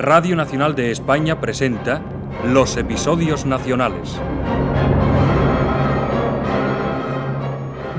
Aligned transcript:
Radio 0.00 0.34
Nacional 0.34 0.74
de 0.74 0.90
España 0.90 1.42
presenta 1.42 2.00
los 2.46 2.78
episodios 2.78 3.44
nacionales. 3.44 4.18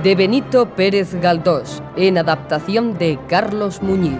De 0.01 0.15
Benito 0.15 0.67
Pérez 0.69 1.13
Galdós, 1.21 1.83
en 1.95 2.17
adaptación 2.17 2.97
de 2.97 3.19
Carlos 3.29 3.83
Muñiz. 3.83 4.17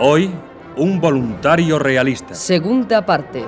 Hoy, 0.00 0.30
un 0.76 1.00
voluntario 1.00 1.78
realista. 1.78 2.34
Segunda 2.34 3.06
parte. 3.06 3.42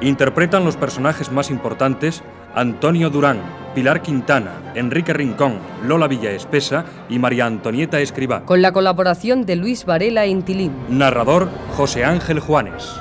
Interpretan 0.00 0.64
los 0.64 0.76
personajes 0.76 1.30
más 1.30 1.52
importantes 1.52 2.24
Antonio 2.54 3.10
Durán, 3.10 3.40
Pilar 3.74 4.00
Quintana, 4.00 4.72
Enrique 4.74 5.12
Rincón, 5.12 5.58
Lola 5.84 6.06
Villaespesa 6.06 6.84
y 7.08 7.18
María 7.18 7.46
Antonieta 7.46 8.00
Escribá. 8.00 8.44
Con 8.44 8.62
la 8.62 8.72
colaboración 8.72 9.44
de 9.44 9.56
Luis 9.56 9.84
Varela 9.84 10.26
Intilín. 10.26 10.72
Narrador 10.88 11.48
José 11.76 12.04
Ángel 12.04 12.38
Juanes. 12.38 13.00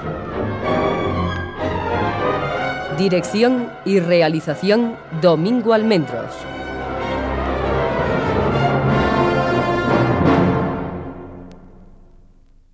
Dirección 2.97 3.69
y 3.85 3.99
realización 3.99 4.95
Domingo 5.21 5.73
Almendros. 5.73 6.31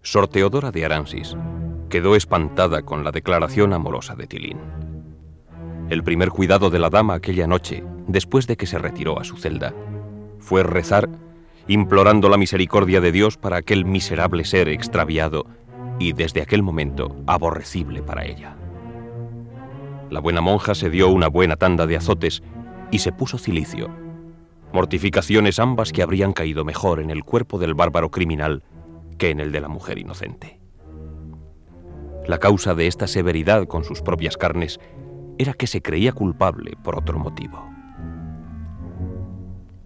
Sor 0.02 0.28
Teodora 0.28 0.72
de 0.72 0.86
Aransis 0.86 1.36
quedó 1.90 2.16
espantada 2.16 2.84
con 2.84 3.04
la 3.04 3.12
declaración 3.12 3.74
amorosa 3.74 4.16
de 4.16 4.28
Tilín. 4.28 4.89
El 5.90 6.04
primer 6.04 6.30
cuidado 6.30 6.70
de 6.70 6.78
la 6.78 6.92
dama 6.92 7.16
aquella 7.16 7.48
noche, 7.48 7.84
después 8.08 8.46
de 8.46 8.58
que 8.58 8.68
se 8.68 8.78
retiró 8.78 9.20
a 9.20 9.24
su 9.24 9.38
celda, 9.38 9.74
fue 10.38 10.62
rezar, 10.62 11.10
implorando 11.68 12.30
la 12.30 12.38
misericordia 12.38 13.02
de 13.02 13.12
Dios 13.12 13.38
para 13.38 13.58
aquel 13.58 13.86
miserable 13.86 14.46
ser 14.46 14.70
extraviado 14.70 15.48
y 15.98 16.14
desde 16.14 16.44
aquel 16.44 16.62
momento 16.62 17.16
aborrecible 17.26 18.04
para 18.04 18.26
ella. 18.26 18.56
La 20.12 20.20
buena 20.20 20.42
monja 20.42 20.76
se 20.76 20.92
dio 20.92 21.10
una 21.10 21.28
buena 21.28 21.56
tanda 21.56 21.88
de 21.88 21.98
azotes 21.98 22.44
y 22.92 23.00
se 23.00 23.12
puso 23.12 23.40
cilicio, 23.40 23.90
mortificaciones 24.72 25.58
ambas 25.58 25.92
que 25.92 26.04
habrían 26.04 26.34
caído 26.34 26.66
mejor 26.66 27.00
en 27.00 27.10
el 27.10 27.24
cuerpo 27.24 27.58
del 27.58 27.74
bárbaro 27.74 28.12
criminal 28.12 28.62
que 29.18 29.32
en 29.32 29.40
el 29.40 29.52
de 29.52 29.62
la 29.62 29.70
mujer 29.70 29.98
inocente. 29.98 30.60
La 32.28 32.38
causa 32.38 32.76
de 32.76 32.86
esta 32.86 33.08
severidad 33.08 33.66
con 33.66 33.84
sus 33.84 34.04
propias 34.04 34.38
carnes 34.38 34.80
era 35.40 35.54
que 35.54 35.68
se 35.68 35.82
creía 35.82 36.12
culpable 36.12 36.74
por 36.84 36.98
otro 36.98 37.18
motivo. 37.18 37.66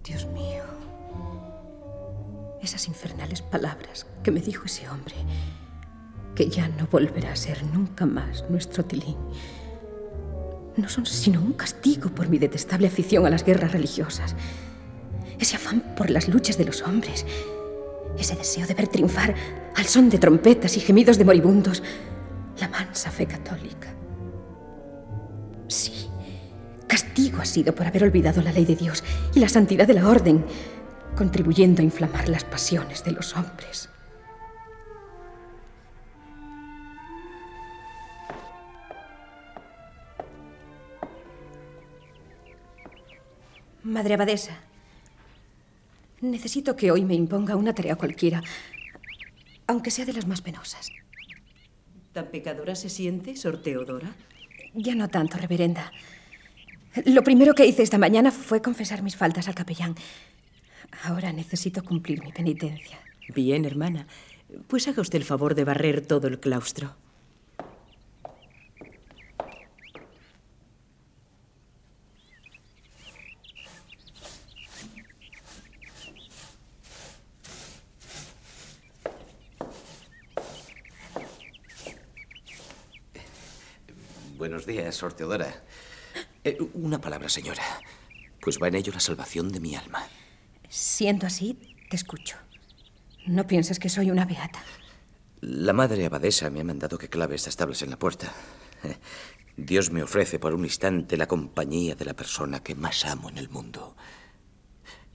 Dios 0.02 0.26
mío, 0.26 0.64
esas 2.60 2.88
infernales 2.88 3.40
palabras 3.40 4.06
que 4.24 4.32
me 4.32 4.40
dijo 4.40 4.64
ese 4.66 4.88
hombre, 4.90 5.14
que 6.34 6.48
ya 6.48 6.66
no 6.66 6.88
volverá 6.90 7.30
a 7.30 7.36
ser 7.36 7.62
nunca 7.72 8.04
más 8.04 8.44
nuestro 8.50 8.84
Tilín, 8.84 9.16
no 10.76 10.88
son 10.88 11.06
sino 11.06 11.40
un 11.40 11.52
castigo 11.52 12.10
por 12.10 12.28
mi 12.28 12.38
detestable 12.38 12.88
afición 12.88 13.24
a 13.24 13.30
las 13.30 13.44
guerras 13.44 13.70
religiosas, 13.70 14.34
ese 15.38 15.54
afán 15.54 15.94
por 15.96 16.10
las 16.10 16.28
luchas 16.28 16.58
de 16.58 16.64
los 16.64 16.82
hombres, 16.82 17.24
ese 18.18 18.34
deseo 18.34 18.66
de 18.66 18.74
ver 18.74 18.88
triunfar 18.88 19.36
al 19.76 19.84
son 19.84 20.10
de 20.10 20.18
trompetas 20.18 20.76
y 20.76 20.80
gemidos 20.80 21.16
de 21.16 21.24
moribundos 21.24 21.80
la 22.58 22.68
mansa 22.68 23.12
fe 23.12 23.26
católica. 23.26 23.94
Castigo 26.94 27.40
ha 27.40 27.44
sido 27.44 27.74
por 27.74 27.88
haber 27.88 28.04
olvidado 28.04 28.40
la 28.40 28.52
ley 28.52 28.64
de 28.64 28.76
Dios 28.76 29.02
y 29.34 29.40
la 29.40 29.48
santidad 29.48 29.84
de 29.84 29.94
la 29.94 30.08
orden, 30.08 30.46
contribuyendo 31.16 31.82
a 31.82 31.84
inflamar 31.84 32.28
las 32.28 32.44
pasiones 32.44 33.02
de 33.02 33.10
los 33.10 33.34
hombres. 33.34 33.88
Madre 43.82 44.14
Abadesa, 44.14 44.56
necesito 46.20 46.76
que 46.76 46.92
hoy 46.92 47.04
me 47.04 47.14
imponga 47.14 47.56
una 47.56 47.74
tarea 47.74 47.96
cualquiera, 47.96 48.40
aunque 49.66 49.90
sea 49.90 50.04
de 50.04 50.12
las 50.12 50.28
más 50.28 50.42
penosas. 50.42 50.92
¿Tan 52.12 52.26
pecadora 52.26 52.76
se 52.76 52.88
siente, 52.88 53.34
Sor 53.34 53.60
Teodora? 53.60 54.14
Ya 54.74 54.94
no 54.94 55.08
tanto, 55.08 55.38
reverenda. 55.38 55.90
Lo 57.02 57.24
primero 57.24 57.54
que 57.54 57.66
hice 57.66 57.82
esta 57.82 57.98
mañana 57.98 58.30
fue 58.30 58.62
confesar 58.62 59.02
mis 59.02 59.16
faltas 59.16 59.48
al 59.48 59.54
capellán. 59.56 59.96
Ahora 61.02 61.32
necesito 61.32 61.82
cumplir 61.82 62.22
mi 62.22 62.30
penitencia. 62.30 63.00
Bien, 63.34 63.64
hermana. 63.64 64.06
Pues 64.68 64.86
haga 64.86 65.02
usted 65.02 65.18
el 65.18 65.24
favor 65.24 65.56
de 65.56 65.64
barrer 65.64 66.06
todo 66.06 66.28
el 66.28 66.38
claustro. 66.38 66.94
Buenos 84.38 84.64
días, 84.66 84.94
Sor 84.94 85.12
Teodora. 85.12 85.64
Eh, 86.44 86.58
una 86.74 87.00
palabra, 87.00 87.28
señora. 87.28 87.62
Pues 88.40 88.58
va 88.62 88.68
en 88.68 88.74
ello 88.74 88.92
la 88.92 89.00
salvación 89.00 89.50
de 89.50 89.60
mi 89.60 89.74
alma. 89.74 90.06
Siendo 90.68 91.26
así, 91.26 91.58
te 91.88 91.96
escucho. 91.96 92.36
No 93.26 93.46
pienses 93.46 93.78
que 93.78 93.88
soy 93.88 94.10
una 94.10 94.26
beata. 94.26 94.62
La 95.40 95.72
madre 95.72 96.04
abadesa 96.06 96.50
me 96.50 96.60
ha 96.60 96.64
mandado 96.64 96.98
que 96.98 97.08
clave 97.08 97.34
estas 97.36 97.56
tablas 97.56 97.82
en 97.82 97.90
la 97.90 97.98
puerta. 97.98 98.32
Eh, 98.82 98.96
Dios 99.56 99.90
me 99.90 100.02
ofrece 100.02 100.38
por 100.38 100.52
un 100.54 100.64
instante 100.64 101.16
la 101.16 101.26
compañía 101.28 101.94
de 101.94 102.04
la 102.04 102.14
persona 102.14 102.62
que 102.62 102.74
más 102.74 103.04
amo 103.06 103.30
en 103.30 103.38
el 103.38 103.48
mundo. 103.48 103.96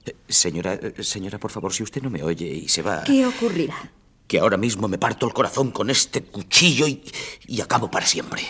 Eh, 0.06 0.16
Señora, 0.28 0.80
señora, 1.02 1.40
por 1.40 1.52
favor, 1.52 1.74
si 1.74 1.84
usted 1.84 2.02
no 2.02 2.10
me 2.10 2.24
oye 2.24 2.48
y 2.48 2.68
se 2.68 2.82
va... 2.82 3.04
¿Qué 3.04 3.26
ocurrirá? 3.26 3.92
Que 4.28 4.40
ahora 4.40 4.58
mismo 4.58 4.88
me 4.88 4.98
parto 4.98 5.26
el 5.28 5.34
corazón 5.34 5.72
con 5.72 5.90
este 5.90 6.24
cuchillo 6.24 6.88
y, 6.88 7.04
y 7.48 7.62
acabo 7.62 7.90
para 7.92 8.06
siempre. 8.06 8.42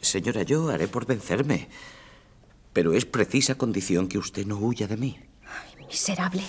Señora, 0.00 0.42
yo 0.42 0.68
haré 0.70 0.88
por 0.88 1.06
vencerme. 1.06 1.68
Pero 2.72 2.92
es 2.92 3.04
precisa 3.04 3.54
condición 3.56 4.08
que 4.08 4.18
usted 4.18 4.46
no 4.46 4.58
huya 4.58 4.86
de 4.86 4.96
mí. 4.96 5.18
Miserable. 5.88 6.42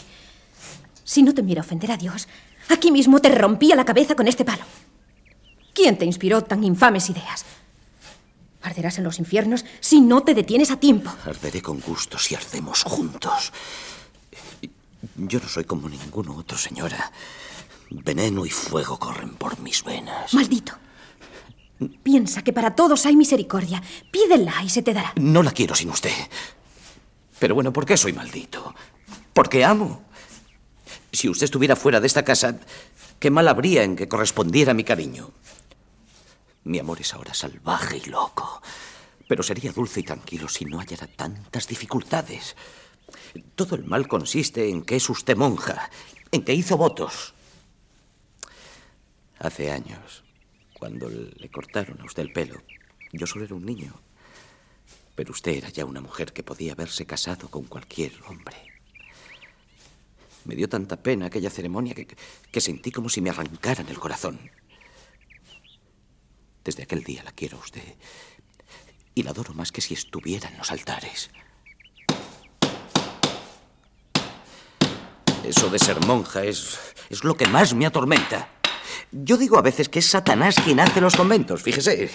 Si 1.03 1.21
no 1.21 1.33
temiera 1.33 1.61
ofender 1.61 1.91
a 1.91 1.97
Dios, 1.97 2.27
aquí 2.69 2.91
mismo 2.91 3.19
te 3.19 3.29
rompía 3.29 3.75
la 3.75 3.85
cabeza 3.85 4.15
con 4.15 4.27
este 4.27 4.43
palo. 4.43 4.63
¿Quién 5.73 5.97
te 5.97 6.05
inspiró 6.05 6.41
tan 6.41 6.63
infames 6.63 7.09
ideas? 7.09 7.45
Arderás 8.63 8.97
en 8.97 9.03
los 9.03 9.19
infiernos 9.19 9.65
si 9.79 10.01
no 10.01 10.23
te 10.23 10.33
detienes 10.33 10.71
a 10.71 10.77
tiempo. 10.77 11.13
Arderé 11.25 11.61
con 11.61 11.79
gusto 11.79 12.17
si 12.17 12.33
ardemos 12.33 12.83
juntos. 12.83 13.53
Yo 15.17 15.39
no 15.39 15.47
soy 15.47 15.65
como 15.65 15.87
ningún 15.87 16.29
otro, 16.29 16.57
señora. 16.57 17.11
Veneno 17.91 18.45
y 18.45 18.49
fuego 18.49 18.97
corren 18.97 19.35
por 19.35 19.59
mis 19.59 19.83
venas. 19.83 20.33
Maldito. 20.33 20.73
Piensa 22.03 22.43
que 22.43 22.53
para 22.53 22.75
todos 22.75 23.05
hay 23.05 23.15
misericordia. 23.15 23.81
Pídela 24.11 24.63
y 24.63 24.69
se 24.69 24.81
te 24.81 24.93
dará. 24.93 25.13
No 25.17 25.43
la 25.43 25.51
quiero 25.51 25.75
sin 25.75 25.89
usted. 25.89 26.13
Pero 27.39 27.55
bueno, 27.55 27.73
¿por 27.73 27.85
qué 27.85 27.97
soy 27.97 28.13
maldito? 28.13 28.73
Porque 29.33 29.65
amo. 29.65 30.03
Si 31.11 31.29
usted 31.29 31.45
estuviera 31.45 31.75
fuera 31.75 31.99
de 31.99 32.07
esta 32.07 32.23
casa, 32.23 32.59
qué 33.19 33.29
mal 33.29 33.47
habría 33.47 33.83
en 33.83 33.95
que 33.95 34.07
correspondiera 34.07 34.73
mi 34.73 34.83
cariño. 34.83 35.31
Mi 36.63 36.79
amor 36.79 37.01
es 37.01 37.13
ahora 37.13 37.33
salvaje 37.33 38.01
y 38.03 38.09
loco. 38.09 38.61
Pero 39.27 39.43
sería 39.43 39.71
dulce 39.71 40.01
y 40.01 40.03
tranquilo 40.03 40.47
si 40.47 40.65
no 40.65 40.79
hallara 40.79 41.07
tantas 41.07 41.67
dificultades. 41.67 42.55
Todo 43.55 43.75
el 43.75 43.85
mal 43.85 44.07
consiste 44.07 44.69
en 44.69 44.83
que 44.83 44.97
es 44.97 45.09
usted 45.09 45.37
monja, 45.37 45.89
en 46.31 46.43
que 46.43 46.53
hizo 46.53 46.77
votos. 46.77 47.33
Hace 49.39 49.71
años, 49.71 50.24
cuando 50.85 51.09
le 51.09 51.49
cortaron 51.49 51.99
a 51.99 52.05
usted 52.05 52.21
el 52.21 52.31
pelo, 52.31 52.61
yo 53.11 53.25
solo 53.25 53.43
era 53.43 53.55
un 53.55 53.65
niño. 53.65 53.91
Pero 55.15 55.31
usted 55.31 55.53
era 55.53 55.69
ya 55.69 55.83
una 55.83 55.99
mujer 55.99 56.31
que 56.31 56.43
podía 56.43 56.73
haberse 56.73 57.07
casado 57.07 57.49
con 57.49 57.63
cualquier 57.63 58.11
hombre. 58.27 58.55
Me 60.43 60.53
dio 60.53 60.69
tanta 60.69 61.01
pena 61.01 61.25
aquella 61.25 61.49
ceremonia 61.49 61.95
que, 61.95 62.05
que 62.05 62.61
sentí 62.61 62.91
como 62.91 63.09
si 63.09 63.19
me 63.19 63.31
arrancaran 63.31 63.89
el 63.89 63.97
corazón. 63.97 64.39
Desde 66.63 66.83
aquel 66.83 67.03
día 67.03 67.23
la 67.23 67.31
quiero 67.31 67.57
a 67.57 67.61
usted. 67.61 67.95
Y 69.15 69.23
la 69.23 69.31
adoro 69.31 69.55
más 69.55 69.71
que 69.71 69.81
si 69.81 69.95
estuviera 69.95 70.49
en 70.49 70.57
los 70.59 70.69
altares. 70.69 71.31
Eso 75.43 75.71
de 75.71 75.79
ser 75.79 75.99
monja 76.05 76.43
es, 76.43 76.77
es 77.09 77.23
lo 77.23 77.35
que 77.35 77.47
más 77.47 77.73
me 77.73 77.87
atormenta. 77.87 78.54
Yo 79.11 79.37
digo 79.37 79.57
a 79.57 79.61
veces 79.61 79.89
que 79.89 79.99
es 79.99 80.05
Satanás 80.05 80.55
quien 80.63 80.79
hace 80.79 81.01
los 81.01 81.15
conventos, 81.15 81.63
fíjese. 81.63 82.09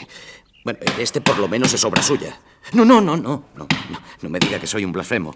Bueno, 0.65 0.79
este 0.99 1.21
por 1.21 1.39
lo 1.39 1.49
menos 1.49 1.73
es 1.73 1.85
obra 1.85 2.03
suya. 2.03 2.39
No, 2.73 2.85
no, 2.85 3.01
no, 3.01 3.17
no, 3.17 3.45
no, 3.55 3.67
no, 3.91 4.03
no 4.21 4.29
me 4.29 4.39
diga 4.39 4.61
que 4.61 4.67
soy 4.67 4.85
un 4.85 4.93
blasfemo. 4.93 5.35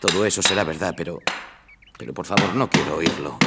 Todo 0.00 0.24
eso 0.24 0.42
será 0.42 0.64
verdad, 0.64 0.94
pero... 0.96 1.20
Pero 1.96 2.12
por 2.12 2.26
favor, 2.26 2.54
no 2.54 2.68
quiero 2.68 2.96
oírlo. 2.96 3.38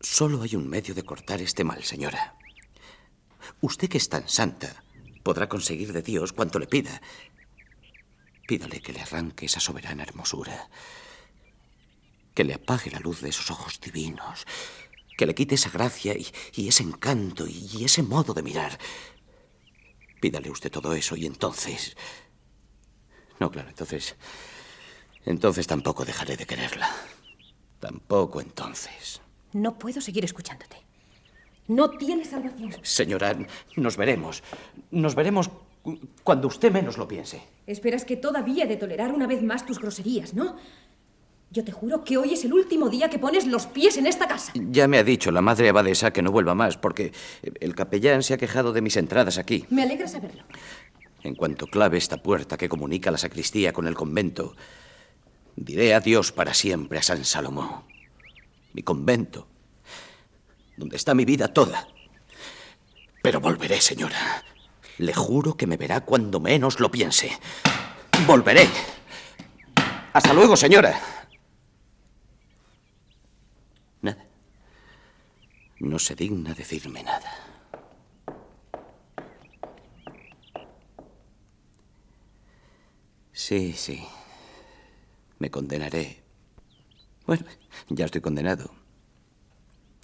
Solo 0.00 0.42
hay 0.42 0.56
un 0.56 0.68
medio 0.68 0.94
de 0.94 1.04
cortar 1.04 1.40
este 1.40 1.62
mal, 1.62 1.84
señora. 1.84 2.34
Usted 3.60 3.88
que 3.88 3.98
es 3.98 4.08
tan 4.08 4.28
santa, 4.28 4.82
podrá 5.22 5.48
conseguir 5.48 5.92
de 5.92 6.02
Dios 6.02 6.32
cuanto 6.32 6.58
le 6.58 6.66
pida. 6.66 7.00
Pídale 8.46 8.82
que 8.82 8.92
le 8.92 9.00
arranque 9.00 9.46
esa 9.46 9.60
soberana 9.60 10.02
hermosura, 10.02 10.68
que 12.34 12.44
le 12.44 12.54
apague 12.54 12.90
la 12.90 13.00
luz 13.00 13.20
de 13.20 13.28
esos 13.28 13.50
ojos 13.50 13.80
divinos, 13.80 14.46
que 15.16 15.26
le 15.26 15.34
quite 15.34 15.54
esa 15.54 15.70
gracia 15.70 16.14
y, 16.14 16.68
ese 16.68 16.82
encanto 16.82 17.46
y 17.46 17.84
ese 17.84 18.02
modo 18.02 18.32
de 18.34 18.42
mirar. 18.42 18.78
Pídale 20.20 20.50
usted 20.50 20.70
todo 20.70 20.94
eso 20.94 21.16
y 21.16 21.26
entonces... 21.26 21.96
No, 23.40 23.50
claro, 23.50 23.68
entonces... 23.68 24.16
Entonces 25.24 25.66
tampoco 25.66 26.04
dejaré 26.04 26.36
de 26.36 26.46
quererla. 26.46 26.90
Tampoco 27.80 28.40
entonces. 28.40 29.20
No 29.52 29.78
puedo 29.78 30.00
seguir 30.00 30.24
escuchándote. 30.24 30.76
No 31.68 31.90
tienes 31.90 32.30
salvación. 32.30 32.74
Señora, 32.82 33.36
nos 33.76 33.96
veremos. 33.96 34.42
Nos 34.90 35.14
veremos 35.14 35.50
cuando 36.24 36.48
usted 36.48 36.72
menos 36.72 36.98
lo 36.98 37.08
piense. 37.08 37.42
Esperas 37.66 38.04
que 38.04 38.16
todavía 38.16 38.64
he 38.64 38.68
de 38.68 38.76
tolerar 38.76 39.12
una 39.12 39.26
vez 39.26 39.42
más 39.42 39.64
tus 39.64 39.78
groserías, 39.78 40.34
¿no? 40.34 40.56
Yo 41.52 41.62
te 41.62 41.70
juro 41.70 42.02
que 42.02 42.16
hoy 42.16 42.32
es 42.32 42.46
el 42.46 42.54
último 42.54 42.88
día 42.88 43.10
que 43.10 43.18
pones 43.18 43.46
los 43.46 43.66
pies 43.66 43.98
en 43.98 44.06
esta 44.06 44.26
casa. 44.26 44.52
Ya 44.54 44.88
me 44.88 44.96
ha 44.96 45.04
dicho 45.04 45.30
la 45.30 45.42
madre 45.42 45.68
abadesa 45.68 46.10
que 46.10 46.22
no 46.22 46.32
vuelva 46.32 46.54
más, 46.54 46.78
porque 46.78 47.12
el 47.42 47.74
capellán 47.74 48.22
se 48.22 48.32
ha 48.32 48.38
quejado 48.38 48.72
de 48.72 48.80
mis 48.80 48.96
entradas 48.96 49.36
aquí. 49.36 49.66
Me 49.68 49.82
alegra 49.82 50.08
saberlo. 50.08 50.44
En 51.22 51.34
cuanto 51.34 51.66
clave 51.66 51.98
esta 51.98 52.22
puerta 52.22 52.56
que 52.56 52.70
comunica 52.70 53.10
la 53.10 53.18
sacristía 53.18 53.74
con 53.74 53.86
el 53.86 53.94
convento, 53.94 54.56
diré 55.54 55.92
adiós 55.92 56.32
para 56.32 56.54
siempre 56.54 56.98
a 56.98 57.02
San 57.02 57.22
Salomón, 57.26 57.82
mi 58.72 58.82
convento, 58.82 59.46
donde 60.78 60.96
está 60.96 61.14
mi 61.14 61.26
vida 61.26 61.48
toda. 61.48 61.86
Pero 63.22 63.40
volveré, 63.40 63.82
señora. 63.82 64.42
Le 64.96 65.12
juro 65.12 65.54
que 65.58 65.66
me 65.66 65.76
verá 65.76 66.00
cuando 66.00 66.40
menos 66.40 66.80
lo 66.80 66.90
piense. 66.90 67.30
Volveré. 68.26 68.66
Hasta 70.14 70.32
luego, 70.32 70.56
señora. 70.56 70.98
Nada. 74.02 74.26
No 75.82 75.98
se 75.98 76.14
digna 76.14 76.54
decirme 76.54 77.02
nada. 77.02 77.28
Sí, 83.32 83.72
sí. 83.72 84.00
Me 85.40 85.50
condenaré. 85.50 86.22
Bueno, 87.26 87.44
ya 87.88 88.04
estoy 88.04 88.20
condenado. 88.20 88.70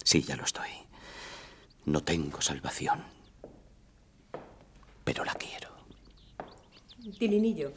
Sí, 0.03 0.21
ya 0.21 0.35
lo 0.35 0.43
estoy. 0.43 0.67
No 1.85 2.03
tengo 2.03 2.41
salvación. 2.41 3.01
Pero 5.05 5.23
la 5.23 5.33
quiero. 5.35 5.69
Tilinillo, 7.17 7.71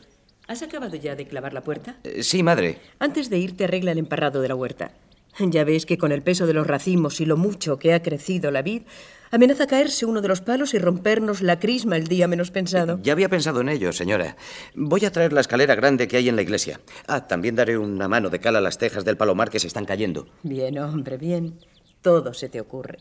¿has 0.48 0.60
acabado 0.62 0.96
ya 0.96 1.14
de 1.14 1.28
clavar 1.28 1.54
la 1.54 1.62
puerta? 1.62 2.00
Eh, 2.02 2.24
sí, 2.24 2.42
madre. 2.42 2.80
Antes 2.98 3.30
de 3.30 3.38
irte 3.38 3.62
arregla 3.62 3.92
el 3.92 3.98
emparrado 3.98 4.40
de 4.42 4.48
la 4.48 4.56
huerta. 4.56 4.90
Ya 5.38 5.64
ves 5.64 5.86
que 5.86 5.98
con 5.98 6.12
el 6.12 6.22
peso 6.22 6.46
de 6.46 6.52
los 6.52 6.66
racimos 6.66 7.20
y 7.20 7.26
lo 7.26 7.36
mucho 7.36 7.78
que 7.78 7.94
ha 7.94 8.02
crecido 8.02 8.50
la 8.50 8.62
vid, 8.62 8.82
amenaza 9.30 9.66
caerse 9.66 10.04
uno 10.04 10.20
de 10.20 10.28
los 10.28 10.42
palos 10.42 10.74
y 10.74 10.78
rompernos 10.78 11.40
la 11.40 11.58
crisma 11.58 11.96
el 11.96 12.06
día 12.06 12.28
menos 12.28 12.50
pensado. 12.50 13.00
Ya 13.02 13.14
había 13.14 13.30
pensado 13.30 13.62
en 13.62 13.70
ello, 13.70 13.92
señora. 13.92 14.36
Voy 14.74 15.04
a 15.06 15.10
traer 15.10 15.32
la 15.32 15.40
escalera 15.40 15.74
grande 15.74 16.06
que 16.06 16.18
hay 16.18 16.28
en 16.28 16.36
la 16.36 16.42
iglesia. 16.42 16.80
Ah, 17.06 17.26
también 17.26 17.56
daré 17.56 17.78
una 17.78 18.08
mano 18.08 18.28
de 18.28 18.40
cal 18.40 18.56
a 18.56 18.60
las 18.60 18.76
tejas 18.76 19.06
del 19.06 19.16
palomar 19.16 19.48
que 19.48 19.58
se 19.58 19.66
están 19.66 19.86
cayendo. 19.86 20.28
Bien, 20.42 20.78
hombre, 20.78 21.16
bien. 21.16 21.58
Todo 22.02 22.34
se 22.34 22.50
te 22.50 22.60
ocurre. 22.60 22.98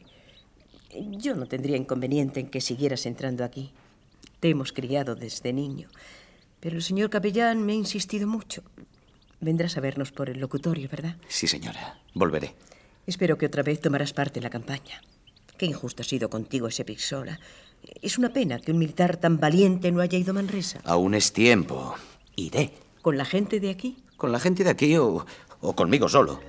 Yo 0.94 1.36
no 1.36 1.48
tendría 1.48 1.75
inconveniente 1.75 2.39
en 2.39 2.50
que 2.50 2.62
siguieras 2.62 3.06
entrando 3.06 3.44
aquí. 3.44 3.74
Te 4.39 4.50
hemos 4.50 4.72
criado 4.72 5.16
desde 5.16 5.51
niño. 5.51 5.89
Pero 6.62 6.78
el 6.78 6.81
señor 6.81 7.10
capellán 7.10 7.66
me 7.66 7.74
ha 7.74 7.75
insistido 7.75 8.28
mucho. 8.28 8.63
Vendrás 9.41 9.75
a 9.75 9.81
vernos 9.81 10.11
por 10.11 10.29
el 10.29 10.39
locutorio, 10.39 10.88
¿verdad? 10.89 11.15
Sí, 11.27 11.47
señora. 11.47 11.99
Volveré. 12.13 12.53
Espero 13.07 13.38
que 13.38 13.47
otra 13.47 13.63
vez 13.63 13.81
tomarás 13.81 14.13
parte 14.13 14.39
en 14.39 14.43
la 14.43 14.51
campaña. 14.51 15.01
Qué 15.57 15.65
injusto 15.65 16.03
ha 16.03 16.05
sido 16.05 16.29
contigo 16.29 16.67
ese 16.67 16.85
Pixola. 16.85 17.39
Es 18.01 18.19
una 18.19 18.31
pena 18.31 18.59
que 18.59 18.71
un 18.71 18.77
militar 18.77 19.17
tan 19.17 19.39
valiente 19.39 19.91
no 19.91 20.01
haya 20.01 20.17
ido 20.17 20.31
a 20.31 20.35
Manresa. 20.35 20.79
Aún 20.85 21.15
es 21.15 21.33
tiempo. 21.33 21.95
Iré. 22.35 22.71
¿Con 23.01 23.17
la 23.17 23.25
gente 23.25 23.59
de 23.59 23.71
aquí? 23.71 23.97
Con 24.15 24.31
la 24.31 24.39
gente 24.39 24.63
de 24.63 24.69
aquí 24.69 24.95
o, 24.97 25.25
o 25.59 25.75
conmigo 25.75 26.07
solo. 26.07 26.39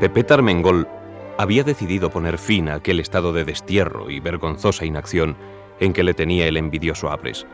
Pepe 0.00 0.24
Tarmengol 0.24 0.88
había 1.36 1.62
decidido 1.62 2.08
poner 2.08 2.38
fin 2.38 2.70
a 2.70 2.76
aquel 2.76 3.00
estado 3.00 3.34
de 3.34 3.44
destierro 3.44 4.08
y 4.08 4.18
vergonzosa 4.18 4.86
inacción 4.86 5.36
en 5.78 5.92
que 5.92 6.02
le 6.02 6.14
tenía 6.14 6.46
el 6.46 6.56
envidioso 6.56 7.10
Abres, 7.10 7.46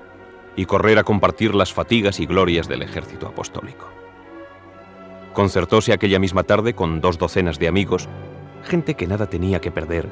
y 0.55 0.65
correr 0.65 1.01
a 1.01 1.03
compartir 1.03 1.57
las 1.57 1.73
fatigas 1.73 2.21
y 2.21 2.27
glorias 2.27 2.69
del 2.69 2.83
ejército 2.83 3.27
apostólico. 3.27 3.89
Concertóse 5.33 5.93
aquella 5.93 6.21
misma 6.21 6.45
tarde 6.45 6.75
con 6.75 7.01
dos 7.01 7.19
docenas 7.19 7.59
de 7.59 7.67
amigos, 7.67 8.09
gente 8.63 8.95
que 8.95 9.09
nada 9.09 9.27
tenía 9.27 9.61
que 9.61 9.73
perder, 9.73 10.09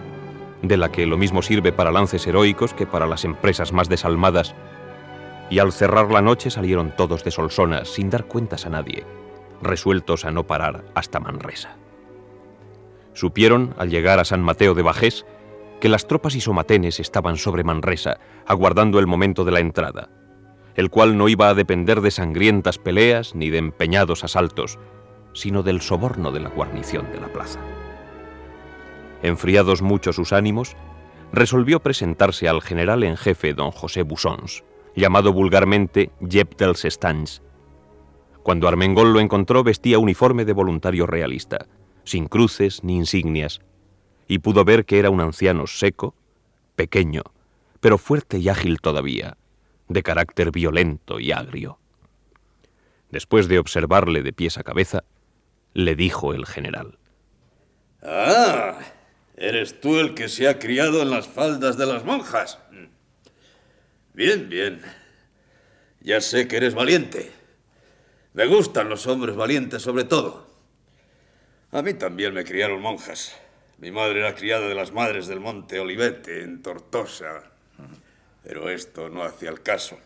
de 0.60 0.76
la 0.76 0.90
que 0.90 1.06
lo 1.06 1.16
mismo 1.16 1.40
sirve 1.40 1.70
para 1.70 1.92
lances 1.92 2.26
heroicos 2.26 2.74
que 2.74 2.84
para 2.84 3.06
las 3.06 3.24
empresas 3.24 3.72
más 3.72 3.88
desalmadas, 3.88 4.56
y 5.50 5.60
al 5.60 5.70
cerrar 5.70 6.10
la 6.10 6.20
noche 6.20 6.50
salieron 6.50 6.96
todos 6.96 7.22
de 7.22 7.30
Solsona 7.30 7.84
sin 7.84 8.10
dar 8.10 8.24
cuentas 8.24 8.66
a 8.66 8.70
nadie, 8.70 9.04
resueltos 9.62 10.24
a 10.24 10.32
no 10.32 10.48
parar 10.48 10.84
hasta 10.96 11.20
Manresa. 11.20 11.76
Supieron, 13.14 13.74
al 13.78 13.90
llegar 13.90 14.18
a 14.18 14.24
San 14.24 14.42
Mateo 14.42 14.74
de 14.74 14.82
Bajés, 14.82 15.24
que 15.80 15.88
las 15.88 16.06
tropas 16.06 16.34
isomatenes 16.34 17.00
estaban 17.00 17.36
sobre 17.36 17.64
Manresa, 17.64 18.18
aguardando 18.46 18.98
el 18.98 19.06
momento 19.06 19.44
de 19.44 19.52
la 19.52 19.60
entrada, 19.60 20.10
el 20.74 20.90
cual 20.90 21.16
no 21.16 21.28
iba 21.28 21.48
a 21.48 21.54
depender 21.54 22.00
de 22.00 22.10
sangrientas 22.10 22.78
peleas 22.78 23.34
ni 23.34 23.50
de 23.50 23.58
empeñados 23.58 24.24
asaltos, 24.24 24.78
sino 25.32 25.62
del 25.62 25.80
soborno 25.80 26.32
de 26.32 26.40
la 26.40 26.48
guarnición 26.48 27.10
de 27.12 27.20
la 27.20 27.28
plaza. 27.28 27.60
Enfriados 29.22 29.82
mucho 29.82 30.12
sus 30.12 30.32
ánimos, 30.32 30.76
resolvió 31.32 31.80
presentarse 31.80 32.48
al 32.48 32.62
general 32.62 33.02
en 33.02 33.16
jefe 33.16 33.54
don 33.54 33.70
José 33.70 34.02
Busons, 34.02 34.64
llamado 34.94 35.32
vulgarmente 35.32 36.10
Jep 36.20 36.56
dels 36.56 36.84
Estanys. 36.84 37.42
Cuando 38.42 38.68
Armengol 38.68 39.12
lo 39.12 39.20
encontró 39.20 39.64
vestía 39.64 39.98
uniforme 39.98 40.44
de 40.44 40.52
voluntario 40.52 41.06
realista, 41.06 41.66
sin 42.04 42.26
cruces 42.26 42.84
ni 42.84 42.96
insignias, 42.96 43.60
y 44.28 44.38
pudo 44.38 44.64
ver 44.64 44.84
que 44.84 44.98
era 44.98 45.10
un 45.10 45.20
anciano 45.20 45.66
seco, 45.66 46.14
pequeño, 46.76 47.22
pero 47.80 47.98
fuerte 47.98 48.38
y 48.38 48.48
ágil 48.48 48.80
todavía, 48.80 49.36
de 49.88 50.02
carácter 50.02 50.50
violento 50.50 51.20
y 51.20 51.32
agrio. 51.32 51.78
Después 53.10 53.48
de 53.48 53.58
observarle 53.58 54.22
de 54.22 54.32
pies 54.32 54.58
a 54.58 54.62
cabeza, 54.62 55.04
le 55.72 55.94
dijo 55.94 56.34
el 56.34 56.46
general. 56.46 56.98
Ah, 58.02 58.78
eres 59.36 59.80
tú 59.80 59.98
el 59.98 60.14
que 60.14 60.28
se 60.28 60.48
ha 60.48 60.58
criado 60.58 61.02
en 61.02 61.10
las 61.10 61.28
faldas 61.28 61.76
de 61.76 61.86
las 61.86 62.04
monjas. 62.04 62.58
Bien, 64.14 64.48
bien. 64.48 64.80
Ya 66.00 66.20
sé 66.20 66.46
que 66.46 66.56
eres 66.56 66.74
valiente. 66.74 67.32
Me 68.32 68.46
gustan 68.46 68.88
los 68.88 69.06
hombres 69.06 69.34
valientes 69.36 69.82
sobre 69.82 70.04
todo. 70.04 70.53
A 71.74 71.82
mí 71.82 71.92
también 71.92 72.32
me 72.32 72.44
criaron 72.44 72.80
monjas. 72.80 73.34
Mi 73.78 73.90
madre 73.90 74.20
era 74.20 74.36
criada 74.36 74.68
de 74.68 74.76
las 74.76 74.92
madres 74.92 75.26
del 75.26 75.40
monte 75.40 75.80
Olivete, 75.80 76.44
en 76.44 76.62
Tortosa. 76.62 77.50
Pero 78.44 78.70
esto 78.70 79.08
no 79.08 79.24
hacía 79.24 79.50
el 79.50 79.60
caso. 79.60 79.98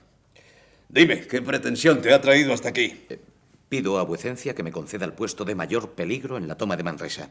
Dime, 0.89 1.27
¿qué 1.27 1.43
pretensión 1.43 2.01
te 2.01 2.15
ha 2.15 2.23
traído 2.23 2.55
hasta 2.55 2.71
aquí? 2.71 3.05
Eh, 3.11 3.21
pido 3.69 3.99
a 3.99 4.05
vuecencia 4.05 4.55
que 4.55 4.63
me 4.63 4.73
conceda 4.73 5.05
el 5.05 5.13
puesto 5.13 5.45
de 5.45 5.55
mayor 5.55 5.91
peligro 5.91 6.39
en 6.39 6.49
la 6.49 6.57
toma 6.57 6.75
de 6.75 6.85
Manresa. 6.85 7.29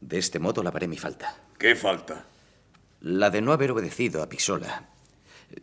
De 0.00 0.18
este 0.18 0.38
modo 0.38 0.62
lavaré 0.62 0.86
mi 0.86 0.96
falta. 0.96 1.36
¿Qué 1.58 1.74
falta? 1.74 2.24
La 3.00 3.28
de 3.30 3.40
no 3.40 3.52
haber 3.52 3.72
obedecido 3.72 4.22
a 4.22 4.28
Pisola. 4.28 4.88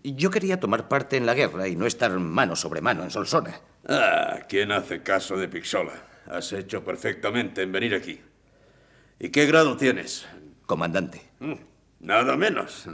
Yo 0.04 0.30
quería 0.32 0.60
tomar 0.60 0.90
parte 0.90 1.16
en 1.16 1.26
la 1.26 1.34
guerra 1.34 1.70
y 1.70 1.78
no 1.78 1.86
estar 1.86 2.12
mano 2.20 2.58
sobre 2.58 2.82
mano 2.82 3.04
en 3.04 3.10
Solsona. 3.10 3.62
Ah, 3.88 4.40
¿quién 4.50 4.74
hace 4.74 5.02
caso 5.02 5.38
de 5.38 5.48
Pixola? 5.48 6.09
Has 6.30 6.54
hecho 6.54 6.84
perfectamente 6.86 7.64
en 7.64 7.72
venir 7.72 7.96
aquí. 7.96 8.22
¿Y 9.20 9.30
qué 9.30 9.46
grado 9.46 9.76
tienes? 9.76 10.26
Comandante. 10.66 11.22
Mm, 11.40 11.56
nada 12.00 12.38
menos. 12.38 12.86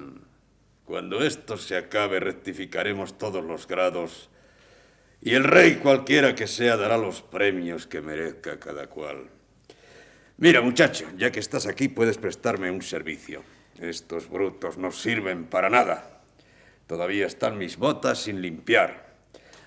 Cuando 0.86 1.24
esto 1.24 1.58
se 1.58 1.76
acabe, 1.76 2.20
rectificaremos 2.20 3.18
todos 3.18 3.44
los 3.44 3.68
grados 3.68 4.30
y 5.22 5.34
el 5.34 5.44
rey, 5.44 5.78
cualquiera 5.78 6.36
que 6.36 6.46
sea, 6.46 6.78
dará 6.78 6.98
los 6.98 7.24
premios 7.24 7.88
que 7.88 8.00
merezca 8.00 8.60
cada 8.60 8.88
cual. 8.88 9.28
Mira, 10.38 10.62
muchacho, 10.62 11.08
ya 11.18 11.32
que 11.32 11.40
estás 11.40 11.66
aquí, 11.66 11.88
puedes 11.88 12.18
prestarme 12.18 12.70
un 12.70 12.82
servicio. 12.82 13.44
Estos 13.80 14.30
brutos 14.30 14.78
no 14.78 14.92
sirven 14.92 15.46
para 15.46 15.70
nada. 15.70 16.22
Todavía 16.88 17.26
están 17.26 17.58
mis 17.58 17.78
botas 17.78 18.20
sin 18.20 18.42
limpiar. 18.42 19.05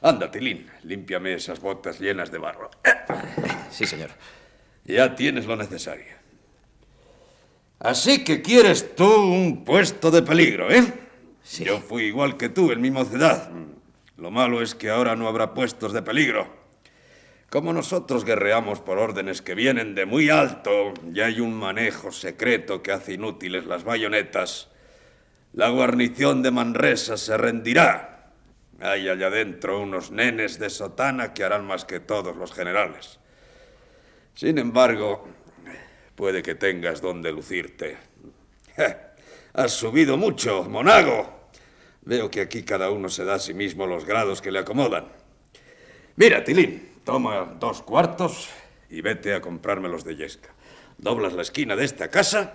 Anda, 0.01 0.31
Tilín, 0.31 0.71
límpiame 0.85 1.35
esas 1.35 1.61
botas 1.61 1.99
llenas 2.01 2.31
de 2.31 2.39
barro. 2.39 2.71
Sí, 3.71 3.87
señor. 3.87 4.11
Ya 4.85 5.15
tienes 5.15 5.47
lo 5.47 5.57
necesario. 5.57 6.17
Así 7.79 8.25
que 8.25 8.43
quieres 8.43 8.97
tú 8.97 9.07
un 9.07 9.65
puesto 9.65 10.11
de 10.11 10.23
peligro, 10.23 10.71
¿eh? 10.71 10.85
Sí. 11.43 11.65
Yo 11.65 11.81
fui 11.81 12.05
igual 12.05 12.37
que 12.37 12.49
tú 12.49 12.73
en 12.73 12.81
mi 12.81 12.91
mocedad. 12.91 13.51
Lo 14.17 14.31
malo 14.31 14.63
es 14.63 14.75
que 14.75 14.91
ahora 14.91 15.15
no 15.15 15.29
habrá 15.29 15.55
puestos 15.55 15.93
de 15.93 16.03
peligro. 16.03 16.59
Como 17.51 17.73
nosotros 17.73 18.25
guerreamos 18.25 18.81
por 18.81 18.99
órdenes 18.99 19.41
que 19.41 19.55
vienen 19.55 19.95
de 19.95 20.05
muy 20.05 20.29
alto 20.29 20.93
y 21.15 21.21
hay 21.21 21.41
un 21.41 21.55
manejo 21.55 22.13
secreto 22.13 22.83
que 22.83 22.93
hace 22.93 23.15
inútiles 23.15 23.65
las 23.65 23.85
bayonetas, 23.85 24.69
la 25.55 25.71
guarnición 25.71 26.43
de 26.43 26.51
Manresa 26.51 27.17
se 27.17 27.37
rendirá. 27.39 28.18
Hay 28.81 29.09
allá 29.09 29.27
adentro 29.27 29.81
unos 29.81 30.11
nenes 30.11 30.59
de 30.59 30.71
sotana 30.71 31.35
que 31.35 31.43
harán 31.43 31.67
más 31.67 31.85
que 31.85 31.99
todos 31.99 32.37
los 32.37 32.53
generales. 32.53 33.19
Sin 34.35 34.59
embargo, 34.59 35.27
puede 36.15 36.43
que 36.43 36.55
tengas 36.55 37.01
donde 37.01 37.33
lucirte. 37.33 37.97
Has 39.53 39.73
subido 39.73 40.17
mucho, 40.17 40.63
monago. 40.65 41.51
Veo 42.03 42.31
que 42.31 42.41
aquí 42.41 42.63
cada 42.63 42.91
uno 42.91 43.09
se 43.09 43.25
da 43.25 43.35
a 43.35 43.39
sí 43.41 43.53
mismo 43.53 43.87
los 43.87 44.05
grados 44.05 44.41
que 44.41 44.53
le 44.53 44.61
acomodan. 44.61 45.09
Mira, 46.15 46.45
Tilín, 46.45 47.01
toma 47.05 47.57
dos 47.59 47.83
cuartos 47.83 48.49
y 48.89 49.01
vete 49.01 49.35
a 49.35 49.41
comprarme 49.41 49.89
los 49.89 50.05
de 50.05 50.17
Yesca. 50.17 50.55
Doblas 50.97 51.33
la 51.33 51.43
esquina 51.43 51.75
de 51.75 51.85
esta 51.85 52.09
casa 52.11 52.55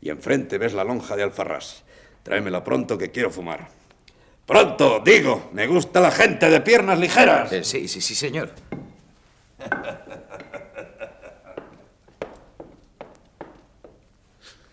y 0.00 0.10
enfrente 0.10 0.58
ves 0.58 0.74
la 0.74 0.84
lonja 0.84 1.16
de 1.16 1.24
Alfarrás. 1.24 1.84
Tráemela 2.22 2.62
pronto 2.62 2.96
que 2.96 3.10
quiero 3.10 3.30
fumar. 3.30 3.68
Pronto, 4.46 5.02
digo, 5.04 5.50
me 5.52 5.66
gusta 5.66 6.00
la 6.00 6.12
gente 6.12 6.48
de 6.48 6.60
piernas 6.60 6.98
ligeras. 7.00 7.52
Eh, 7.52 7.64
sí, 7.64 7.88
sí, 7.88 8.00
sí, 8.00 8.14
señor. 8.14 8.52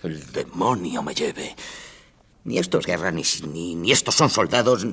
El 0.04 0.32
demonio 0.32 1.02
me 1.02 1.16
lleve. 1.16 1.56
Ni 2.44 2.60
esto 2.60 2.78
es 2.78 2.86
guerra, 2.86 3.10
ni, 3.10 3.24
ni, 3.52 3.74
ni 3.74 3.92
estos 3.92 4.16
son 4.16 4.30
soldados, 4.30 4.86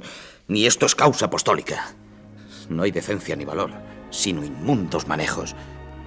ni 0.48 0.66
esto 0.66 0.86
es 0.86 0.94
causa 0.94 1.26
apostólica. 1.26 1.94
No 2.70 2.84
hay 2.84 2.92
decencia 2.92 3.36
ni 3.36 3.44
valor, 3.44 3.72
sino 4.10 4.44
inmundos 4.44 5.08
manejos. 5.08 5.54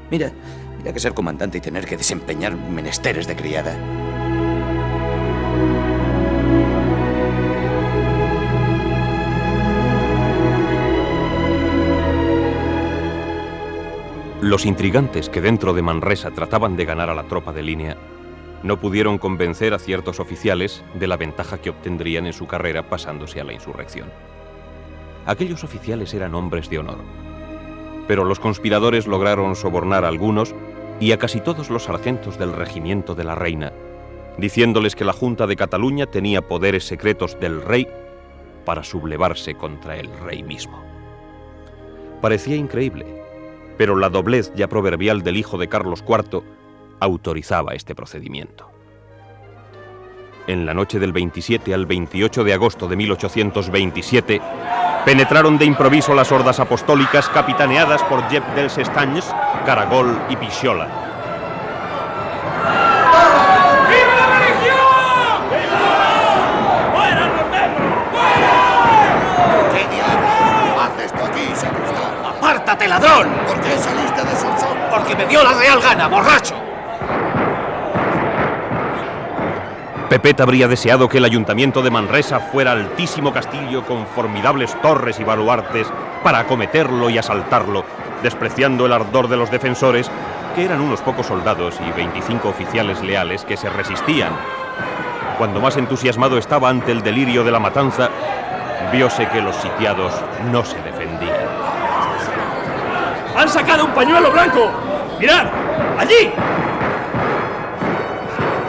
Mira, 0.09 0.31
mira 0.77 0.93
que 0.93 0.99
ser 0.99 1.13
comandante 1.13 1.59
y 1.59 1.61
tener 1.61 1.85
que 1.85 1.97
desempeñar 1.97 2.55
menesteres 2.55 3.27
de 3.27 3.35
criada. 3.35 3.77
Los 14.43 14.65
intrigantes 14.65 15.29
que 15.29 15.39
dentro 15.39 15.73
de 15.73 15.81
Manresa 15.81 16.31
trataban 16.31 16.75
de 16.75 16.83
ganar 16.83 17.09
a 17.09 17.15
la 17.15 17.23
tropa 17.23 17.53
de 17.53 17.63
línea 17.63 17.95
no 18.61 18.77
pudieron 18.77 19.17
convencer 19.17 19.73
a 19.73 19.79
ciertos 19.79 20.19
oficiales 20.19 20.83
de 20.95 21.07
la 21.07 21.15
ventaja 21.15 21.59
que 21.59 21.69
obtendrían 21.69 22.25
en 22.25 22.33
su 22.33 22.45
carrera 22.45 22.89
pasándose 22.89 23.39
a 23.39 23.45
la 23.45 23.53
insurrección. 23.53 24.11
Aquellos 25.25 25.63
oficiales 25.63 26.13
eran 26.13 26.35
hombres 26.35 26.69
de 26.69 26.79
honor, 26.79 26.97
pero 28.05 28.25
los 28.25 28.41
conspiradores 28.41 29.07
lograron 29.07 29.55
sobornar 29.55 30.03
a 30.03 30.09
algunos 30.09 30.53
y 30.99 31.13
a 31.13 31.17
casi 31.17 31.39
todos 31.39 31.69
los 31.69 31.83
sargentos 31.83 32.37
del 32.37 32.51
regimiento 32.51 33.15
de 33.15 33.23
la 33.23 33.35
reina, 33.35 33.71
diciéndoles 34.37 34.97
que 34.97 35.05
la 35.05 35.13
Junta 35.13 35.47
de 35.47 35.55
Cataluña 35.55 36.07
tenía 36.07 36.41
poderes 36.41 36.83
secretos 36.83 37.39
del 37.39 37.61
rey 37.61 37.87
para 38.65 38.83
sublevarse 38.83 39.55
contra 39.55 39.95
el 39.95 40.09
rey 40.19 40.43
mismo. 40.43 40.83
Parecía 42.21 42.57
increíble, 42.57 43.22
pero 43.77 43.95
la 43.95 44.09
doblez 44.09 44.51
ya 44.55 44.67
proverbial 44.67 45.23
del 45.23 45.37
hijo 45.37 45.57
de 45.57 45.69
Carlos 45.69 46.03
IV 46.07 46.43
autorizaba 46.99 47.73
este 47.73 47.95
procedimiento. 47.95 48.69
En 50.47 50.65
la 50.65 50.73
noche 50.73 50.99
del 50.99 51.13
27 51.13 51.73
al 51.73 51.85
28 51.85 52.43
de 52.43 52.53
agosto 52.53 52.87
de 52.87 52.97
1827, 52.97 54.41
penetraron 55.05 55.57
de 55.57 55.65
improviso 55.65 56.13
las 56.13 56.31
hordas 56.31 56.59
apostólicas 56.59 57.29
capitaneadas 57.29 58.03
por 58.03 58.27
Jep 58.29 58.43
dels 58.55 58.77
Estanys, 58.77 59.25
Caragol 59.65 60.17
y 60.29 60.35
Pichola. 60.35 60.87
¡Viva 63.89 64.15
la 64.19 64.27
religión! 64.39 64.77
¡Fuera 66.93 67.27
los 67.27 67.47
negros! 67.49 67.93
¿Qué 69.73 69.87
diablos 69.95 70.81
haces 70.81 71.13
tú 71.13 71.23
aquí, 71.23 71.45
sacristán? 71.55 72.13
¡Apártate, 72.83 72.87
ladrón! 72.87 73.27
¿Por 73.47 73.59
qué 73.61 73.77
saliste 73.77 74.23
de 74.23 74.35
Sonsón? 74.35 74.77
Porque 74.89 75.15
me 75.15 75.25
dio 75.25 75.43
la 75.43 75.53
real 75.53 75.79
gana, 75.81 76.07
borracho. 76.07 76.55
Pepet 80.09 80.39
habría 80.41 80.67
deseado 80.67 81.09
que 81.09 81.17
el 81.17 81.25
ayuntamiento 81.25 81.81
de 81.81 81.89
Manresa 81.89 82.39
fuera 82.39 82.73
altísimo 82.73 83.33
castillo 83.33 83.83
con 83.85 84.05
formidables 84.05 84.79
torres 84.81 85.19
y 85.19 85.23
baluartes 85.23 85.87
para 86.23 86.39
acometerlo 86.39 87.09
y 87.09 87.17
asaltarlo, 87.17 87.83
despreciando 88.21 88.85
el 88.85 88.93
ardor 88.93 89.27
de 89.27 89.37
los 89.37 89.49
defensores, 89.49 90.11
que 90.55 90.65
eran 90.65 90.81
unos 90.81 91.01
pocos 91.01 91.25
soldados 91.25 91.79
y 91.87 91.91
25 91.91 92.47
oficiales 92.47 93.01
leales 93.01 93.43
que 93.43 93.57
se 93.57 93.69
resistían. 93.69 94.33
Cuando 95.37 95.59
más 95.59 95.77
entusiasmado 95.77 96.37
estaba 96.37 96.69
ante 96.69 96.91
el 96.91 97.01
delirio 97.01 97.43
de 97.43 97.51
la 97.51 97.59
matanza, 97.59 98.09
viose 98.91 99.27
que 99.29 99.41
los 99.41 99.55
sitiados 99.55 100.13
no 100.51 100.63
se 100.63 100.77
defendían. 100.81 101.02
¡Han 103.35 103.49
sacado 103.49 103.85
un 103.85 103.91
pañuelo 103.91 104.31
blanco! 104.31 104.71
¡Mirad! 105.19 105.45
¡Allí! 105.97 106.31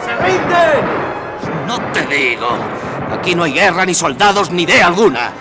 ¡Se 0.03 0.15
rinden! 0.15 1.05
No 1.67 1.79
te 1.91 2.05
digo. 2.05 2.47
Aquí 3.11 3.35
no 3.35 3.43
hay 3.43 3.53
guerra, 3.53 3.85
ni 3.85 3.93
soldados, 3.93 4.49
ni 4.51 4.63
idea 4.63 4.87
alguna. 4.87 5.31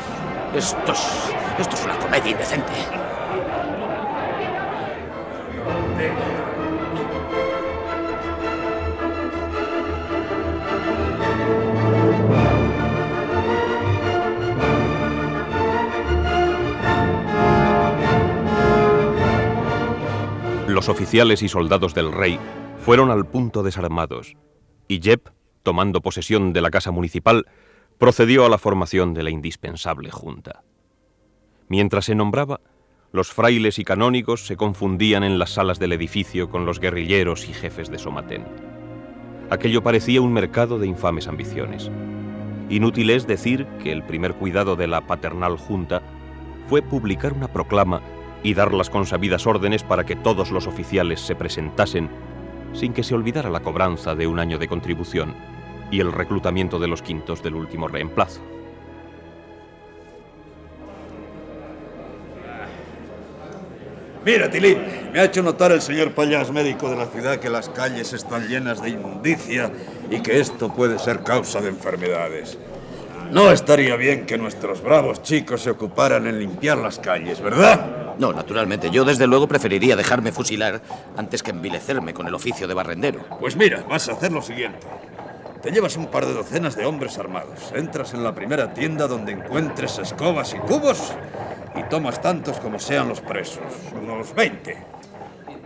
Esto 0.55 0.93
es. 0.93 1.33
Esto 1.59 1.77
es 1.77 1.85
una 1.85 1.99
comedia 1.99 2.31
indecente. 2.31 2.73
Los 20.75 20.89
oficiales 20.89 21.41
y 21.43 21.49
soldados 21.49 21.95
del 21.95 22.11
rey 22.11 22.37
fueron 22.79 23.13
al 23.13 23.25
punto 23.27 23.63
desarmados, 23.63 24.35
y 24.89 25.01
Jep, 25.01 25.29
tomando 25.63 26.01
posesión 26.01 26.53
de 26.53 26.61
la 26.61 26.73
casa 26.73 26.91
municipal, 26.91 27.47
procedió 27.97 28.45
a 28.45 28.49
la 28.49 28.59
formación 28.59 29.15
de 29.15 29.23
la 29.23 29.31
indispensable 29.31 30.11
junta. 30.11 30.65
Mientras 31.69 32.07
se 32.07 32.17
nombraba, 32.17 32.61
los 33.13 33.33
frailes 33.33 33.79
y 33.79 33.85
canónigos 33.85 34.49
se 34.49 34.57
confundían 34.57 35.23
en 35.23 35.39
las 35.39 35.51
salas 35.51 35.79
del 35.79 35.93
edificio 35.93 36.51
con 36.51 36.67
los 36.67 36.81
guerrilleros 36.81 37.49
y 37.49 37.53
jefes 37.53 37.89
de 37.89 38.01
Somatén. 38.01 38.45
Aquello 39.51 39.85
parecía 39.85 40.23
un 40.23 40.33
mercado 40.33 40.81
de 40.81 40.89
infames 40.89 41.29
ambiciones. 41.29 41.89
Inútil 42.69 43.11
es 43.11 43.29
decir 43.29 43.65
que 43.81 43.93
el 43.93 44.03
primer 44.03 44.35
cuidado 44.35 44.75
de 44.75 44.89
la 44.89 45.07
paternal 45.07 45.57
junta 45.57 46.03
fue 46.69 46.83
publicar 46.83 47.33
una 47.33 47.47
proclama 47.47 48.03
y 48.45 48.55
dar 48.55 48.73
las 48.73 48.91
consabidas 48.91 49.47
órdenes 49.49 49.83
para 49.83 50.05
que 50.05 50.15
todos 50.15 50.53
los 50.53 50.69
oficiales 50.69 51.21
se 51.21 51.35
presentasen 51.35 52.09
sin 52.75 52.93
que 52.93 53.03
se 53.03 53.15
olvidara 53.15 53.51
la 53.51 53.61
cobranza 53.61 54.15
de 54.15 54.27
un 54.29 54.39
año 54.39 54.59
de 54.59 54.69
contribución 54.69 55.35
y 55.91 55.99
el 56.01 56.13
reclutamiento 56.13 56.79
de 56.79 56.87
los 56.87 57.03
quintos 57.03 57.43
del 57.43 57.55
último 57.55 57.89
reemplazo. 57.89 58.43
Mira, 64.25 64.51
Tilín, 64.51 64.79
me 65.13 65.21
ha 65.21 65.25
hecho 65.25 65.43
notar 65.43 65.73
el 65.73 65.83
señor 65.83 66.13
Payas, 66.13 66.51
médico 66.51 66.89
de 66.89 66.97
la 66.97 67.07
ciudad, 67.07 67.39
que 67.39 67.51
las 67.51 67.69
calles 67.69 68.13
están 68.15 68.49
llenas 68.49 68.83
de 68.83 68.91
inmundicia 68.91 69.71
y 70.11 70.21
que 70.21 70.41
esto 70.41 70.73
puede 70.73 70.99
ser 70.99 71.23
causa 71.23 71.61
de 71.61 71.69
enfermedades. 71.69 72.59
No 73.35 73.51
estaría 73.51 73.97
bien 73.97 74.27
que 74.27 74.39
nuestros 74.39 74.81
bravos 74.81 75.21
chicos 75.21 75.61
se 75.61 75.71
ocuparan 75.71 76.29
en 76.29 76.39
limpiar 76.39 76.79
las 76.79 77.01
calles, 77.01 77.41
¿verdad? 77.41 78.15
No, 78.17 78.33
naturalmente. 78.33 78.93
Yo 78.93 79.05
desde 79.05 79.27
luego 79.27 79.49
preferiría 79.49 79.97
dejarme 79.97 80.31
fusilar 80.31 80.81
antes 81.17 81.43
que 81.43 81.51
envilecerme 81.51 82.15
con 82.15 82.29
el 82.29 82.35
oficio 82.37 82.69
de 82.69 82.75
barrendero. 82.75 83.25
Pues 83.41 83.57
mira, 83.57 83.83
vas 83.91 84.09
a 84.09 84.13
hacer 84.13 84.31
lo 84.31 84.41
siguiente. 84.41 84.87
Te 85.61 85.73
llevas 85.73 85.97
un 85.97 86.07
par 86.07 86.27
de 86.27 86.33
docenas 86.33 86.77
de 86.77 86.87
hombres 86.87 87.19
armados. 87.19 87.73
Entras 87.75 88.15
en 88.15 88.23
la 88.23 88.37
primera 88.37 88.73
tienda 88.73 89.09
donde 89.09 89.33
encuentres 89.33 89.99
escobas 89.99 90.55
y 90.55 90.59
cubos 90.59 91.13
y 91.75 91.83
tomas 91.89 92.23
tantos 92.23 92.61
como 92.61 92.79
sean 92.79 93.09
los 93.09 93.21
presos, 93.21 93.65
unos 94.01 94.33
20. 94.33 94.77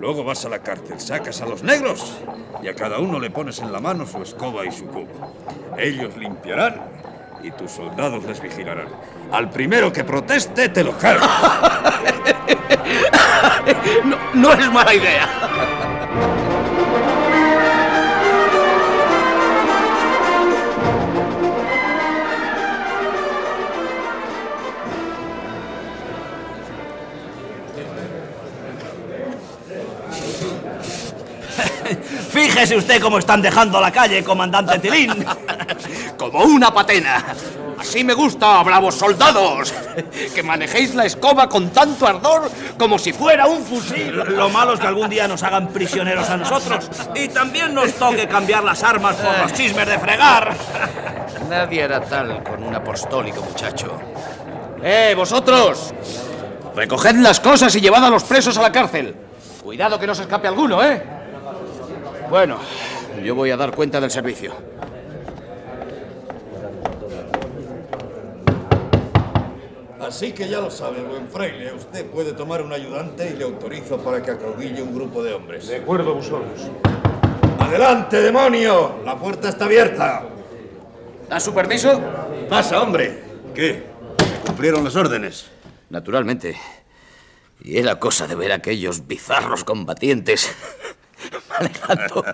Luego 0.01 0.25
vas 0.25 0.43
a 0.47 0.49
la 0.49 0.61
cárcel, 0.61 0.99
sacas 1.01 1.43
a 1.43 1.47
los 1.47 1.63
negros 1.63 2.17
y 2.63 2.69
a 2.69 2.75
cada 2.75 2.99
uno 2.99 3.21
le 3.21 3.29
pones 3.29 3.59
en 3.59 3.71
la 3.73 3.81
mano 3.81 4.07
su 4.07 4.23
escoba 4.23 4.65
y 4.65 4.73
su 4.73 4.87
cubo. 4.87 5.35
Ellos 5.77 6.17
limpiarán 6.17 6.98
y 7.43 7.51
tus 7.51 7.71
soldados 7.71 8.25
les 8.25 8.41
vigilarán. 8.41 8.89
Al 9.33 9.51
primero 9.51 9.93
que 9.93 10.05
proteste, 10.05 10.69
te 10.69 10.85
lo 10.85 10.97
cargas. 10.97 11.29
no, 14.05 14.17
no 14.35 14.53
es 14.53 14.73
mala 14.73 14.95
idea. 14.95 15.29
Fíjese 32.31 32.77
usted 32.77 33.01
cómo 33.01 33.19
están 33.19 33.43
dejando 33.43 33.81
la 33.81 33.91
calle, 33.91 34.23
comandante 34.23 34.79
Tilín. 34.79 35.11
Como 36.31 36.45
una 36.45 36.73
patena. 36.73 37.25
Así 37.79 38.03
me 38.03 38.13
gusta, 38.13 38.63
bravos 38.63 38.97
soldados. 38.97 39.73
Que 40.35 40.43
manejéis 40.43 40.95
la 40.95 41.07
escoba 41.07 41.49
con 41.49 41.71
tanto 41.71 42.07
ardor 42.07 42.51
como 42.79 42.99
si 42.99 43.13
fuera 43.13 43.47
un 43.47 43.65
fusil. 43.65 44.13
Lo 44.13 44.49
malo 44.49 44.75
es 44.75 44.81
que 44.81 44.87
algún 44.87 45.09
día 45.09 45.29
nos 45.29 45.43
hagan 45.43 45.69
prisioneros 45.69 46.29
a 46.29 46.37
nosotros 46.37 46.91
y 47.15 47.29
también 47.29 47.73
nos 47.75 47.93
toque 47.95 48.27
cambiar 48.27 48.65
las 48.65 48.83
armas 48.83 49.17
por 49.17 49.39
los 49.39 49.53
chismes 49.53 49.87
de 49.87 49.99
fregar. 49.99 50.55
Nadie 51.49 51.83
era 51.83 52.01
tal 52.01 52.43
con 52.43 52.63
un 52.63 52.75
apostólico 52.75 53.43
muchacho. 53.43 53.97
¡Eh, 54.83 55.15
vosotros! 55.17 55.95
Recoged 56.75 57.17
las 57.17 57.41
cosas 57.41 57.75
y 57.77 57.81
llevad 57.81 58.05
a 58.05 58.11
los 58.11 58.25
presos 58.25 58.57
a 58.59 58.63
la 58.63 58.73
cárcel. 58.73 59.15
Cuidado 59.63 59.99
que 59.99 60.07
no 60.07 60.15
se 60.15 60.23
escape 60.23 60.49
alguno, 60.49 60.83
¿eh? 60.85 61.03
Bueno, 62.29 62.59
yo 63.23 63.35
voy 63.35 63.51
a 63.51 63.57
dar 63.57 63.73
cuenta 63.73 64.01
del 64.01 64.11
servicio. 64.11 64.53
Así 70.09 70.33
que 70.33 70.49
ya 70.49 70.59
lo 70.63 70.71
sabe, 70.71 71.03
buen 71.03 71.29
fraile. 71.29 71.71
Usted 71.75 72.07
puede 72.07 72.33
tomar 72.33 72.63
un 72.63 72.73
ayudante 72.73 73.31
y 73.31 73.37
le 73.37 73.45
autorizo 73.45 73.99
para 73.99 74.23
que 74.23 74.31
acaudille 74.31 74.81
un 74.81 74.95
grupo 74.95 75.23
de 75.23 75.35
hombres. 75.35 75.69
De 75.69 75.77
acuerdo, 75.77 76.15
vosotros. 76.15 76.71
¡Adelante, 77.59 78.23
demonio! 78.23 79.03
La 79.05 79.19
puerta 79.19 79.51
está 79.51 79.67
abierta. 79.67 80.25
¿Da 81.29 81.39
su 81.39 81.53
permiso? 81.53 82.01
Pasa, 82.49 82.81
hombre. 82.81 83.23
¿Qué? 83.55 83.83
¿Cumplieron 84.47 84.83
las 84.83 84.97
órdenes? 84.97 85.51
Naturalmente. 85.91 86.57
Y 87.61 87.77
era 87.77 87.97
cosa 87.97 88.27
de 88.27 88.35
ver 88.35 88.53
a 88.53 88.55
aquellos 88.55 89.07
bizarros 89.07 89.63
combatientes 89.63 90.51
manejando, 91.49 92.25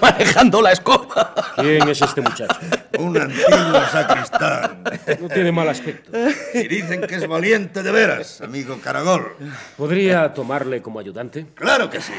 manejando 0.00 0.62
la 0.62 0.72
escoba. 0.72 1.34
¿Quién 1.56 1.88
es 1.88 2.00
este 2.00 2.20
muchacho? 2.20 2.58
Un 2.98 3.16
antiguo 3.20 3.80
sacristán. 3.90 4.82
No 5.20 5.28
tiene 5.28 5.52
mal 5.52 5.68
aspecto. 5.68 6.10
Y 6.54 6.68
dicen 6.68 7.02
que 7.02 7.16
es 7.16 7.26
valiente 7.26 7.82
de 7.82 7.92
veras, 7.92 8.40
amigo 8.40 8.78
Caragol. 8.82 9.36
¿Podría 9.76 10.32
tomarle 10.32 10.82
como 10.82 10.98
ayudante? 10.98 11.46
Claro 11.54 11.90
que 11.90 12.00
sí. 12.00 12.12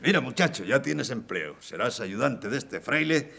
Mira, 0.00 0.20
muchacho, 0.20 0.64
ya 0.64 0.80
tienes 0.80 1.10
empleo. 1.10 1.56
Serás 1.60 2.00
ayudante 2.00 2.48
de 2.48 2.58
este 2.58 2.80
fraile 2.80 3.32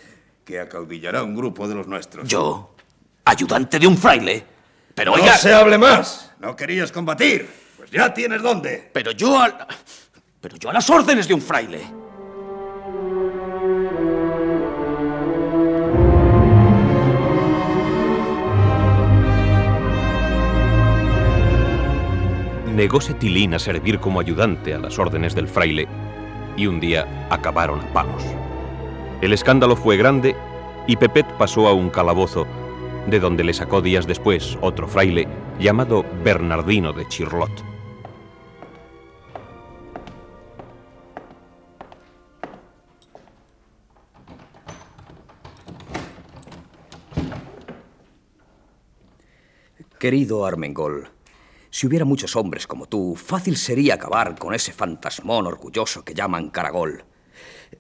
que 0.44 0.60
acaudillará 0.60 1.24
un 1.24 1.36
grupo 1.36 1.68
de 1.68 1.76
los 1.76 1.88
nuestros. 1.88 2.28
¿Yo? 2.28 2.76
¿Ayudante 3.26 3.80
de 3.80 3.88
un 3.88 3.98
fraile? 3.98 4.44
Pero 4.96 5.16
no 5.16 5.22
oiga... 5.22 5.38
se 5.38 5.54
hable 5.54 5.78
más. 5.78 6.32
No 6.40 6.56
querías 6.56 6.92
combatir. 6.92 7.48
Pues 7.78 7.92
ya 7.92 8.14
tienes 8.14 8.42
dónde. 8.42 8.90
Pero 8.92 9.12
yo 9.12 9.40
al... 9.40 9.56
Pero 10.42 10.58
yo 10.58 10.70
a 10.70 10.74
las 10.74 10.90
órdenes 10.90 11.28
de 11.28 11.34
un 11.34 11.42
fraile. 11.42 11.99
Negóse 22.80 23.14
Tilín 23.14 23.54
a 23.54 23.60
servir 23.60 24.00
como 24.00 24.22
ayudante 24.22 24.74
a 24.74 24.78
las 24.80 25.00
órdenes 25.00 25.36
del 25.36 25.50
fraile 25.50 25.86
y 26.56 26.66
un 26.66 26.80
día 26.80 27.28
acabaron 27.30 27.82
a 27.82 27.92
palos. 27.92 28.24
El 29.20 29.34
escándalo 29.34 29.76
fue 29.76 29.98
grande 29.98 30.34
y 30.88 30.96
Pepet 30.96 31.26
pasó 31.38 31.68
a 31.68 31.74
un 31.74 31.90
calabozo, 31.90 32.48
de 33.06 33.20
donde 33.20 33.44
le 33.44 33.54
sacó 33.54 33.82
días 33.82 34.08
después 34.08 34.58
otro 34.62 34.88
fraile 34.88 35.28
llamado 35.60 36.06
Bernardino 36.24 36.94
de 36.94 37.06
Chirlot. 37.10 37.52
Querido 50.00 50.46
Armengol, 50.46 51.10
si 51.80 51.88
hubiera 51.88 52.04
muchos 52.04 52.36
hombres 52.36 52.68
como 52.68 52.88
tú, 52.88 53.16
fácil 53.16 53.56
sería 53.56 53.94
acabar 53.94 54.38
con 54.38 54.54
ese 54.54 54.74
fantasmón 54.74 55.48
orgulloso 55.48 56.04
que 56.04 56.14
llaman 56.14 56.50
Caragol. 56.50 57.06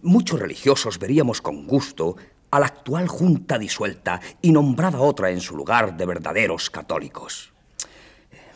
Muchos 0.01 0.39
religiosos 0.39 0.99
veríamos 0.99 1.41
con 1.41 1.67
gusto 1.67 2.15
a 2.49 2.61
la 2.61 2.67
actual 2.67 3.09
junta 3.09 3.59
disuelta 3.59 4.21
y 4.41 4.53
nombrada 4.53 5.01
otra 5.01 5.31
en 5.31 5.41
su 5.41 5.53
lugar 5.53 5.97
de 5.97 6.05
verdaderos 6.05 6.69
católicos. 6.69 7.51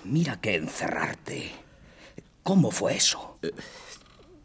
Mira 0.05 0.39
que 0.39 0.55
encerrarte. 0.55 1.51
¿Cómo 2.41 2.71
fue 2.71 2.95
eso? 2.95 3.37
Eh, 3.41 3.51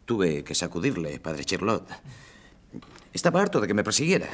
tuve 0.03 0.43
que 0.43 0.53
sacudirle, 0.53 1.17
padre 1.21 1.45
Chirlot. 1.45 1.87
Estaba 3.13 3.41
harto 3.41 3.61
de 3.61 3.67
que 3.67 3.73
me 3.73 3.85
persiguiera. 3.85 4.27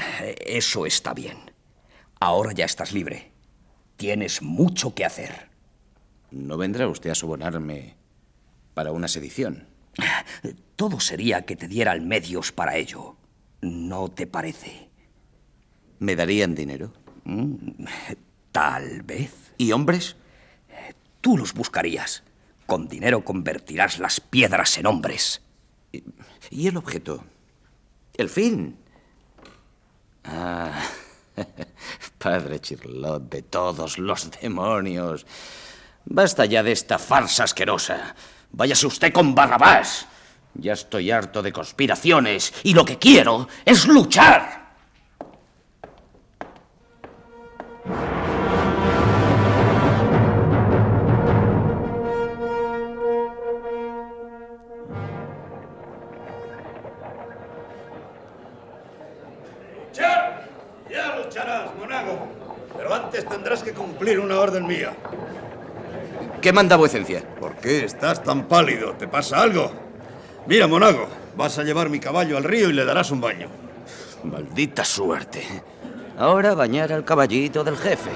Eso 0.44 0.88
está 0.88 1.14
bien. 1.14 1.38
Ahora 2.20 2.54
ya 2.54 2.66
estás 2.66 2.92
libre. 2.92 3.34
Tienes 3.98 4.42
mucho 4.42 4.96
que 4.96 5.06
hacer. 5.06 5.54
¿No 6.36 6.58
vendrá 6.58 6.86
usted 6.90 7.12
a 7.12 7.16
sobornarme 7.16 7.96
para 8.74 8.92
una 8.92 9.08
sedición? 9.08 9.68
Todo 10.76 11.00
sería 11.00 11.46
que 11.46 11.56
te 11.56 11.70
dieran 11.70 12.10
medios 12.10 12.52
para 12.52 12.76
ello. 12.76 13.16
¿No 13.62 14.10
te 14.10 14.28
parece? 14.28 14.90
¿Me 16.00 16.14
darían 16.18 16.54
dinero? 16.54 16.92
Mm, 17.24 17.86
tal 18.52 19.04
vez. 19.04 19.32
¿Y 19.58 19.72
hombres? 19.72 20.18
Tú 21.22 21.38
los 21.38 21.54
buscarías. 21.54 22.24
Con 22.66 22.90
dinero 22.90 23.24
convertirás 23.24 24.00
las 24.00 24.20
piedras 24.20 24.78
en 24.78 24.88
hombres. 24.88 25.42
¿Y, 25.94 26.04
y 26.50 26.68
el 26.68 26.76
objeto? 26.76 27.24
¿El 28.14 28.28
fin? 28.28 28.78
Ah, 30.26 30.84
padre 32.18 32.60
Chirlot 32.60 33.30
de 33.30 33.42
todos 33.42 33.98
los 33.98 34.30
demonios. 34.42 35.26
Basta 36.06 36.46
ya 36.46 36.62
de 36.64 36.72
esta 36.72 37.00
farsa 37.00 37.46
asquerosa. 37.46 38.16
Váyase 38.52 38.88
usted 38.88 39.12
con 39.12 39.34
Barrabás. 39.34 40.08
Ya 40.54 40.74
estoy 40.74 41.12
harto 41.12 41.42
de 41.42 41.52
conspiraciones 41.52 42.54
y 42.64 42.74
lo 42.74 42.86
que 42.86 42.98
quiero 42.98 43.48
es 43.66 43.88
luchar. 43.88 44.66
¡Luchar! 59.90 60.50
Ya 60.90 61.16
lucharás, 61.18 61.76
monago. 61.76 62.28
Pero 62.78 62.94
antes 62.94 63.28
tendrás 63.28 63.64
que 63.64 63.74
cumplir 63.74 64.20
una 64.20 64.40
orden 64.40 64.68
mía. 64.68 64.94
¿Qué 66.46 66.54
manda 66.54 66.76
vuecencia? 66.76 67.24
¿Por 67.40 67.56
qué 67.56 67.86
estás 67.86 68.22
tan 68.22 68.48
pálido? 68.48 68.92
¿Te 68.92 69.08
pasa 69.08 69.42
algo? 69.42 69.72
Mira, 70.46 70.68
monago, 70.68 71.08
vas 71.36 71.58
a 71.58 71.64
llevar 71.64 71.90
mi 71.90 72.00
caballo 72.00 72.38
al 72.38 72.44
río 72.44 72.70
y 72.70 72.74
le 72.74 72.86
darás 72.86 73.10
un 73.10 73.20
baño. 73.20 73.48
Maldita 74.24 74.86
suerte. 74.86 75.42
Ahora 76.20 76.54
bañar 76.54 76.94
al 76.94 77.04
caballito 77.04 77.64
del 77.64 77.76
jefe. 77.76 78.12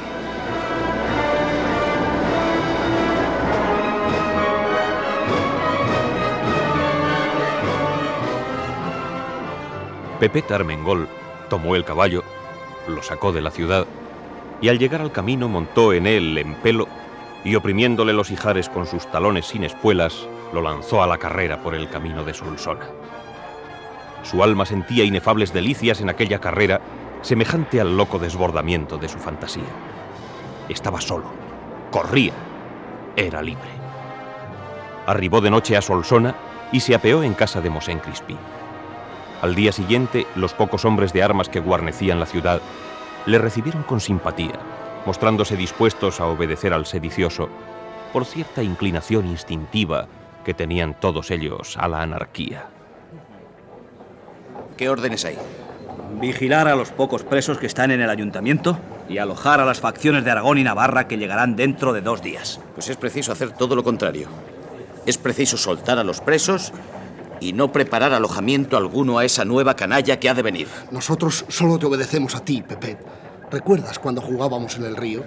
Pepet 10.20 10.52
Armengol 10.52 11.08
tomó 11.50 11.76
el 11.76 11.84
caballo, 11.84 12.24
lo 12.88 13.02
sacó 13.02 13.32
de 13.32 13.42
la 13.42 13.50
ciudad 13.50 13.88
y 14.62 14.70
al 14.70 14.78
llegar 14.78 15.02
al 15.02 15.12
camino 15.12 15.48
montó 15.50 15.94
en 15.94 16.06
él 16.06 16.38
en 16.38 16.54
pelo 16.54 16.88
y 17.43 17.56
oprimiéndole 17.56 18.13
los 18.13 18.32
ijares 18.32 18.69
con 18.69 18.86
sus 18.86 19.10
talones 19.12 19.47
sin 19.47 19.63
espuelas, 19.63 20.28
lo 20.54 20.62
lanzó 20.62 21.02
a 21.02 21.08
la 21.08 21.17
carrera 21.17 21.62
por 21.62 21.75
el 21.75 21.89
camino 21.89 22.23
de 22.23 22.34
Solsona. 22.34 22.88
Su 24.23 24.43
alma 24.43 24.65
sentía 24.65 25.04
inefables 25.04 25.54
delicias 25.54 26.02
en 26.02 26.10
aquella 26.10 26.39
carrera 26.39 26.82
semejante 27.21 27.80
al 27.80 27.95
loco 27.95 28.19
desbordamiento 28.19 28.97
de 28.97 29.10
su 29.10 29.17
fantasía. 29.17 29.63
Estaba 30.67 31.02
solo, 31.02 31.25
corría, 31.91 32.34
era 33.15 33.41
libre. 33.41 33.69
Arribó 35.06 35.41
de 35.41 35.49
noche 35.49 35.78
a 35.78 35.82
Solsona 35.82 36.36
y 36.71 36.82
se 36.82 36.93
apeó 36.93 37.23
en 37.23 37.34
casa 37.34 37.62
de 37.62 37.69
Mosén 37.69 37.99
Crispí. 37.99 38.38
Al 39.41 39.56
día 39.56 39.71
siguiente, 39.71 40.28
los 40.36 40.54
pocos 40.54 40.86
hombres 40.86 41.13
de 41.13 41.23
armas 41.23 41.49
que 41.49 41.62
guarnecían 41.62 42.19
la 42.19 42.25
ciudad 42.25 42.62
le 43.25 43.38
recibieron 43.38 43.84
con 43.84 43.99
simpatía, 43.99 44.60
mostrándose 45.10 45.58
dispuestos 45.58 46.19
a 46.19 46.28
obedecer 46.28 46.72
al 46.72 46.86
sedicioso 46.86 47.50
por 48.13 48.26
cierta 48.26 48.62
inclinación 48.62 49.26
instintiva 49.26 50.08
que 50.45 50.54
tenían 50.54 51.00
todos 51.00 51.32
ellos 51.32 51.78
a 51.78 51.88
la 51.88 52.04
anarquía. 52.04 52.67
¿Qué 54.78 54.88
órdenes 54.88 55.26
hay? 55.26 55.36
Vigilar 56.22 56.67
a 56.67 56.76
los 56.76 56.91
pocos 56.91 57.24
presos 57.24 57.58
que 57.58 57.65
están 57.65 57.89
en 57.89 58.02
el 58.02 58.10
ayuntamiento 58.12 58.78
y 59.10 59.17
alojar 59.17 59.60
a 59.60 59.65
las 59.65 59.80
facciones 59.80 60.24
de 60.26 60.30
Aragón 60.30 60.60
y 60.60 60.63
Navarra 60.63 61.08
que 61.08 61.17
llegarán 61.17 61.56
dentro 61.56 61.91
de 61.91 62.02
dos 62.02 62.22
días. 62.22 62.62
Pues 62.76 62.88
es 62.89 62.98
preciso 62.98 63.32
hacer 63.32 63.54
todo 63.54 63.76
lo 63.76 63.84
contrario. 63.84 64.28
Es 65.08 65.17
preciso 65.17 65.58
soltar 65.58 65.98
a 65.98 66.04
los 66.04 66.22
presos 66.22 66.72
y 67.39 67.54
no 67.54 67.72
preparar 67.72 68.13
alojamiento 68.13 68.78
alguno 68.78 69.17
a 69.17 69.26
esa 69.26 69.43
nueva 69.43 69.76
canalla 69.76 70.19
que 70.19 70.30
ha 70.30 70.36
de 70.36 70.43
venir. 70.43 70.67
Nosotros 70.91 71.45
solo 71.48 71.80
te 71.80 71.88
obedecemos 71.88 72.36
a 72.36 72.45
ti, 72.45 72.62
Pepet. 72.62 73.29
¿Recuerdas 73.52 73.98
cuando 73.98 74.22
jugábamos 74.22 74.78
en 74.78 74.86
el 74.86 74.96
río? 74.96 75.24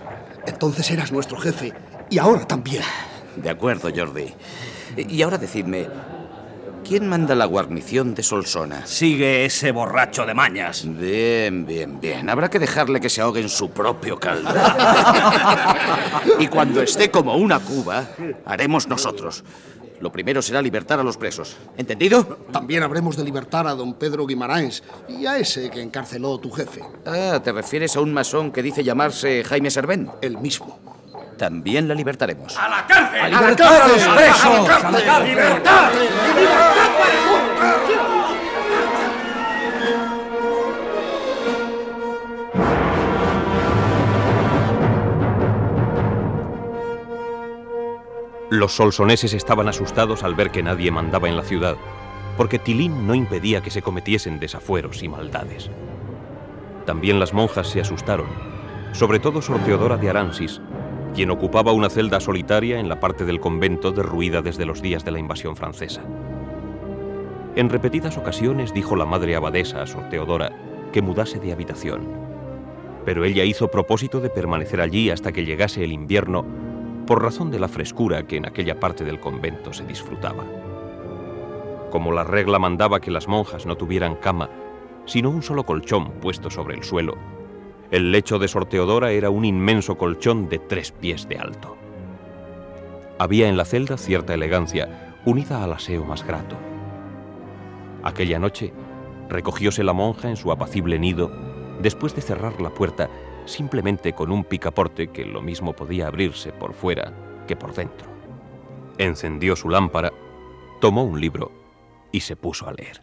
Entonces 0.47 0.91
eras 0.91 1.11
nuestro 1.13 1.37
jefe 1.39 1.73
y 2.09 2.19
ahora 2.19 2.47
también. 2.47 2.83
De 3.37 3.51
acuerdo, 3.51 3.91
Jordi. 3.95 4.33
Y 4.97 5.23
ahora 5.23 5.39
decidme, 5.39 5.89
¿quién 6.87 7.09
manda 7.09 7.35
la 7.35 7.47
guarnición 7.47 8.15
de 8.15 8.23
Solsona? 8.23 8.87
Sigue 8.87 9.45
ese 9.45 9.73
borracho 9.73 10.25
de 10.27 10.35
mañas. 10.35 10.85
Bien, 10.87 11.67
bien, 11.67 12.01
bien. 12.01 12.29
Habrá 12.29 12.51
que 12.51 12.59
dejarle 12.59 13.01
que 13.01 13.09
se 13.09 13.23
ahogue 13.23 13.41
en 13.41 13.49
su 13.49 13.71
propio 13.71 14.19
caldo. 14.19 14.51
y 16.39 16.47
cuando 16.49 16.83
esté 16.83 17.11
como 17.11 17.37
una 17.37 17.59
cuba, 17.59 18.05
haremos 18.45 18.87
nosotros. 18.87 19.43
Lo 20.03 20.11
primero 20.11 20.43
será 20.43 20.61
libertar 20.61 20.99
a 20.99 21.05
los 21.05 21.17
presos. 21.17 21.57
¿Entendido? 21.77 22.25
También 22.51 22.83
habremos 22.83 23.17
de 23.17 23.23
libertar 23.23 23.69
a 23.69 23.75
don 23.75 23.95
Pedro 23.95 24.27
Guimaraes 24.27 24.83
y 25.09 25.27
a 25.27 25.39
ese 25.39 25.71
que 25.71 25.81
encarceló 25.81 26.39
tu 26.39 26.51
jefe. 26.51 26.83
Ah, 27.07 27.41
¿te 27.41 27.53
refieres 27.53 27.95
a 27.95 28.01
un 28.01 28.13
masón 28.13 28.51
que 28.51 28.65
dice 28.65 28.83
llamarse 28.83 29.45
Jaime 29.45 29.71
Servén? 29.71 30.11
El 30.21 30.39
mismo. 30.39 30.81
También 31.39 31.87
la 31.87 31.95
libertaremos. 31.95 32.59
¡A 32.59 32.69
la 32.69 32.85
cárcel! 32.85 33.21
¡A 33.21 33.29
la 33.29 33.55
cárcel! 33.55 33.65
¡A 33.65 33.87
los 33.87 34.09
presos! 34.09 34.45
¡A 34.45 34.61
la 34.61 34.67
cárcel! 34.67 34.87
¡A 34.87 34.91
la 34.91 35.05
cárcel! 35.05 35.29
¡Libertad! 35.31 35.93
Los 48.53 48.77
solsoneses 48.77 49.33
estaban 49.33 49.67
asustados 49.67 50.23
al 50.23 50.35
ver 50.35 50.51
que 50.51 50.63
nadie 50.63 50.91
mandaba 50.91 51.27
en 51.27 51.39
la 51.39 51.43
ciudad, 51.43 51.79
porque 52.37 52.59
Tilín 52.59 53.07
no 53.07 53.15
impedía 53.15 53.63
que 53.63 53.71
se 53.71 53.81
cometiesen 53.81 54.41
desafueros 54.41 55.03
y 55.03 55.09
maldades. 55.09 55.71
También 56.85 57.19
las 57.19 57.33
monjas 57.33 57.69
se 57.69 57.81
asustaron, 57.81 58.27
sobre 58.93 59.21
todo 59.21 59.41
Sor 59.41 59.61
Teodora 59.61 59.97
de 59.97 60.11
Aransis, 60.11 60.61
quien 61.15 61.31
ocupaba 61.31 61.73
una 61.73 61.89
celda 61.89 62.21
solitaria 62.21 62.79
en 62.79 62.91
la 62.91 63.01
parte 63.01 63.25
del 63.25 63.41
convento 63.41 63.91
derruida 63.91 64.43
desde 64.43 64.67
los 64.67 64.83
días 64.83 65.03
de 65.03 65.13
la 65.13 65.19
invasión 65.19 65.57
francesa. 65.57 66.03
En 67.57 67.71
repetidas 67.71 68.19
ocasiones 68.19 68.75
dijo 68.75 68.97
la 68.97 69.07
madre 69.07 69.35
abadesa 69.35 69.81
a 69.81 69.87
Sor 69.87 70.11
Teodora 70.11 70.53
que 70.93 71.01
mudase 71.01 71.41
de 71.41 71.55
habitación, 71.55 72.07
pero 73.07 73.25
ella 73.25 73.45
hizo 73.45 73.71
propósito 73.71 74.21
de 74.21 74.29
permanecer 74.29 74.83
allí 74.83 75.09
hasta 75.09 75.33
que 75.33 75.47
llegase 75.47 75.83
el 75.85 75.93
invierno 75.93 76.45
por 77.07 77.23
razón 77.23 77.51
de 77.51 77.59
la 77.59 77.69
frescura 77.69 78.27
que 78.27 78.37
en 78.37 78.47
aquella 78.47 78.79
parte 78.79 79.05
del 79.05 79.21
convento 79.21 79.73
se 79.73 79.85
disfrutaba. 79.85 80.45
Como 81.91 82.13
la 82.13 82.25
regla 82.25 82.59
mandaba 82.59 83.01
que 83.01 83.11
las 83.11 83.29
monjas 83.29 83.67
no 83.67 83.77
tuvieran 83.77 84.17
cama, 84.17 84.49
sino 85.05 85.31
un 85.31 85.43
solo 85.43 85.65
colchón 85.65 86.13
puesto 86.21 86.51
sobre 86.51 86.75
el 86.75 86.85
suelo, 86.85 87.17
el 87.91 88.11
lecho 88.11 88.39
de 88.39 88.49
Sor 88.49 88.67
Teodora 88.67 89.11
era 89.11 89.29
un 89.29 89.45
inmenso 89.45 89.99
colchón 89.99 90.49
de 90.49 90.59
tres 90.59 90.93
pies 90.93 91.29
de 91.29 91.37
alto. 91.37 91.77
Había 93.19 93.49
en 93.49 93.57
la 93.57 93.67
celda 93.67 93.99
cierta 93.99 94.33
elegancia, 94.33 95.17
unida 95.27 95.63
al 95.63 95.73
aseo 95.75 96.05
más 96.05 96.27
grato. 96.27 96.57
Aquella 98.03 98.39
noche 98.39 98.73
recogióse 99.29 99.85
la 99.85 99.93
monja 99.93 100.31
en 100.31 100.37
su 100.37 100.51
apacible 100.51 100.99
nido, 100.99 101.31
después 101.83 102.15
de 102.15 102.23
cerrar 102.23 102.61
la 102.61 102.71
puerta 102.71 103.11
simplemente 103.47 104.13
con 104.13 104.31
un 104.31 104.45
picaporte 104.45 105.09
que 105.09 105.25
lo 105.25 105.43
mismo 105.43 105.75
podía 105.75 106.07
abrirse 106.07 106.53
por 106.53 106.75
fuera 106.75 107.13
que 107.47 107.57
por 107.57 107.75
dentro. 107.75 108.09
Encendió 108.99 109.57
su 109.57 109.69
lámpara, 109.69 110.13
tomó 110.81 111.05
un 111.05 111.21
libro 111.21 111.51
y 112.13 112.21
se 112.21 112.37
puso 112.37 112.69
a 112.69 112.73
leer. 112.73 113.03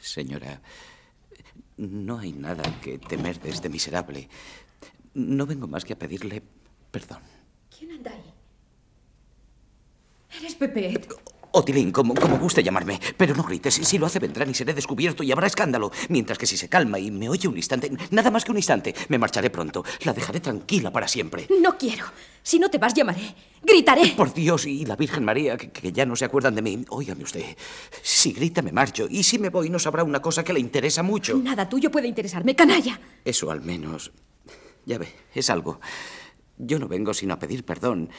Señora, 0.00 0.60
no 1.76 2.18
hay 2.18 2.32
nada 2.32 2.62
que 2.80 2.98
temer 2.98 3.40
de 3.40 3.50
este 3.50 3.68
miserable. 3.68 4.28
No 5.14 5.46
vengo 5.46 5.68
más 5.68 5.84
que 5.84 5.92
a 5.92 5.98
pedirle 5.98 6.42
perdón. 6.90 7.20
¿Quién 7.76 7.92
anda 7.92 8.10
ahí? 8.10 8.32
Eres 10.38 10.56
Otilín, 11.52 11.92
como, 11.92 12.14
como 12.14 12.38
guste 12.38 12.62
llamarme, 12.62 13.00
pero 13.16 13.34
no 13.34 13.42
grites. 13.42 13.74
Si 13.74 13.98
lo 13.98 14.06
hace 14.06 14.18
vendrán 14.18 14.50
y 14.50 14.54
seré 14.54 14.74
descubierto 14.74 15.22
y 15.22 15.32
habrá 15.32 15.46
escándalo. 15.46 15.90
Mientras 16.08 16.38
que 16.38 16.46
si 16.46 16.56
se 16.56 16.68
calma 16.68 16.98
y 16.98 17.10
me 17.10 17.28
oye 17.28 17.48
un 17.48 17.56
instante, 17.56 17.90
nada 18.10 18.30
más 18.30 18.44
que 18.44 18.50
un 18.50 18.58
instante, 18.58 18.94
me 19.08 19.18
marcharé 19.18 19.50
pronto. 19.50 19.84
La 20.04 20.12
dejaré 20.12 20.40
tranquila 20.40 20.92
para 20.92 21.08
siempre. 21.08 21.46
No 21.60 21.76
quiero. 21.78 22.04
Si 22.42 22.58
no 22.58 22.70
te 22.70 22.78
vas, 22.78 22.94
llamaré. 22.94 23.34
Gritaré. 23.62 24.14
Por 24.16 24.32
Dios 24.32 24.66
y 24.66 24.84
la 24.84 24.96
Virgen 24.96 25.24
María, 25.24 25.56
que, 25.56 25.70
que 25.70 25.92
ya 25.92 26.06
no 26.06 26.16
se 26.16 26.24
acuerdan 26.24 26.54
de 26.54 26.62
mí. 26.62 26.84
Óigame 26.88 27.24
usted, 27.24 27.44
si 28.02 28.32
grita 28.32 28.62
me 28.62 28.72
marcho 28.72 29.06
y 29.08 29.22
si 29.22 29.38
me 29.38 29.50
voy 29.50 29.68
no 29.70 29.78
sabrá 29.78 30.04
una 30.04 30.22
cosa 30.22 30.44
que 30.44 30.52
le 30.52 30.60
interesa 30.60 31.02
mucho. 31.02 31.36
Nada 31.36 31.68
tuyo 31.68 31.90
puede 31.90 32.08
interesarme, 32.08 32.54
canalla. 32.54 33.00
Eso 33.24 33.50
al 33.50 33.60
menos, 33.62 34.12
ya 34.86 34.98
ve, 34.98 35.08
es 35.34 35.50
algo. 35.50 35.80
Yo 36.56 36.78
no 36.78 36.88
vengo 36.88 37.14
sino 37.14 37.34
a 37.34 37.38
pedir 37.38 37.64
perdón 37.64 38.10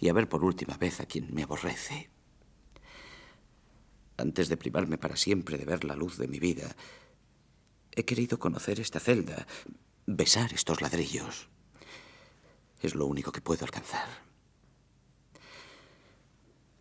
y 0.00 0.08
a 0.08 0.12
ver 0.12 0.28
por 0.28 0.44
última 0.44 0.76
vez 0.76 1.00
a 1.00 1.06
quien 1.06 1.32
me 1.32 1.42
aborrece. 1.42 2.10
Antes 4.16 4.48
de 4.48 4.56
privarme 4.56 4.98
para 4.98 5.16
siempre 5.16 5.58
de 5.58 5.64
ver 5.64 5.84
la 5.84 5.94
luz 5.94 6.16
de 6.16 6.28
mi 6.28 6.38
vida, 6.38 6.74
he 7.92 8.04
querido 8.04 8.38
conocer 8.38 8.80
esta 8.80 9.00
celda, 9.00 9.46
besar 10.06 10.52
estos 10.52 10.80
ladrillos. 10.80 11.48
Es 12.80 12.94
lo 12.94 13.06
único 13.06 13.32
que 13.32 13.40
puedo 13.40 13.64
alcanzar. 13.64 14.26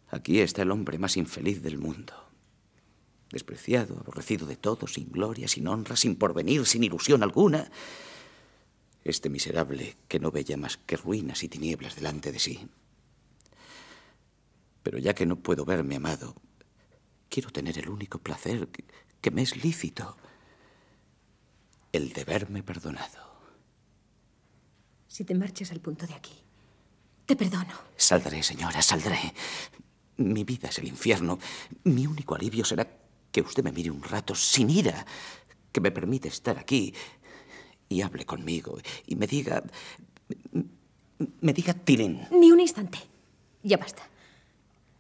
Aquí 0.09 0.39
está 0.39 0.61
el 0.61 0.71
hombre 0.71 0.97
más 0.97 1.17
infeliz 1.17 1.61
del 1.61 1.77
mundo. 1.77 2.13
Despreciado, 3.31 3.97
aborrecido 3.99 4.45
de 4.47 4.55
todo, 4.55 4.87
sin 4.87 5.11
gloria, 5.11 5.47
sin 5.47 5.67
honra, 5.67 5.95
sin 5.95 6.15
porvenir, 6.15 6.65
sin 6.65 6.83
ilusión 6.83 7.23
alguna. 7.23 7.69
Este 9.03 9.29
miserable 9.29 9.97
que 10.07 10.19
no 10.19 10.31
ve 10.31 10.43
ya 10.43 10.57
más 10.57 10.77
que 10.77 10.95
ruinas 10.95 11.43
y 11.43 11.49
tinieblas 11.49 11.95
delante 11.95 12.31
de 12.31 12.39
sí. 12.39 12.67
Pero 14.83 14.99
ya 14.99 15.13
que 15.13 15.25
no 15.25 15.37
puedo 15.37 15.65
verme 15.65 15.95
amado, 15.95 16.35
quiero 17.29 17.49
tener 17.51 17.77
el 17.77 17.89
único 17.89 18.19
placer 18.19 18.67
que, 18.67 18.83
que 19.21 19.31
me 19.31 19.41
es 19.41 19.63
lícito. 19.63 20.17
El 21.91 22.13
de 22.13 22.23
verme 22.25 22.63
perdonado. 22.63 23.25
Si 25.07 25.23
te 25.23 25.33
marchas 25.33 25.71
al 25.71 25.79
punto 25.79 26.05
de 26.05 26.13
aquí, 26.13 26.33
te 27.25 27.35
perdono. 27.35 27.73
Saldré, 27.95 28.43
señora, 28.43 28.81
saldré. 28.81 29.33
Mi 30.17 30.43
vida 30.43 30.69
es 30.69 30.79
el 30.79 30.87
infierno. 30.87 31.39
Mi 31.85 32.05
único 32.05 32.35
alivio 32.35 32.65
será 32.65 32.87
que 33.31 33.41
usted 33.41 33.63
me 33.63 33.71
mire 33.71 33.91
un 33.91 34.03
rato 34.03 34.35
sin 34.35 34.69
ira, 34.69 35.05
que 35.71 35.81
me 35.81 35.91
permite 35.91 36.27
estar 36.27 36.57
aquí 36.57 36.93
y 37.89 38.01
hable 38.01 38.25
conmigo 38.25 38.77
y 39.07 39.15
me 39.15 39.27
diga... 39.27 39.63
Me 41.39 41.53
diga 41.53 41.73
Tilín. 41.73 42.27
Ni 42.31 42.51
un 42.51 42.59
instante. 42.59 42.99
Ya 43.63 43.77
basta. 43.77 44.03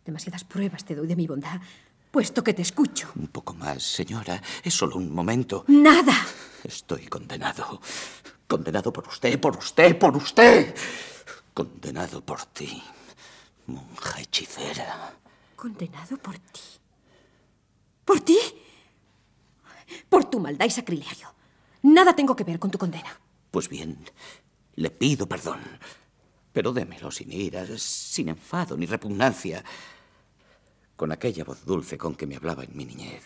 Demasiadas 0.05 0.45
pruebas 0.45 0.85
te 0.85 0.95
doy 0.95 1.07
de 1.07 1.15
mi 1.15 1.27
bondad, 1.27 1.59
puesto 2.15 2.45
que 2.45 2.53
te 2.53 2.61
escucho. 2.61 3.11
Un 3.17 3.27
poco 3.27 3.53
más, 3.53 3.83
señora. 3.83 4.41
Es 4.63 4.73
solo 4.73 4.95
un 4.95 5.13
momento. 5.13 5.65
Nada. 5.67 6.15
Estoy 6.63 7.07
condenado. 7.07 7.81
Condenado 8.47 8.93
por 8.93 9.05
usted, 9.09 9.37
por 9.37 9.57
usted, 9.57 9.99
por 9.99 10.15
usted. 10.15 10.73
Condenado 11.53 12.23
por 12.23 12.45
ti, 12.45 12.81
monja 13.67 14.21
hechicera. 14.21 15.13
Condenado 15.57 16.15
por 16.15 16.39
ti. 16.39 16.61
¿Por 18.05 18.21
ti? 18.21 18.39
Por 20.07 20.23
tu 20.23 20.39
maldad 20.39 20.67
y 20.67 20.69
sacrilegio. 20.69 21.27
Nada 21.81 22.15
tengo 22.15 22.33
que 22.33 22.45
ver 22.45 22.59
con 22.59 22.71
tu 22.71 22.77
condena. 22.77 23.19
Pues 23.51 23.67
bien, 23.67 23.99
le 24.75 24.89
pido 24.89 25.27
perdón. 25.27 25.59
Pero 26.53 26.71
démelo 26.71 27.11
sin 27.11 27.33
ira, 27.33 27.65
sin 27.77 28.29
enfado 28.29 28.77
ni 28.77 28.85
repugnancia. 28.85 29.65
Con 30.95 31.11
aquella 31.11 31.43
voz 31.43 31.65
dulce 31.65 31.97
con 31.97 32.15
que 32.15 32.27
me 32.27 32.35
hablaba 32.35 32.63
en 32.63 32.75
mi 32.75 32.85
niñez, 32.85 33.23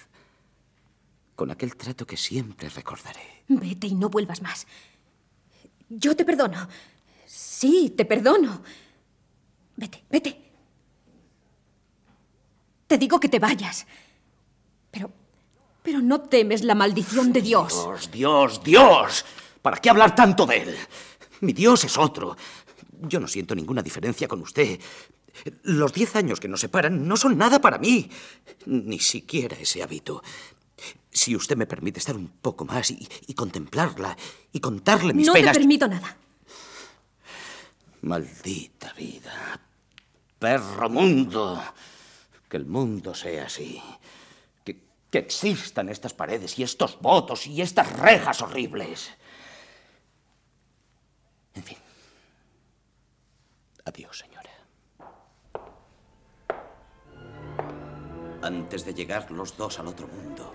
con 1.36 1.52
aquel 1.52 1.76
trato 1.76 2.06
que 2.06 2.18
siempre 2.18 2.70
recordaré. 2.70 3.44
Vete 3.48 3.88
y 3.88 3.96
no 3.96 4.10
vuelvas 4.10 4.42
más. 4.42 4.68
Yo 5.90 6.16
te 6.16 6.26
perdono. 6.26 6.68
Sí, 7.26 7.94
te 7.96 8.06
perdono. 8.06 8.62
Vete, 9.76 10.04
vete. 10.10 10.52
Te 12.88 12.98
digo 12.98 13.20
que 13.20 13.30
te 13.30 13.40
vayas. 13.40 13.86
Pero. 14.92 15.12
Pero 15.82 16.02
no 16.02 16.22
temes 16.22 16.64
la 16.64 16.76
maldición 16.76 17.32
de 17.32 17.42
Dios. 17.42 17.74
Dios, 17.74 18.12
Dios, 18.12 18.64
Dios. 18.64 19.26
¿Para 19.62 19.78
qué 19.78 19.90
hablar 19.90 20.14
tanto 20.14 20.46
de 20.46 20.58
él? 20.58 20.76
Mi 21.42 21.54
Dios 21.54 21.84
es 21.86 21.98
otro. 21.98 22.36
Yo 23.02 23.20
no 23.20 23.28
siento 23.28 23.56
ninguna 23.56 23.82
diferencia 23.82 24.28
con 24.28 24.42
usted. 24.42 24.80
Los 25.64 25.94
diez 25.94 26.16
años 26.16 26.40
que 26.40 26.48
nos 26.48 26.62
separan 26.62 27.08
no 27.08 27.18
son 27.18 27.38
nada 27.38 27.60
para 27.60 27.78
mí. 27.78 28.10
Ni 28.66 29.00
siquiera 29.00 29.58
ese 29.58 29.84
hábito. 29.84 30.24
Si 31.12 31.36
usted 31.36 31.58
me 31.58 31.66
permite 31.66 32.00
estar 32.00 32.16
un 32.16 32.28
poco 32.28 32.66
más 32.66 32.92
y, 32.92 33.08
y 33.28 33.34
contemplarla 33.34 34.16
y 34.52 34.60
contarle 34.60 35.14
mis 35.14 35.28
no 35.28 35.34
penas. 35.34 35.48
No 35.48 35.54
te 35.54 35.60
permito 35.60 35.88
nada. 35.88 36.18
Maldita 38.02 38.94
vida. 38.94 39.60
Perro 40.38 40.90
mundo. 40.90 41.62
Que 42.48 42.58
el 42.58 42.66
mundo 42.66 43.14
sea 43.14 43.46
así. 43.46 43.82
Que, 44.64 44.80
que 45.12 45.20
existan 45.20 45.90
estas 45.90 46.14
paredes 46.14 46.58
y 46.58 46.64
estos 46.64 47.00
votos 47.02 47.46
y 47.48 47.62
estas 47.62 47.92
rejas 48.00 48.42
horribles. 48.42 49.12
En 51.56 51.64
fin. 51.64 51.78
Adiós, 53.86 54.18
señora. 54.18 54.29
Antes 58.50 58.84
de 58.84 58.96
llegar 58.96 59.30
los 59.30 59.56
dos 59.56 59.80
al 59.80 59.86
otro 59.86 60.08
mundo, 60.08 60.52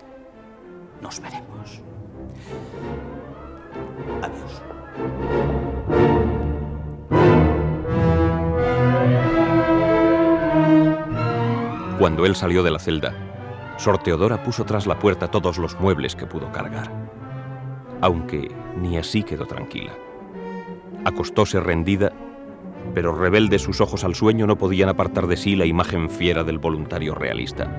nos 1.01 1.17
veremos. 1.21 1.79
Adiós. 4.21 4.61
Cuando 11.97 12.25
él 12.25 12.35
salió 12.35 12.63
de 12.63 12.71
la 12.71 12.79
celda, 12.79 13.13
Sor 13.77 14.03
Teodora 14.03 14.43
puso 14.43 14.65
tras 14.65 14.87
la 14.87 14.99
puerta 14.99 15.31
todos 15.31 15.57
los 15.57 15.79
muebles 15.79 16.17
que 16.17 16.27
pudo 16.27 16.51
cargar. 16.51 16.91
Aunque 18.01 18.53
ni 18.75 18.97
así 18.97 19.23
quedó 19.23 19.45
tranquila. 19.45 19.93
Acostóse 21.05 21.61
rendida, 21.61 22.11
pero 22.95 23.13
rebeldes 23.13 23.61
sus 23.61 23.81
ojos 23.81 24.05
al 24.05 24.15
sueño 24.15 24.47
no 24.47 24.57
podían 24.57 24.87
apartar 24.87 25.27
de 25.27 25.35
sí 25.35 25.55
la 25.55 25.65
imagen 25.65 26.09
fiera 26.09 26.45
del 26.45 26.57
voluntario 26.57 27.13
realista. 27.13 27.77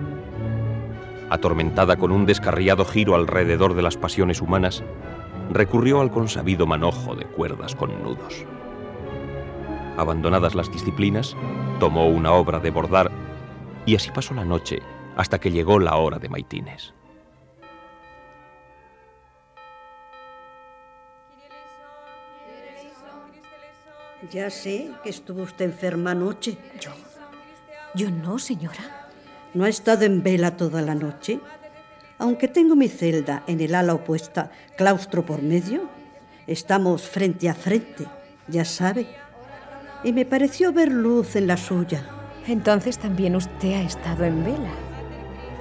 Atormentada 1.30 1.96
con 1.96 2.12
un 2.12 2.26
descarriado 2.26 2.84
giro 2.84 3.14
alrededor 3.14 3.74
de 3.74 3.82
las 3.82 3.96
pasiones 3.96 4.42
humanas, 4.42 4.84
recurrió 5.50 6.02
al 6.02 6.10
consabido 6.10 6.66
manojo 6.66 7.16
de 7.16 7.24
cuerdas 7.24 7.74
con 7.74 8.02
nudos. 8.02 8.44
Abandonadas 9.96 10.54
las 10.54 10.70
disciplinas, 10.70 11.34
tomó 11.80 12.06
una 12.06 12.32
obra 12.32 12.60
de 12.60 12.70
bordar 12.70 13.10
y 13.86 13.96
así 13.96 14.10
pasó 14.10 14.34
la 14.34 14.44
noche 14.44 14.82
hasta 15.16 15.40
que 15.40 15.50
llegó 15.50 15.78
la 15.78 15.96
hora 15.96 16.18
de 16.18 16.28
maitines. 16.28 16.95
Ya 24.30 24.50
sé 24.50 24.90
que 25.02 25.10
estuvo 25.10 25.42
usted 25.42 25.66
enferma 25.66 26.12
anoche. 26.12 26.58
¿Yo? 26.80 26.90
Yo 27.94 28.10
no, 28.10 28.38
señora. 28.38 29.08
¿No 29.54 29.64
ha 29.64 29.68
estado 29.68 30.04
en 30.04 30.22
vela 30.22 30.56
toda 30.56 30.82
la 30.82 30.94
noche? 30.94 31.40
Aunque 32.18 32.48
tengo 32.48 32.76
mi 32.76 32.88
celda 32.88 33.44
en 33.46 33.60
el 33.60 33.74
ala 33.74 33.94
opuesta, 33.94 34.50
claustro 34.76 35.24
por 35.24 35.42
medio, 35.42 35.88
estamos 36.46 37.02
frente 37.02 37.48
a 37.48 37.54
frente, 37.54 38.06
ya 38.48 38.64
sabe. 38.64 39.06
Y 40.02 40.12
me 40.12 40.24
pareció 40.24 40.72
ver 40.72 40.90
luz 40.90 41.36
en 41.36 41.46
la 41.46 41.56
suya. 41.56 42.04
Entonces 42.46 42.98
también 42.98 43.36
usted 43.36 43.74
ha 43.74 43.82
estado 43.82 44.24
en 44.24 44.44
vela. 44.44 44.72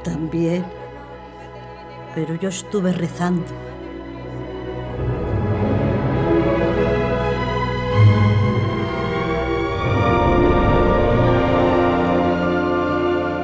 También. 0.04 0.66
Pero 2.14 2.36
yo 2.36 2.50
estuve 2.50 2.94
rezando. 2.94 3.46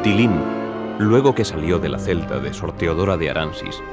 Tilín, 0.04 0.32
luego 0.98 1.36
que 1.36 1.46
salió 1.46 1.78
de 1.78 1.88
la 1.88 2.00
celda 2.00 2.40
de 2.40 2.56
Sor 2.56 2.72
Teodora 2.72 3.18
de 3.18 3.30
Aransis, 3.30 3.84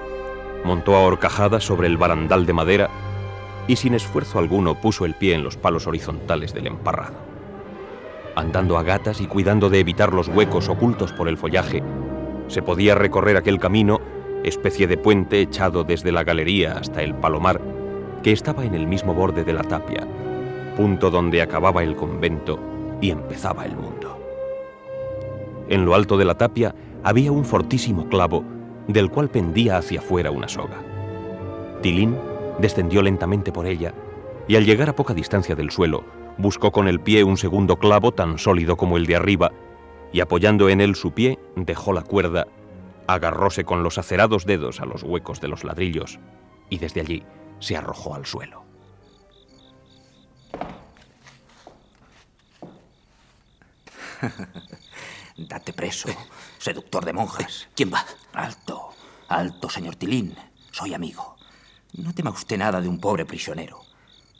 montó 0.64 0.96
a 0.96 1.00
horcajadas 1.00 1.64
sobre 1.64 1.86
el 1.86 1.98
barandal 1.98 2.46
de 2.46 2.54
madera 2.54 2.88
y 3.66 3.76
sin 3.76 3.92
esfuerzo 3.92 4.38
alguno 4.38 4.74
puso 4.74 5.04
el 5.04 5.12
pie 5.12 5.34
en 5.34 5.44
los 5.44 5.58
palos 5.58 5.86
horizontales 5.86 6.54
del 6.54 6.66
emparrado. 6.66 7.18
Andando 8.36 8.78
a 8.78 8.84
gatas 8.84 9.20
y 9.20 9.26
cuidando 9.26 9.68
de 9.68 9.80
evitar 9.80 10.14
los 10.14 10.28
huecos 10.28 10.70
ocultos 10.70 11.12
por 11.12 11.28
el 11.28 11.36
follaje, 11.36 11.82
se 12.46 12.62
podía 12.62 12.94
recorrer 12.94 13.36
aquel 13.36 13.58
camino, 13.58 14.00
especie 14.44 14.86
de 14.86 14.96
puente 14.96 15.42
echado 15.42 15.84
desde 15.84 16.10
la 16.10 16.24
galería 16.24 16.78
hasta 16.78 17.02
el 17.02 17.14
palomar, 17.16 17.60
que 18.22 18.32
estaba 18.32 18.64
en 18.64 18.74
el 18.74 18.86
mismo 18.86 19.12
borde 19.12 19.44
de 19.44 19.52
la 19.52 19.62
tapia, 19.62 20.08
punto 20.74 21.10
donde 21.10 21.42
acababa 21.42 21.82
el 21.82 21.96
convento 21.96 22.58
y 23.02 23.10
empezaba 23.10 23.66
el 23.66 23.76
mundo. 23.76 23.97
En 25.68 25.84
lo 25.84 25.94
alto 25.94 26.16
de 26.16 26.24
la 26.24 26.36
tapia 26.36 26.74
había 27.04 27.32
un 27.32 27.44
fortísimo 27.44 28.08
clavo 28.08 28.44
del 28.86 29.10
cual 29.10 29.28
pendía 29.28 29.76
hacia 29.76 30.00
afuera 30.00 30.30
una 30.30 30.48
soga. 30.48 30.82
Tilín 31.82 32.16
descendió 32.58 33.02
lentamente 33.02 33.52
por 33.52 33.66
ella 33.66 33.92
y 34.48 34.56
al 34.56 34.64
llegar 34.64 34.88
a 34.88 34.96
poca 34.96 35.14
distancia 35.14 35.54
del 35.54 35.70
suelo, 35.70 36.04
buscó 36.38 36.72
con 36.72 36.88
el 36.88 37.00
pie 37.00 37.22
un 37.22 37.36
segundo 37.36 37.78
clavo 37.78 38.12
tan 38.12 38.38
sólido 38.38 38.76
como 38.76 38.96
el 38.96 39.06
de 39.06 39.16
arriba 39.16 39.52
y 40.12 40.20
apoyando 40.20 40.70
en 40.70 40.80
él 40.80 40.94
su 40.94 41.12
pie, 41.12 41.38
dejó 41.54 41.92
la 41.92 42.02
cuerda, 42.02 42.46
agarróse 43.06 43.64
con 43.64 43.82
los 43.82 43.98
acerados 43.98 44.46
dedos 44.46 44.80
a 44.80 44.86
los 44.86 45.02
huecos 45.02 45.40
de 45.40 45.48
los 45.48 45.64
ladrillos 45.64 46.18
y 46.70 46.78
desde 46.78 47.02
allí 47.02 47.24
se 47.58 47.76
arrojó 47.76 48.14
al 48.14 48.24
suelo. 48.24 48.64
Date 55.38 55.72
preso, 55.72 56.08
seductor 56.58 57.04
de 57.04 57.12
monjas. 57.12 57.68
¿Quién 57.74 57.92
va? 57.94 58.04
Alto, 58.32 58.90
alto, 59.28 59.70
señor 59.70 59.94
Tilín. 59.94 60.36
Soy 60.72 60.94
amigo. 60.94 61.36
No 61.92 62.12
tema 62.12 62.30
usted 62.30 62.58
nada 62.58 62.80
de 62.80 62.88
un 62.88 62.98
pobre 62.98 63.24
prisionero. 63.24 63.80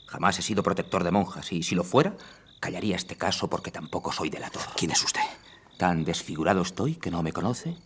Jamás 0.07 0.37
he 0.39 0.41
sido 0.41 0.61
protector 0.61 1.03
de 1.05 1.11
monjas 1.11 1.51
y 1.53 1.63
si 1.63 1.73
lo 1.73 1.85
fuera, 1.85 2.17
callaría 2.59 2.97
este 2.97 3.15
caso 3.15 3.49
porque 3.49 3.71
tampoco 3.71 4.11
soy 4.11 4.29
delator. 4.29 4.61
¿Quién 4.75 4.91
es 4.91 5.01
usted? 5.03 5.21
¿Tan 5.77 6.03
desfigurado 6.03 6.61
estoy 6.61 6.95
que 6.95 7.11
no 7.11 7.23
me 7.23 7.31
conoce? 7.31 7.77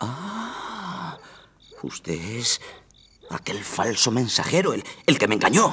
Ah, 0.00 1.18
usted 1.82 2.14
es 2.14 2.60
aquel 3.30 3.62
falso 3.62 4.10
mensajero, 4.10 4.72
el, 4.72 4.82
el 5.06 5.18
que 5.18 5.28
me 5.28 5.36
engañó. 5.36 5.72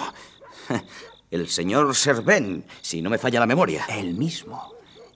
El 1.32 1.50
señor 1.50 1.94
Serven, 1.96 2.66
si 2.82 3.02
no 3.02 3.10
me 3.10 3.18
falla 3.18 3.40
la 3.40 3.48
memoria. 3.48 3.86
El 3.90 4.14
mismo. 4.14 4.75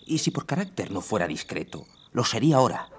Y 0.09 0.17
si 0.17 0.31
por 0.31 0.47
carácter 0.47 0.89
no 0.89 1.01
fuera 1.01 1.27
discreto, 1.27 1.85
lo 2.13 2.25
sería 2.25 2.55
ahora, 2.55 2.89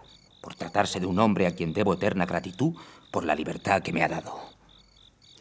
por 0.40 0.54
tratarse 0.54 1.00
de 1.00 1.06
un 1.06 1.18
hombre 1.18 1.48
a 1.48 1.56
quien 1.56 1.72
debo 1.72 1.94
eterna 1.94 2.24
gratitud 2.24 2.76
por 3.10 3.24
la 3.24 3.34
libertad 3.34 3.82
que 3.82 3.92
me 3.92 4.04
ha 4.04 4.08
dado. 4.08 4.38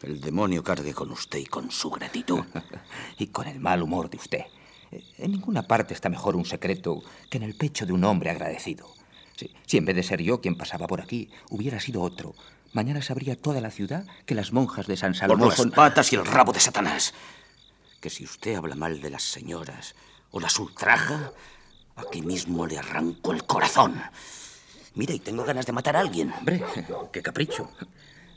El 0.02 0.20
demonio 0.20 0.64
cargue 0.64 0.92
con 0.92 1.12
usted 1.12 1.38
y 1.38 1.46
con 1.46 1.70
su 1.70 1.88
gratitud. 1.90 2.40
y 3.18 3.28
con 3.28 3.46
el 3.46 3.60
mal 3.60 3.82
humor 3.82 4.10
de 4.10 4.16
usted. 4.16 4.44
En 5.16 5.30
ninguna 5.30 5.62
parte 5.62 5.94
está 5.94 6.08
mejor 6.08 6.34
un 6.34 6.44
secreto 6.44 7.04
que 7.30 7.38
en 7.38 7.44
el 7.44 7.54
pecho 7.54 7.86
de 7.86 7.92
un 7.92 8.02
hombre 8.02 8.30
agradecido. 8.30 8.92
Si, 9.36 9.54
si, 9.64 9.76
en 9.76 9.84
vez 9.84 9.94
de 9.94 10.02
ser 10.02 10.20
yo 10.20 10.40
quien 10.40 10.56
pasaba 10.56 10.88
por 10.88 11.00
aquí, 11.00 11.30
hubiera 11.50 11.78
sido 11.78 12.02
otro, 12.02 12.34
mañana 12.72 13.00
sabría 13.00 13.40
toda 13.40 13.60
la 13.60 13.70
ciudad 13.70 14.04
que 14.26 14.34
las 14.34 14.52
monjas 14.52 14.88
de 14.88 14.96
San 14.96 15.14
Salomón 15.14 15.38
por 15.38 15.48
las 15.50 15.56
son... 15.56 15.70
patas 15.70 16.12
y 16.12 16.16
el 16.16 16.26
rabo 16.26 16.52
de 16.52 16.58
Satanás. 16.58 17.14
Que 18.00 18.10
si 18.10 18.24
usted 18.24 18.56
habla 18.56 18.74
mal 18.74 19.00
de 19.00 19.10
las 19.10 19.22
señoras 19.22 19.94
o 20.32 20.40
las 20.40 20.58
ultraja, 20.58 21.32
aquí 22.00 22.22
mismo 22.22 22.66
le 22.66 22.78
arranco 22.78 23.32
el 23.32 23.44
corazón. 23.44 24.00
Mira, 24.94 25.14
y 25.14 25.20
tengo 25.20 25.44
ganas 25.44 25.66
de 25.66 25.72
matar 25.72 25.96
a 25.96 26.00
alguien. 26.00 26.32
Hombre, 26.32 26.62
qué 27.12 27.22
capricho. 27.22 27.70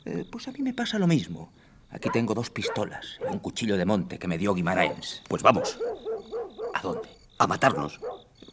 Eh, 0.04 0.24
pues 0.30 0.46
a 0.48 0.52
mí 0.52 0.60
me 0.60 0.74
pasa 0.74 0.98
lo 0.98 1.06
mismo. 1.06 1.52
Aquí 1.90 2.10
tengo 2.10 2.34
dos 2.34 2.50
pistolas 2.50 3.18
y 3.20 3.32
un 3.32 3.38
cuchillo 3.38 3.76
de 3.76 3.84
monte 3.84 4.18
que 4.18 4.28
me 4.28 4.38
dio 4.38 4.54
Guimaraens. 4.54 5.22
Pues 5.28 5.42
vamos. 5.42 5.78
¿A 6.74 6.80
dónde? 6.82 7.08
A 7.38 7.46
matarnos. 7.46 8.00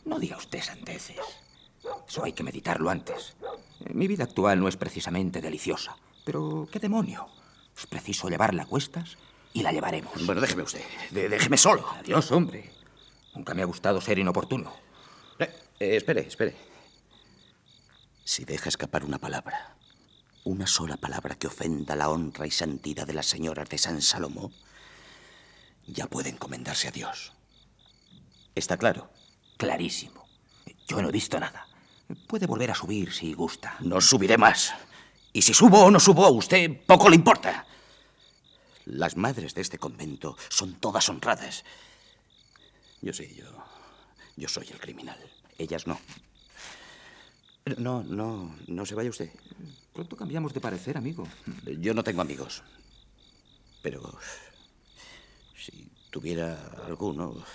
No 0.06 0.20
diga 0.20 0.38
usted 0.38 0.62
sandeces. 0.62 1.18
Eso 2.08 2.24
hay 2.24 2.34
que 2.34 2.44
meditarlo 2.44 2.90
antes. 2.90 3.36
Mi 3.94 4.08
vida 4.08 4.26
actual 4.26 4.60
no 4.60 4.68
es 4.68 4.78
precisamente 4.78 5.42
deliciosa. 5.42 5.96
Pero, 6.24 6.68
¿qué 6.72 6.80
demonio? 6.80 7.28
Es 7.76 7.88
preciso 7.88 8.30
llevarla 8.30 8.64
a 8.64 8.68
cuestas 8.68 9.18
y 9.54 9.64
la 9.64 9.72
llevaremos. 9.72 10.26
Bueno, 10.26 10.42
déjeme 10.42 10.64
usted. 10.64 10.84
De 11.10 11.30
déjeme 11.30 11.58
solo. 11.58 11.88
Adiós, 12.00 12.32
hombre. 12.32 12.72
Nunca 13.34 13.54
me 13.54 13.62
ha 13.62 13.66
gustado 13.66 14.02
ser 14.02 14.20
inoportuno. 14.20 14.72
Eh, 15.82 15.96
espere, 15.96 16.22
espere. 16.22 16.54
Si 18.24 18.46
deja 18.46 18.70
escapar 18.70 19.04
una 19.04 19.18
palabra, 19.18 19.76
una 20.44 20.68
sola 20.68 20.96
palabra 20.96 21.34
que 21.34 21.48
ofenda 21.48 21.96
la 21.96 22.10
honra 22.10 22.46
y 22.46 22.52
santidad 22.52 23.08
de 23.08 23.16
las 23.16 23.26
señoras 23.26 23.68
de 23.68 23.80
San 23.80 24.00
Salomón, 24.04 24.54
ya 25.88 26.06
puede 26.06 26.30
encomendarse 26.30 26.88
a 26.88 26.92
Dios. 26.92 27.34
¿Está 28.54 28.78
claro? 28.78 29.10
Clarísimo. 29.58 30.28
Yo 30.88 31.02
no 31.02 31.10
he 31.10 31.12
visto 31.12 31.40
nada. 31.40 31.66
Puede 32.28 32.46
volver 32.46 32.70
a 32.70 32.76
subir 32.76 33.12
si 33.12 33.34
gusta. 33.34 33.76
No 33.80 34.02
subiré 34.02 34.38
más. 34.38 34.76
Y 35.34 35.42
si 35.42 35.52
subo 35.52 35.86
o 35.86 35.90
no 35.90 36.00
subo, 36.00 36.26
a 36.26 36.30
usted 36.30 36.86
poco 36.86 37.10
le 37.10 37.16
importa. 37.16 37.66
Las 38.86 39.18
madres 39.18 39.56
de 39.56 39.62
este 39.62 39.80
convento 39.80 40.38
son 40.48 40.76
todas 40.76 41.10
honradas. 41.10 41.66
Yo 43.02 43.14
sí, 43.14 43.34
yo. 43.36 43.48
Yo 44.36 44.48
soy 44.48 44.68
el 44.70 44.80
criminal. 44.80 45.31
Ellas 45.62 45.86
no. 45.86 46.00
No, 47.78 48.04
no, 48.04 48.56
no 48.68 48.86
se 48.86 48.96
vaya 48.96 49.12
usted. 49.12 49.30
Pronto 49.94 50.16
cambiamos 50.18 50.54
de 50.54 50.60
parecer, 50.60 50.98
amigo. 50.98 51.28
Yo 51.80 51.94
no 51.94 52.04
tengo 52.04 52.22
amigos. 52.22 52.64
Pero 53.84 54.18
si 55.56 55.88
tuviera 56.10 56.58
alguno, 56.88 57.46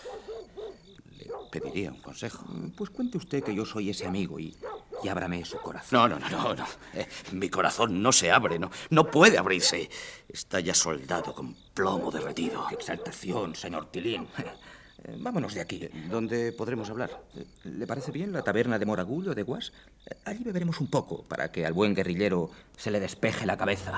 le 1.18 1.26
pediría 1.50 1.90
un 1.90 2.00
consejo. 2.00 2.46
Pues 2.76 2.90
cuente 2.90 3.18
usted 3.18 3.42
que 3.42 3.54
yo 3.54 3.66
soy 3.66 3.90
ese 3.90 4.06
amigo 4.06 4.38
y, 4.38 4.56
y 5.02 5.08
ábrame 5.08 5.44
su 5.44 5.58
corazón. 5.58 5.98
No, 5.98 6.08
no, 6.08 6.18
no, 6.20 6.28
no, 6.28 6.54
no. 6.54 6.66
Eh, 6.94 7.08
mi 7.32 7.48
corazón 7.50 8.00
no 8.00 8.12
se 8.12 8.30
abre, 8.30 8.60
no, 8.60 8.70
no 8.90 9.10
puede 9.10 9.36
abrirse. 9.36 9.90
Está 10.28 10.60
ya 10.60 10.74
soldado 10.74 11.34
con 11.34 11.56
plomo 11.74 12.12
derretido. 12.12 12.64
¡Qué 12.68 12.76
exaltación, 12.76 13.56
señor 13.56 13.90
Tilín! 13.90 14.28
Eh, 15.04 15.16
vámonos 15.18 15.54
de 15.54 15.60
aquí. 15.60 15.88
¿Dónde 16.10 16.52
podremos 16.52 16.88
hablar? 16.90 17.10
¿Le 17.64 17.86
parece 17.86 18.12
bien 18.12 18.32
la 18.32 18.42
taberna 18.42 18.78
de 18.78 18.86
Moragull 18.86 19.28
o 19.28 19.34
de 19.34 19.42
Guas? 19.42 19.72
Eh, 20.06 20.14
Allí 20.24 20.42
beberemos 20.42 20.80
un 20.80 20.88
poco 20.88 21.22
para 21.24 21.52
que 21.52 21.66
al 21.66 21.72
buen 21.74 21.94
guerrillero 21.94 22.50
se 22.76 22.90
le 22.90 23.00
despeje 23.00 23.46
la 23.46 23.56
cabeza. 23.56 23.92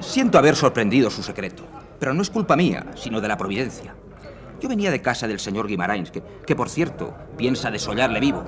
Siento 0.00 0.38
haber 0.38 0.56
sorprendido 0.56 1.10
su 1.10 1.22
secreto, 1.22 1.64
pero 1.98 2.14
no 2.14 2.22
es 2.22 2.30
culpa 2.30 2.56
mía, 2.56 2.86
sino 2.94 3.20
de 3.20 3.28
la 3.28 3.36
providencia. 3.36 3.94
Yo 4.60 4.68
venía 4.68 4.90
de 4.90 5.02
casa 5.02 5.28
del 5.28 5.38
señor 5.38 5.66
Guimarains, 5.66 6.10
que, 6.10 6.22
que 6.46 6.56
por 6.56 6.68
cierto 6.68 7.14
piensa 7.36 7.70
desollarle 7.70 8.20
vivo. 8.20 8.44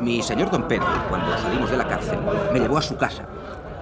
Mi 0.00 0.22
señor 0.22 0.50
don 0.50 0.66
Pedro, 0.66 0.86
cuando 1.08 1.36
salimos 1.38 1.70
de 1.70 1.76
la 1.76 1.86
cárcel, 1.86 2.18
me 2.52 2.58
llevó 2.58 2.78
a 2.78 2.82
su 2.82 2.96
casa. 2.96 3.26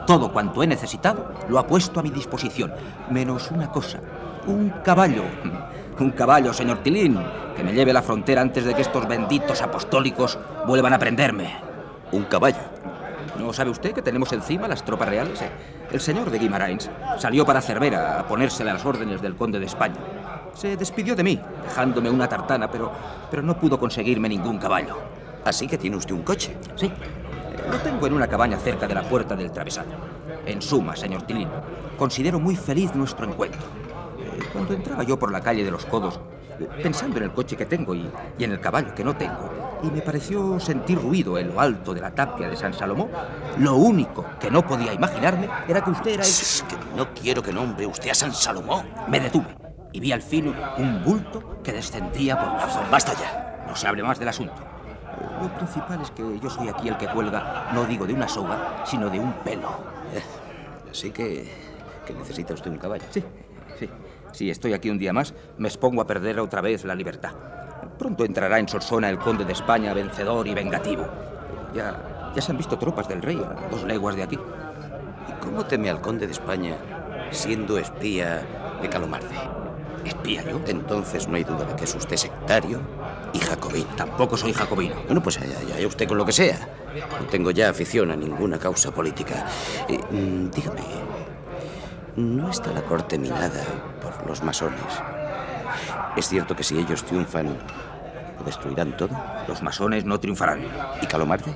Todo 0.06 0.32
cuanto 0.32 0.62
he 0.62 0.66
necesitado 0.66 1.32
lo 1.48 1.58
ha 1.58 1.66
puesto 1.66 2.00
a 2.00 2.02
mi 2.02 2.10
disposición, 2.10 2.72
menos 3.10 3.50
una 3.50 3.70
cosa, 3.70 4.00
un 4.46 4.70
caballo. 4.84 5.24
Un 6.00 6.12
caballo, 6.12 6.54
señor 6.54 6.78
Tilín, 6.78 7.18
que 7.54 7.62
me 7.62 7.74
lleve 7.74 7.90
a 7.90 7.94
la 7.94 8.00
frontera 8.00 8.40
antes 8.40 8.64
de 8.64 8.72
que 8.72 8.80
estos 8.80 9.06
benditos 9.06 9.60
apostólicos 9.60 10.38
vuelvan 10.66 10.94
a 10.94 10.98
prenderme. 10.98 11.56
¿Un 12.10 12.24
caballo? 12.24 12.56
¿No 13.38 13.52
sabe 13.52 13.70
usted 13.70 13.92
que 13.92 14.02
tenemos 14.02 14.32
encima 14.32 14.68
las 14.68 14.84
tropas 14.84 15.08
reales? 15.08 15.40
Eh, 15.42 15.50
El 15.90 16.00
señor 16.00 16.30
de 16.30 16.38
Guimarains 16.38 16.90
salió 17.18 17.44
para 17.44 17.60
Cervera 17.60 18.20
a 18.20 18.26
ponérsele 18.28 18.70
a 18.70 18.74
las 18.74 18.84
órdenes 18.84 19.20
del 19.22 19.36
conde 19.36 19.58
de 19.58 19.66
España. 19.66 19.96
Se 20.54 20.76
despidió 20.76 21.14
de 21.16 21.22
mí, 21.22 21.40
dejándome 21.64 22.10
una 22.10 22.28
tartana, 22.28 22.70
pero, 22.70 22.92
pero 23.30 23.42
no 23.42 23.56
pudo 23.58 23.78
conseguirme 23.78 24.28
ningún 24.28 24.58
caballo. 24.58 24.96
Así 25.44 25.66
que 25.66 25.78
tiene 25.78 25.96
usted 25.96 26.14
un 26.14 26.22
coche. 26.22 26.56
Sí. 26.76 26.90
Lo 27.70 27.78
tengo 27.78 28.06
en 28.06 28.14
una 28.14 28.26
cabaña 28.26 28.58
cerca 28.58 28.86
de 28.86 28.94
la 28.94 29.02
puerta 29.02 29.36
del 29.36 29.50
travesano. 29.52 29.92
En 30.44 30.60
suma, 30.60 30.96
señor 30.96 31.22
Tilín, 31.22 31.48
considero 31.98 32.40
muy 32.40 32.56
feliz 32.56 32.94
nuestro 32.94 33.26
encuentro. 33.26 33.60
Eh, 34.18 34.42
Cuando 34.52 34.74
entraba 34.74 35.02
yo 35.04 35.18
por 35.18 35.30
la 35.30 35.40
calle 35.40 35.64
de 35.64 35.70
los 35.70 35.86
codos, 35.86 36.18
eh, 36.58 36.68
pensando 36.82 37.18
en 37.18 37.24
el 37.24 37.32
coche 37.32 37.56
que 37.56 37.66
tengo 37.66 37.94
y, 37.94 38.10
y 38.38 38.44
en 38.44 38.52
el 38.52 38.60
caballo 38.60 38.94
que 38.94 39.04
no 39.04 39.14
tengo, 39.16 39.50
y 39.82 39.90
me 39.90 40.02
pareció 40.02 40.58
sentir 40.60 41.00
ruido 41.00 41.38
en 41.38 41.48
lo 41.48 41.60
alto 41.60 41.94
de 41.94 42.00
la 42.00 42.10
tapia 42.10 42.48
de 42.48 42.56
San 42.56 42.74
Salomón, 42.74 43.08
lo 43.58 43.76
único 43.76 44.24
que 44.38 44.50
no 44.50 44.66
podía 44.66 44.92
imaginarme 44.92 45.48
era 45.68 45.82
que 45.82 45.90
usted 45.90 46.10
era 46.12 46.22
el... 46.22 46.28
Es 46.28 46.64
que 46.68 46.76
no 46.96 47.12
quiero 47.14 47.42
que 47.42 47.52
nombre 47.52 47.86
usted 47.86 48.10
a 48.10 48.14
San 48.14 48.32
Salomón. 48.32 48.86
Me 49.08 49.20
detuve 49.20 49.56
y 49.92 50.00
vi 50.00 50.12
al 50.12 50.22
fin 50.22 50.54
un 50.78 51.04
bulto 51.04 51.60
que 51.62 51.72
descendía 51.72 52.38
por 52.38 52.48
la 52.48 52.88
Basta 52.90 53.12
ya. 53.14 53.64
No 53.66 53.76
se 53.76 53.86
hable 53.86 54.02
más 54.02 54.18
del 54.18 54.28
asunto. 54.28 54.54
Lo 55.40 55.48
principal 55.56 56.00
es 56.02 56.10
que 56.10 56.22
yo 56.38 56.50
soy 56.50 56.68
aquí 56.68 56.88
el 56.88 56.96
que 56.96 57.06
cuelga, 57.08 57.70
no 57.72 57.84
digo 57.84 58.06
de 58.06 58.14
una 58.14 58.28
soga, 58.28 58.84
sino 58.84 59.08
de 59.08 59.18
un 59.18 59.32
pelo. 59.44 59.70
Así 60.90 61.10
que, 61.10 61.50
que 62.06 62.12
necesita 62.14 62.54
usted 62.54 62.70
un 62.70 62.78
caballo. 62.78 63.04
Sí, 63.10 63.22
sí. 63.78 63.88
Si 64.32 64.50
estoy 64.50 64.74
aquí 64.74 64.90
un 64.90 64.98
día 64.98 65.12
más, 65.12 65.34
me 65.58 65.68
expongo 65.68 66.02
a 66.02 66.06
perder 66.06 66.40
otra 66.40 66.60
vez 66.60 66.84
la 66.84 66.94
libertad. 66.94 67.32
Pronto 67.98 68.24
entrará 68.24 68.58
en 68.58 68.68
Solsona 68.68 69.10
el 69.10 69.18
conde 69.18 69.44
de 69.44 69.52
España, 69.52 69.92
vencedor 69.94 70.46
y 70.46 70.54
vengativo. 70.54 71.06
Ya, 71.74 72.32
ya 72.34 72.42
se 72.42 72.50
han 72.50 72.58
visto 72.58 72.78
tropas 72.78 73.08
del 73.08 73.22
rey 73.22 73.36
a 73.36 73.68
dos 73.68 73.84
leguas 73.84 74.16
de 74.16 74.22
aquí. 74.22 74.36
¿Y 74.36 75.44
cómo 75.44 75.64
teme 75.66 75.90
al 75.90 76.00
conde 76.00 76.26
de 76.26 76.32
España 76.32 76.76
siendo 77.30 77.78
espía 77.78 78.42
de 78.80 78.88
Calomarde? 78.88 79.36
¿Espía 80.04 80.42
yo? 80.42 80.60
Entonces 80.66 81.28
no 81.28 81.36
hay 81.36 81.44
duda 81.44 81.64
de 81.64 81.76
que 81.76 81.84
es 81.84 81.94
usted 81.94 82.16
sectario 82.16 82.80
y 83.32 83.38
jacobino. 83.38 83.88
Tampoco 83.96 84.36
soy 84.36 84.52
jacobino. 84.52 84.96
Bueno, 85.06 85.22
pues 85.22 85.38
allá, 85.38 85.58
allá 85.58 85.86
usted 85.86 86.08
con 86.08 86.18
lo 86.18 86.24
que 86.24 86.32
sea. 86.32 86.58
No 87.20 87.26
tengo 87.26 87.50
ya 87.50 87.68
afición 87.68 88.10
a 88.10 88.16
ninguna 88.16 88.58
causa 88.58 88.90
política. 88.90 89.46
Eh, 89.88 89.98
mm, 90.10 90.50
dígame, 90.50 90.80
¿no 92.16 92.50
está 92.50 92.72
la 92.72 92.82
corte 92.82 93.18
minada 93.18 93.62
por 94.02 94.26
los 94.26 94.42
masones? 94.42 94.80
¿Es 96.16 96.28
cierto 96.28 96.54
que 96.56 96.62
si 96.62 96.78
ellos 96.78 97.04
triunfan, 97.04 97.56
lo 98.38 98.44
destruirán 98.44 98.96
todo? 98.96 99.16
Los 99.46 99.62
masones 99.62 100.04
no 100.04 100.18
triunfarán. 100.18 100.62
¿Y 101.02 101.06
Calomarde? 101.06 101.54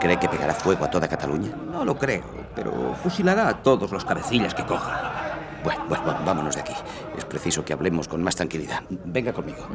¿Cree 0.00 0.18
que 0.18 0.28
pegará 0.28 0.54
fuego 0.54 0.84
a 0.84 0.90
toda 0.90 1.08
Cataluña? 1.08 1.50
No 1.70 1.84
lo 1.84 1.96
creo, 1.96 2.24
pero 2.54 2.94
fusilará 3.02 3.48
a 3.48 3.62
todos 3.62 3.90
los 3.90 4.04
cabecillas 4.04 4.54
que 4.54 4.64
coja. 4.64 5.22
Bueno, 5.64 5.84
bueno, 5.88 6.04
vámonos 6.24 6.56
de 6.56 6.60
aquí. 6.60 6.74
Es 7.16 7.24
preciso 7.24 7.64
que 7.64 7.72
hablemos 7.72 8.08
con 8.08 8.22
más 8.22 8.36
tranquilidad. 8.36 8.82
Venga 8.88 9.32
conmigo. 9.32 9.66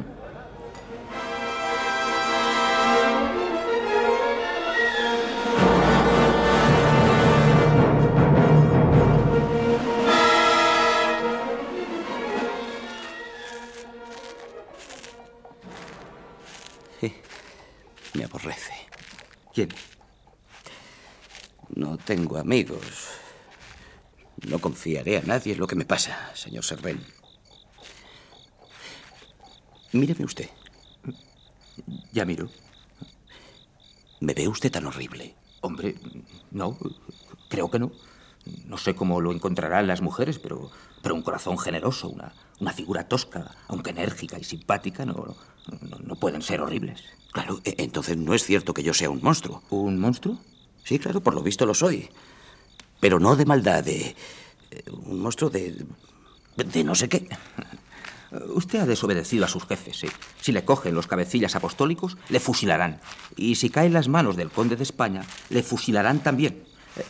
Me 18.14 18.24
aborrece. 18.24 18.72
¿Quién? 19.52 19.68
No 21.74 21.96
tengo 21.98 22.38
amigos. 22.38 23.08
No 24.46 24.58
confiaré 24.58 25.18
a 25.18 25.22
nadie 25.22 25.52
en 25.52 25.60
lo 25.60 25.66
que 25.66 25.76
me 25.76 25.84
pasa, 25.84 26.34
señor 26.34 26.64
Serven. 26.64 27.04
Míreme 29.92 30.24
usted. 30.24 30.48
Ya 32.12 32.24
miro. 32.24 32.48
¿Me 34.20 34.34
ve 34.34 34.48
usted 34.48 34.70
tan 34.70 34.86
horrible? 34.86 35.34
Hombre, 35.60 35.94
no, 36.50 36.76
creo 37.48 37.70
que 37.70 37.78
no. 37.78 37.92
No 38.64 38.78
sé 38.78 38.94
cómo 38.94 39.20
lo 39.20 39.32
encontrarán 39.32 39.86
las 39.86 40.00
mujeres, 40.00 40.38
pero, 40.38 40.70
pero 41.02 41.14
un 41.14 41.22
corazón 41.22 41.58
generoso, 41.58 42.08
una, 42.08 42.32
una 42.60 42.72
figura 42.72 43.06
tosca, 43.08 43.54
aunque 43.68 43.90
enérgica 43.90 44.38
y 44.38 44.44
simpática, 44.44 45.04
no, 45.04 45.36
no, 45.82 45.98
no 45.98 46.16
pueden 46.16 46.42
ser 46.42 46.60
horribles. 46.60 47.02
Claro, 47.32 47.60
e- 47.64 47.74
entonces 47.78 48.16
no 48.16 48.34
es 48.34 48.44
cierto 48.44 48.74
que 48.74 48.82
yo 48.82 48.94
sea 48.94 49.10
un 49.10 49.20
monstruo. 49.22 49.62
¿Un 49.70 49.98
monstruo? 49.98 50.38
Sí, 50.84 50.98
claro, 50.98 51.20
por 51.22 51.34
lo 51.34 51.42
visto 51.42 51.66
lo 51.66 51.74
soy. 51.74 52.08
Pero 53.00 53.20
no 53.20 53.36
de 53.36 53.44
maldad, 53.46 53.84
de... 53.84 54.16
eh, 54.70 54.82
Un 54.90 55.20
monstruo 55.20 55.50
de... 55.50 55.84
de 56.56 56.84
no 56.84 56.94
sé 56.94 57.08
qué. 57.08 57.28
Usted 58.54 58.80
ha 58.80 58.86
desobedecido 58.86 59.44
a 59.44 59.48
sus 59.48 59.64
jefes, 59.66 59.96
sí. 60.00 60.08
Si 60.40 60.52
le 60.52 60.64
cogen 60.64 60.94
los 60.94 61.06
cabecillas 61.06 61.54
apostólicos, 61.56 62.16
le 62.28 62.40
fusilarán. 62.40 63.00
Y 63.36 63.54
si 63.54 63.70
cae 63.70 63.86
en 63.86 63.94
las 63.94 64.08
manos 64.08 64.36
del 64.36 64.50
conde 64.50 64.76
de 64.76 64.82
España, 64.82 65.22
le 65.48 65.62
fusilarán 65.62 66.20
también. 66.22 66.64
Eh, 66.96 67.04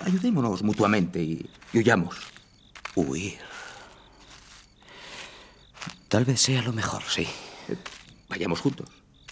ayudémonos 0.00 0.62
mutuamente 0.62 1.22
y, 1.22 1.48
y 1.72 1.78
huyamos. 1.78 2.16
Huir. 2.96 3.38
Tal 6.08 6.24
vez 6.24 6.40
sea 6.40 6.62
lo 6.62 6.72
mejor, 6.72 7.02
sí. 7.08 7.26
Vayamos 8.28 8.60
juntos. 8.60 8.88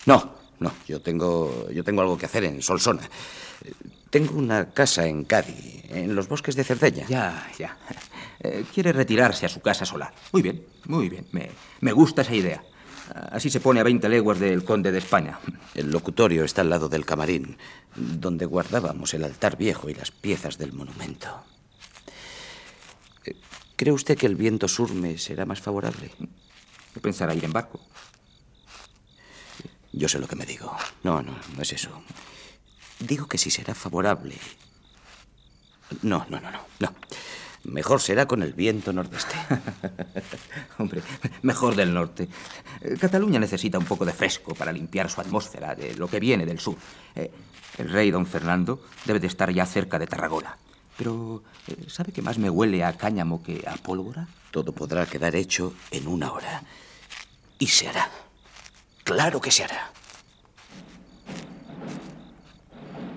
No, 0.06 0.34
no, 0.58 0.72
yo 0.86 1.00
tengo, 1.00 1.70
yo 1.70 1.84
tengo 1.84 2.02
algo 2.02 2.18
que 2.18 2.26
hacer 2.26 2.44
en 2.44 2.62
Solsona. 2.62 3.08
Tengo 4.10 4.36
una 4.36 4.70
casa 4.70 5.06
en 5.06 5.24
Cádiz, 5.24 5.84
en 5.90 6.14
los 6.14 6.28
bosques 6.28 6.56
de 6.56 6.64
Cerdeña. 6.64 7.06
Ya, 7.08 7.50
ya. 7.58 7.76
Eh, 8.40 8.64
quiere 8.72 8.92
retirarse 8.92 9.46
a 9.46 9.48
su 9.48 9.60
casa 9.60 9.84
solar. 9.84 10.12
Muy 10.32 10.42
bien, 10.42 10.64
muy 10.86 11.08
bien. 11.08 11.26
Me, 11.32 11.50
me 11.80 11.92
gusta 11.92 12.22
esa 12.22 12.34
idea. 12.34 12.62
Así 13.30 13.50
se 13.50 13.60
pone 13.60 13.80
a 13.80 13.84
20 13.84 14.08
leguas 14.08 14.38
del 14.40 14.64
conde 14.64 14.90
de 14.90 14.98
España. 14.98 15.38
El 15.74 15.90
locutorio 15.90 16.44
está 16.44 16.62
al 16.62 16.70
lado 16.70 16.88
del 16.88 17.04
camarín, 17.04 17.58
donde 17.94 18.46
guardábamos 18.46 19.12
el 19.14 19.24
altar 19.24 19.56
viejo 19.58 19.90
y 19.90 19.94
las 19.94 20.10
piezas 20.10 20.56
del 20.58 20.72
monumento. 20.72 21.44
Eh, 23.26 23.34
¿Cree 23.76 23.92
usted 23.92 24.16
que 24.16 24.26
el 24.26 24.36
viento 24.36 24.68
sur 24.68 24.92
me 24.94 25.18
será 25.18 25.44
más 25.44 25.60
favorable? 25.60 26.10
Pensará 27.00 27.34
ir 27.34 27.44
en 27.44 27.52
barco. 27.52 27.80
Yo 29.92 30.08
sé 30.08 30.18
lo 30.18 30.26
que 30.26 30.36
me 30.36 30.46
digo. 30.46 30.76
No, 31.02 31.22
no, 31.22 31.34
no 31.54 31.62
es 31.62 31.72
eso. 31.72 31.90
Digo 32.98 33.26
que 33.26 33.38
si 33.38 33.50
será 33.50 33.74
favorable. 33.74 34.36
No, 36.02 36.26
no, 36.28 36.40
no, 36.40 36.50
no, 36.50 36.60
no. 36.80 36.94
Mejor 37.64 38.00
será 38.00 38.26
con 38.26 38.42
el 38.42 38.52
viento 38.52 38.92
nordeste. 38.92 39.34
Hombre, 40.78 41.02
mejor 41.42 41.74
del 41.74 41.94
norte. 41.94 42.28
Cataluña 43.00 43.38
necesita 43.38 43.78
un 43.78 43.86
poco 43.86 44.04
de 44.04 44.12
fresco 44.12 44.54
para 44.54 44.72
limpiar 44.72 45.08
su 45.08 45.20
atmósfera 45.20 45.74
de 45.74 45.94
lo 45.94 46.08
que 46.08 46.20
viene 46.20 46.44
del 46.44 46.60
sur. 46.60 46.76
Eh, 47.14 47.30
el 47.78 47.90
rey 47.90 48.10
don 48.10 48.26
Fernando 48.26 48.84
debe 49.06 49.20
de 49.20 49.28
estar 49.28 49.50
ya 49.50 49.64
cerca 49.64 49.98
de 49.98 50.06
Tarragona. 50.06 50.58
Pero, 50.96 51.42
eh, 51.68 51.76
¿sabe 51.88 52.12
qué 52.12 52.22
más 52.22 52.38
me 52.38 52.50
huele 52.50 52.84
a 52.84 52.92
cáñamo 52.92 53.42
que 53.42 53.64
a 53.66 53.74
pólvora? 53.76 54.28
Todo 54.50 54.72
podrá 54.72 55.06
quedar 55.06 55.34
hecho 55.34 55.74
en 55.90 56.06
una 56.06 56.32
hora. 56.32 56.62
Y 57.58 57.66
se 57.66 57.88
hará. 57.88 58.08
Claro 59.02 59.40
que 59.40 59.50
se 59.50 59.64
hará. 59.64 59.90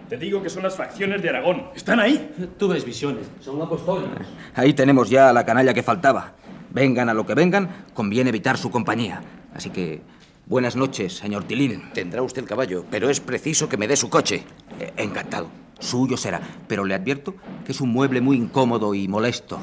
Te 0.10 0.18
digo 0.18 0.42
que 0.42 0.50
son 0.50 0.64
las 0.64 0.76
facciones 0.76 1.22
de 1.22 1.30
Aragón. 1.30 1.68
Están 1.76 2.00
ahí. 2.00 2.34
Tú 2.58 2.70
ves 2.70 2.86
visiones. 2.86 3.28
Son 3.42 3.62
apostólicos. 3.62 4.26
Ahí 4.56 4.74
tenemos 4.74 5.10
ya 5.10 5.30
a 5.30 5.34
la 5.34 5.46
canalla 5.46 5.74
que 5.74 5.84
faltaba. 5.84 6.34
Vengan 6.70 7.10
a 7.10 7.14
lo 7.14 7.26
que 7.26 7.34
vengan, 7.34 7.86
conviene 7.94 8.30
evitar 8.30 8.58
su 8.58 8.72
compañía. 8.72 9.22
Así 9.54 9.70
que, 9.70 10.02
buenas 10.46 10.76
noches, 10.76 11.18
señor 11.18 11.44
Tilín. 11.44 11.92
Tendrá 11.94 12.22
usted 12.22 12.42
el 12.42 12.48
caballo, 12.48 12.86
pero 12.90 13.10
es 13.10 13.20
preciso 13.20 13.68
que 13.68 13.78
me 13.78 13.88
dé 13.88 13.96
su 13.96 14.10
coche. 14.10 14.44
Eh, 14.80 14.94
encantado. 14.98 15.50
Suyo 15.80 16.18
será, 16.18 16.42
pero 16.68 16.86
le 16.86 16.96
advierto 16.96 17.36
que 17.66 17.72
es 17.72 17.82
un 17.82 17.90
mueble 17.90 18.22
muy 18.22 18.38
incómodo 18.38 18.94
y 18.94 19.08
molesto. 19.08 19.60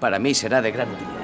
Para 0.00 0.18
mí 0.18 0.34
será 0.34 0.62
de 0.62 0.72
gran 0.72 0.88
utilidad. 0.88 1.20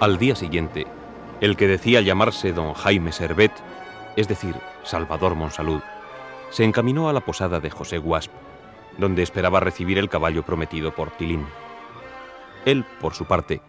Al 0.00 0.16
día 0.16 0.34
siguiente, 0.34 0.86
el 1.42 1.56
que 1.56 1.68
decía 1.68 2.00
llamarse 2.00 2.54
don 2.54 2.72
Jaime 2.72 3.12
Servet, 3.12 3.52
es 4.16 4.28
decir, 4.28 4.56
Salvador 4.82 5.34
Monsalud, 5.34 5.82
se 6.48 6.64
encaminó 6.64 7.10
a 7.10 7.12
la 7.12 7.20
posada 7.20 7.60
de 7.60 7.68
José 7.68 7.98
Guasp, 7.98 8.30
donde 8.98 9.22
esperaba 9.22 9.60
recibir 9.60 9.98
el 9.98 10.08
caballo 10.08 10.44
prometido 10.44 10.94
por 10.94 11.10
Tilín. 11.10 11.46
Él, 12.64 12.84
por 13.00 13.14
su 13.14 13.24
parte, 13.24 13.62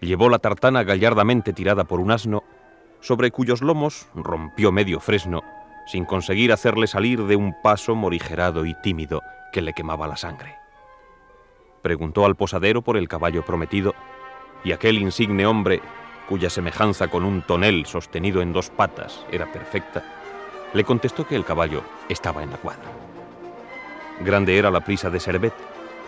llevó 0.00 0.28
la 0.28 0.38
tartana 0.38 0.82
gallardamente 0.82 1.52
tirada 1.52 1.84
por 1.84 2.00
un 2.00 2.10
asno, 2.10 2.42
sobre 3.00 3.30
cuyos 3.30 3.62
lomos 3.62 4.08
rompió 4.14 4.72
medio 4.72 5.00
fresno, 5.00 5.42
sin 5.86 6.04
conseguir 6.04 6.52
hacerle 6.52 6.86
salir 6.86 7.24
de 7.24 7.36
un 7.36 7.54
paso 7.62 7.94
morigerado 7.94 8.64
y 8.64 8.74
tímido 8.74 9.22
que 9.52 9.62
le 9.62 9.72
quemaba 9.72 10.08
la 10.08 10.16
sangre. 10.16 10.56
Preguntó 11.82 12.24
al 12.24 12.34
posadero 12.34 12.82
por 12.82 12.96
el 12.96 13.08
caballo 13.08 13.44
prometido, 13.44 13.94
y 14.64 14.72
aquel 14.72 14.98
insigne 14.98 15.46
hombre, 15.46 15.82
cuya 16.28 16.48
semejanza 16.48 17.08
con 17.08 17.24
un 17.24 17.42
tonel 17.42 17.84
sostenido 17.84 18.40
en 18.40 18.52
dos 18.54 18.70
patas 18.70 19.24
era 19.30 19.52
perfecta, 19.52 20.02
le 20.72 20.84
contestó 20.84 21.26
que 21.26 21.36
el 21.36 21.44
caballo 21.44 21.82
estaba 22.08 22.42
en 22.42 22.50
la 22.50 22.56
cuadra. 22.56 23.03
Grande 24.20 24.58
era 24.58 24.70
la 24.70 24.80
prisa 24.80 25.10
de 25.10 25.20
Servet, 25.20 25.54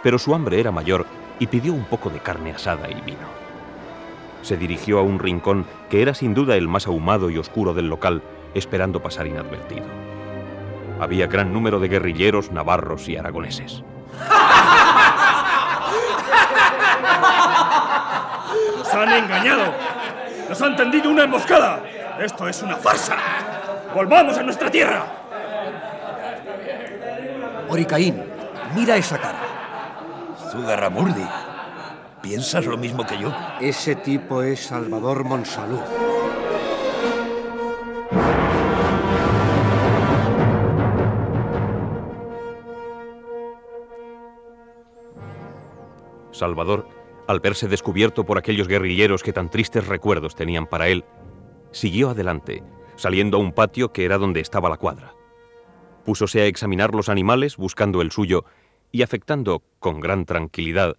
pero 0.03 0.19
su 0.19 0.35
hambre 0.35 0.61
era 0.61 0.71
mayor 0.71 1.07
y 1.39 1.47
pidió 1.47 1.73
un 1.73 1.85
poco 1.85 2.11
de 2.11 2.21
carne 2.21 2.53
asada 2.53 2.89
y 2.89 3.01
vino. 3.01 3.27
Se 4.43 4.57
dirigió 4.57 4.99
a 4.99 5.03
un 5.03 5.19
rincón 5.19 5.67
que 5.91 6.03
era 6.03 6.15
sin 6.15 6.33
duda 6.35 6.57
el 6.57 6.69
más 6.69 6.87
ahumado 6.87 7.31
y 7.31 7.39
oscuro 7.39 7.75
del 7.75 7.89
local, 7.89 8.23
esperando 8.55 9.03
pasar 9.03 9.27
inadvertido. 9.27 9.87
Había 11.01 11.27
gran 11.27 11.53
número 11.53 11.81
de 11.81 11.89
guerrilleros 11.89 12.53
navarros 12.53 13.09
y 13.09 13.17
aragoneses. 13.17 13.83
¡Nos 18.79 18.95
han 18.95 19.13
engañado! 19.13 19.75
¡Nos 20.49 20.63
han 20.63 20.77
tendido 20.77 21.11
una 21.11 21.25
emboscada! 21.25 21.83
¡Esto 22.21 22.49
es 22.49 22.63
una 22.63 22.77
farsa! 22.77 23.17
¡Volvamos 23.95 24.39
a 24.39 24.43
nuestra 24.43 24.71
tierra! 24.71 25.16
Oricaín, 27.69 28.23
mira 28.75 28.97
esa 28.97 29.19
cara. 29.19 29.41
Zugarramurdi, 30.51 31.27
¿piensas 32.23 32.65
lo 32.67 32.77
mismo 32.77 33.05
que 33.05 33.19
yo? 33.19 33.35
Ese 33.61 33.97
tipo 33.97 34.43
es 34.43 34.67
Salvador 34.67 35.25
Monsalud. 35.25 35.81
Salvador, 46.31 46.87
al 47.27 47.41
verse 47.41 47.67
descubierto 47.67 48.25
por 48.25 48.39
aquellos 48.39 48.69
guerrilleros 48.69 49.23
que 49.23 49.33
tan 49.33 49.51
tristes 49.51 49.87
recuerdos 49.87 50.37
tenían 50.37 50.67
para 50.67 50.89
él, 50.89 51.05
siguió 51.73 52.11
adelante, 52.11 52.63
saliendo 52.95 53.39
a 53.39 53.41
un 53.41 53.53
patio 53.53 53.93
que 53.93 54.05
era 54.05 54.19
donde 54.19 54.41
estaba 54.41 54.69
la 54.69 54.77
cuadra. 54.77 55.16
Púsose 56.07 56.41
a 56.41 56.47
examinar 56.47 56.95
los 56.95 57.09
animales 57.09 57.57
buscando 57.57 58.01
el 58.01 58.13
suyo 58.13 58.45
y 58.93 59.03
afectando, 59.03 59.65
con 59.81 59.99
gran 59.99 60.25
tranquilidad, 60.25 60.95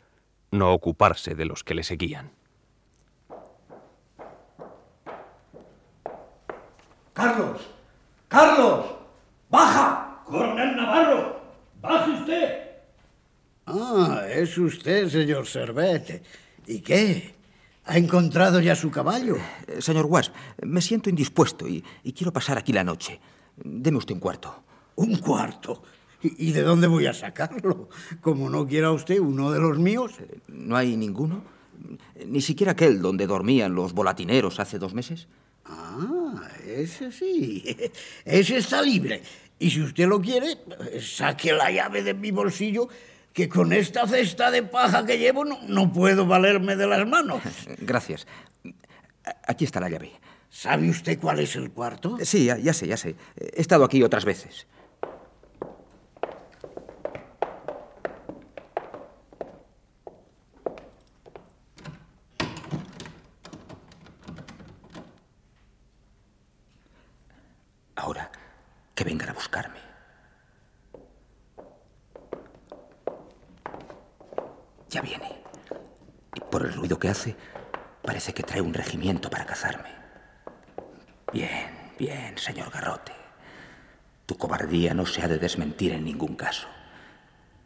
no 0.52 0.74
ocuparse 0.74 1.34
de 1.34 1.46
los 1.46 1.64
que 1.64 1.76
le 1.76 1.84
seguían. 1.84 2.34
¡Carlos! 7.14 7.62
¡Carlos! 8.28 8.86
¡Baja! 9.50 10.24
¡Coronel 10.26 10.76
Navarro! 10.76 11.40
¡Baje 11.82 12.12
usted! 12.12 12.68
Ah, 13.66 14.26
es 14.30 14.58
usted, 14.58 15.08
señor 15.08 15.48
Servet. 15.48 16.22
¿Y 16.68 16.82
qué? 16.82 17.34
¿Ha 17.86 17.98
encontrado 17.98 18.60
ya 18.60 18.76
su 18.76 18.92
caballo? 18.92 19.38
Eh, 19.68 19.82
señor 19.82 20.08
Wasp, 20.08 20.34
me 20.64 20.82
siento 20.82 21.10
indispuesto 21.10 21.66
y, 21.66 21.82
y, 22.04 22.12
quiero 22.12 22.34
pasar 22.34 22.58
aquí 22.58 22.74
la 22.74 22.84
noche. 22.84 23.22
Deme 23.56 24.00
usted 24.00 24.14
un 24.14 24.20
cuarto. 24.20 24.68
¿Un 24.98 25.16
cuarto? 25.18 25.84
¿Y, 26.24 26.50
¿Y, 26.50 26.52
de 26.52 26.64
dónde 26.64 26.88
voy 26.88 27.06
a 27.06 27.14
sacarlo? 27.14 27.90
Como 28.20 28.50
no 28.50 28.68
quiera 28.68 28.92
usted 28.92 29.20
uno 29.20 29.52
de 29.52 29.60
los 29.60 29.78
míos. 29.78 30.14
Eh, 30.20 30.40
¿No 30.48 30.76
hay 30.76 30.98
ninguno? 30.98 31.44
¿Ni 32.26 32.42
siquiera 32.42 32.72
aquel 32.72 33.00
donde 33.00 33.28
dormían 33.28 33.76
los 33.76 33.94
volatineros 33.94 34.60
hace 34.60 34.80
dos 34.80 34.96
meses? 34.96 35.28
Ah, 35.66 36.50
ese 36.66 37.12
sí. 37.12 37.64
Ese 38.26 38.58
está 38.58 38.82
libre. 38.82 39.22
Y 39.60 39.70
si 39.70 39.82
usted 39.82 40.08
lo 40.08 40.20
quiere, 40.20 40.58
saque 41.00 41.54
la 41.54 41.72
llave 41.72 42.02
de 42.02 42.16
mi 42.16 42.32
bolsillo 42.32 42.90
que 43.34 43.48
con 43.48 43.72
esta 43.74 44.08
cesta 44.08 44.50
de 44.50 44.64
paja 44.64 45.06
que 45.06 45.20
llevo 45.20 45.46
no, 45.46 45.60
no, 45.68 45.94
puedo 45.94 46.26
valerme 46.26 46.76
de 46.76 46.88
las 46.88 47.08
manos. 47.08 47.44
Gracias. 47.82 48.26
Aquí 49.46 49.64
está 49.64 49.80
la 49.80 49.90
llave. 49.90 50.12
¿Sabe 50.50 50.90
usted 50.90 51.20
cuál 51.20 51.40
es 51.40 51.56
el 51.56 51.70
cuarto? 51.70 52.18
Sí, 52.24 52.46
ya, 52.46 52.58
ya 52.58 52.74
sé, 52.74 52.88
ya 52.88 52.98
sé. 52.98 53.16
He 53.36 53.62
estado 53.62 53.84
aquí 53.84 54.02
otras 54.02 54.26
veces. 54.26 54.66
Ahora, 67.98 68.32
que 68.98 69.04
vengan 69.04 69.30
a 69.30 69.34
buscarme. 69.34 69.80
Ya 74.90 75.02
viene. 75.02 75.40
Y 76.34 76.40
por 76.40 76.66
el 76.66 76.74
ruido 76.74 76.98
que 76.98 77.10
hace, 77.10 77.36
parece 78.02 78.34
que 78.34 78.42
trae 78.42 78.60
un 78.60 78.74
regimiento 78.74 79.30
para 79.30 79.46
cazarme. 79.46 79.94
Bien, 81.32 81.94
bien, 82.00 82.40
señor 82.40 82.72
Garrote. 82.72 83.12
Tu 84.26 84.36
cobardía 84.36 84.96
no 84.96 85.06
se 85.06 85.22
ha 85.22 85.28
de 85.28 85.38
desmentir 85.38 85.94
en 85.94 86.04
ningún 86.04 86.36
caso. 86.36 86.68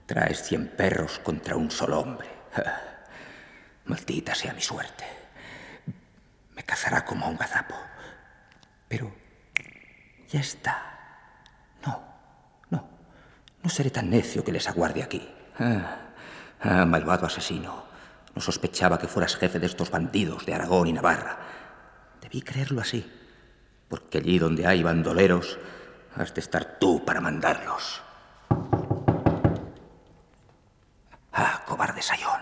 Traes 0.07 0.43
cien 0.43 0.67
perros 0.75 1.19
contra 1.19 1.55
un 1.55 1.71
solo 1.71 2.01
hombre. 2.01 2.27
Maldita 3.85 4.35
sea 4.35 4.53
mi 4.53 4.61
suerte. 4.61 5.05
Me 6.55 6.63
cazará 6.63 7.05
como 7.05 7.25
a 7.25 7.29
un 7.29 7.37
gazapo. 7.37 7.75
Pero 8.89 9.13
ya 10.27 10.41
está. 10.41 10.90
No, 13.63 13.69
seré 13.69 13.91
tan 13.91 14.09
necio 14.09 14.43
que 14.43 14.51
les 14.51 14.67
aguarde 14.67 15.03
aquí. 15.03 15.27
Ah. 15.59 15.97
Ah, 16.61 16.85
malvado 16.85 17.25
asesino. 17.25 17.85
No 18.35 18.41
sospechaba 18.41 18.97
que 18.97 19.07
fueras 19.07 19.35
jefe 19.35 19.59
de 19.59 19.65
estos 19.65 19.91
bandidos 19.91 20.45
de 20.45 20.53
Aragón 20.53 20.87
y 20.87 20.93
Navarra. 20.93 21.37
Debí 22.21 22.41
creerlo 22.41 22.81
así. 22.81 23.09
Porque 23.89 24.19
allí 24.19 24.39
donde 24.39 24.65
hay 24.65 24.83
bandoleros, 24.83 25.59
has 26.15 26.33
de 26.33 26.41
estar 26.41 26.79
tú 26.79 27.03
para 27.03 27.19
mandarlos. 27.21 28.01
Ah, 31.33 31.63
cobarde 31.67 32.01
Sayón. 32.01 32.41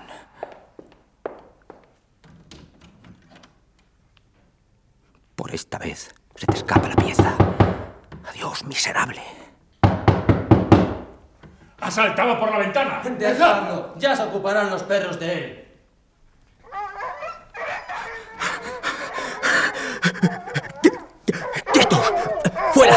Por 5.35 5.53
esta 5.53 5.77
vez 5.77 6.13
se 6.35 6.45
te 6.45 6.57
escapa 6.57 6.89
la 6.89 6.95
pieza. 6.95 7.35
Adiós, 8.29 8.63
miserable. 8.65 9.48
¡Ha 11.81 11.91
saltado 11.91 12.39
por 12.39 12.51
la 12.51 12.59
ventana! 12.59 13.01
Dejadlo, 13.03 13.93
ya 13.97 14.15
se 14.15 14.23
ocuparán 14.23 14.69
los 14.69 14.83
perros 14.83 15.19
de 15.19 15.33
él. 15.33 15.65
¡Quietos! 21.71 22.13
¡Fuera! 22.73 22.95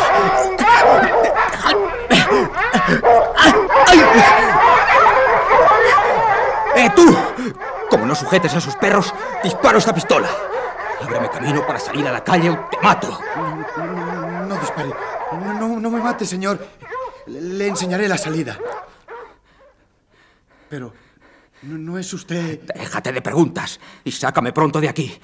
¡Eh, 6.74 6.90
tú! 6.96 7.16
Como 7.88 8.06
no 8.06 8.14
sujetes 8.14 8.54
a 8.54 8.58
esos 8.58 8.74
perros, 8.76 9.14
disparo 9.42 9.78
esta 9.78 9.94
pistola. 9.94 10.28
Ábreme 11.00 11.30
camino 11.30 11.64
para 11.66 11.78
salir 11.78 12.06
a 12.08 12.12
la 12.12 12.24
calle 12.24 12.50
o 12.50 12.58
te 12.70 12.78
mato. 12.80 13.18
No, 13.76 14.46
no 14.46 14.56
dispare. 14.56 14.90
No, 15.32 15.54
no, 15.54 15.80
no 15.80 15.90
me 15.90 16.00
mate, 16.00 16.26
señor. 16.26 16.58
Le, 17.26 17.66
enseñaré 17.66 18.08
la 18.08 18.18
salida. 18.18 18.58
Pero 20.68 20.92
no, 21.62 21.78
no 21.78 21.98
es 21.98 22.12
usted... 22.12 22.60
Déjate 22.74 23.12
de 23.12 23.22
preguntas 23.22 23.78
y 24.04 24.10
sácame 24.12 24.52
pronto 24.52 24.80
de 24.80 24.88
aquí. 24.88 25.18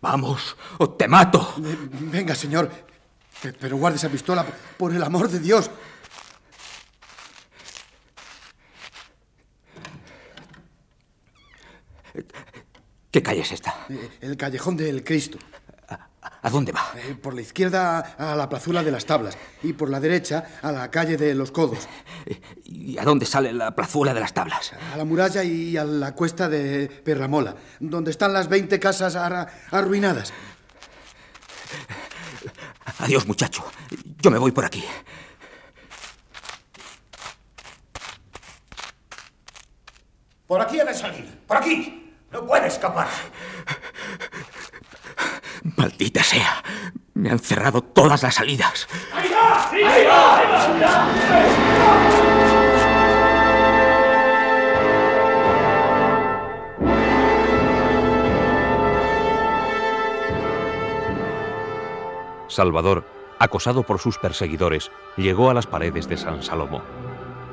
Vamos, 0.00 0.56
o 0.78 0.90
te 0.90 1.06
mato. 1.08 1.54
Venga, 1.58 2.34
señor. 2.34 2.70
Pe- 3.42 3.52
Pero 3.52 3.76
guarde 3.76 3.96
esa 3.98 4.08
pistola, 4.08 4.44
por 4.76 4.92
el 4.94 5.02
amor 5.02 5.28
de 5.28 5.38
Dios. 5.40 5.70
¿Qué 13.10 13.22
calle 13.22 13.40
es 13.42 13.52
esta? 13.52 13.86
Eh, 13.90 14.10
El 14.20 14.36
callejón 14.36 14.76
del 14.76 15.04
Cristo. 15.04 15.38
¿A 16.22 16.50
dónde 16.50 16.70
va? 16.70 16.92
Eh, 16.96 17.16
Por 17.20 17.34
la 17.34 17.40
izquierda 17.40 17.98
a 18.16 18.36
la 18.36 18.48
plazuela 18.48 18.84
de 18.84 18.92
las 18.92 19.04
tablas 19.06 19.36
y 19.62 19.72
por 19.72 19.90
la 19.90 19.98
derecha 19.98 20.44
a 20.62 20.70
la 20.70 20.88
calle 20.90 21.16
de 21.16 21.34
los 21.34 21.50
codos. 21.50 21.88
¿Y 22.64 22.96
a 22.98 23.02
dónde 23.04 23.26
sale 23.26 23.52
la 23.52 23.74
plazuela 23.74 24.14
de 24.14 24.20
las 24.20 24.32
tablas? 24.32 24.72
A 24.92 24.96
la 24.96 25.04
muralla 25.04 25.42
y 25.42 25.76
a 25.76 25.84
la 25.84 26.14
cuesta 26.14 26.48
de 26.48 26.86
Perramola, 27.04 27.56
donde 27.80 28.12
están 28.12 28.32
las 28.32 28.48
20 28.48 28.78
casas 28.78 29.16
arruinadas. 29.70 30.32
Adiós, 32.98 33.26
muchacho. 33.26 33.64
Yo 34.20 34.30
me 34.30 34.38
voy 34.38 34.52
por 34.52 34.64
aquí. 34.64 34.84
Por 40.46 40.60
aquí 40.60 40.78
ha 40.80 40.84
de 40.84 40.94
salir. 40.94 41.40
Por 41.46 41.56
aquí. 41.56 42.14
No 42.30 42.46
puede 42.46 42.68
escapar. 42.68 43.08
Maldita 45.76 46.22
sea. 46.22 46.62
Me 47.14 47.30
han 47.30 47.38
cerrado 47.38 47.82
todas 47.82 48.22
las 48.22 48.34
salidas. 48.34 48.88
¡Ahí 49.14 49.30
va! 49.30 49.70
¡Ahí 49.70 50.04
va! 50.06 51.42
Salvador, 62.48 63.04
acosado 63.38 63.82
por 63.82 63.98
sus 63.98 64.18
perseguidores, 64.18 64.90
llegó 65.16 65.48
a 65.48 65.54
las 65.54 65.66
paredes 65.66 66.06
de 66.06 66.18
San 66.18 66.42
Salomo. 66.42 66.82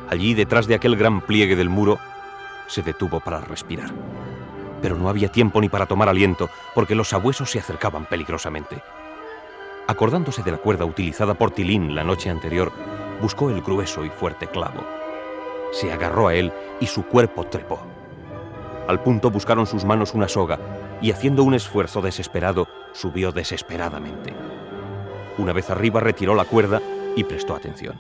Allí, 0.10 0.34
detrás 0.34 0.68
de 0.68 0.76
aquel 0.76 0.98
gran 0.98 1.22
pliegue 1.22 1.56
del 1.56 1.70
muro, 1.70 2.00
se 2.68 2.82
detuvo 2.82 3.22
para 3.22 3.40
respirar. 3.40 3.94
Pero 4.82 4.96
no 4.96 5.10
había 5.10 5.30
tiempo 5.30 5.60
ni 5.62 5.70
para 5.70 5.86
tomar 5.86 6.10
aliento, 6.10 6.50
porque 6.76 6.96
los 6.96 7.10
sabuesos 7.10 7.52
se 7.52 7.60
acercaban 7.60 8.06
peligrosamente. 8.06 8.82
Acordándose 9.88 10.44
de 10.44 10.52
la 10.52 10.58
cuerda 10.58 10.86
utilizada 10.86 11.34
por 11.34 11.52
Tilín 11.52 11.96
la 11.96 12.04
noche 12.04 12.30
anterior, 12.30 12.72
buscó 13.22 13.50
el 13.50 13.62
grueso 13.62 14.06
y 14.06 14.10
fuerte 14.10 14.48
clavo. 14.48 14.86
Se 15.72 15.92
agarró 15.92 16.28
a 16.28 16.36
él 16.36 16.54
y 16.80 16.88
su 16.88 17.04
cuerpo 17.04 17.46
trepó. 17.46 17.80
Al 18.88 19.02
punto 19.02 19.30
buscaron 19.30 19.68
sus 19.68 19.86
manos 19.86 20.14
una 20.14 20.28
soga 20.28 20.60
y 21.02 21.12
haciendo 21.12 21.44
un 21.44 21.54
esfuerzo 21.54 22.02
desesperado, 22.02 22.68
subió 22.94 23.32
desesperadamente. 23.32 24.34
Una 25.38 25.54
vez 25.54 25.70
arriba 25.70 26.00
retiró 26.00 26.36
la 26.36 26.46
cuerda 26.46 26.82
y 27.16 27.24
prestó 27.24 27.56
atención. 27.56 27.98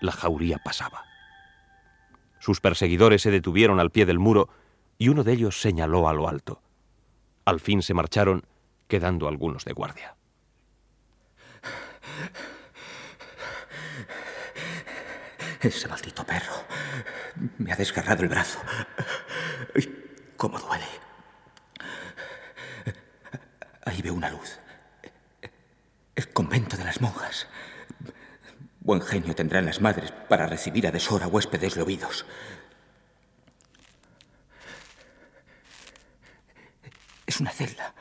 La 0.00 0.12
jauría 0.12 0.58
pasaba. 0.58 1.04
Sus 2.38 2.60
perseguidores 2.60 3.22
se 3.22 3.30
detuvieron 3.30 3.80
al 3.80 3.90
pie 3.90 4.06
del 4.06 4.18
muro 4.18 4.48
y 4.98 5.08
uno 5.08 5.22
de 5.22 5.32
ellos 5.32 5.60
señaló 5.60 6.08
a 6.08 6.12
lo 6.12 6.28
alto. 6.28 6.60
Al 7.44 7.60
fin 7.60 7.82
se 7.82 7.94
marcharon, 7.94 8.44
quedando 8.88 9.28
algunos 9.28 9.64
de 9.64 9.72
guardia. 9.72 10.16
Ese 15.60 15.88
maldito 15.88 16.24
perro 16.24 16.52
me 17.58 17.72
ha 17.72 17.76
desgarrado 17.76 18.22
el 18.22 18.28
brazo. 18.28 18.60
¿Cómo 20.36 20.58
duele? 20.58 20.84
Ahí 23.84 24.02
veo 24.02 24.14
una 24.14 24.30
luz. 24.30 24.58
El 26.14 26.28
convento 26.32 26.76
de 26.76 26.84
las 26.84 27.00
monjas. 27.00 27.48
Buen 28.80 29.00
genio 29.00 29.34
tendrán 29.34 29.66
las 29.66 29.80
madres 29.80 30.12
para 30.28 30.46
recibir 30.46 30.86
a 30.86 30.90
deshora 30.90 31.26
huéspedes 31.26 31.74
llovidos. 31.74 32.24
Es 37.28 37.40
una 37.40 37.50
celda. 37.50 37.94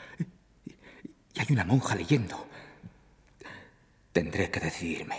Y 1.34 1.40
hay 1.42 1.48
una 1.50 1.66
monja 1.66 1.94
leyendo. 1.96 2.48
Tendré 4.14 4.50
que 4.50 4.62
decidirme. 4.62 5.18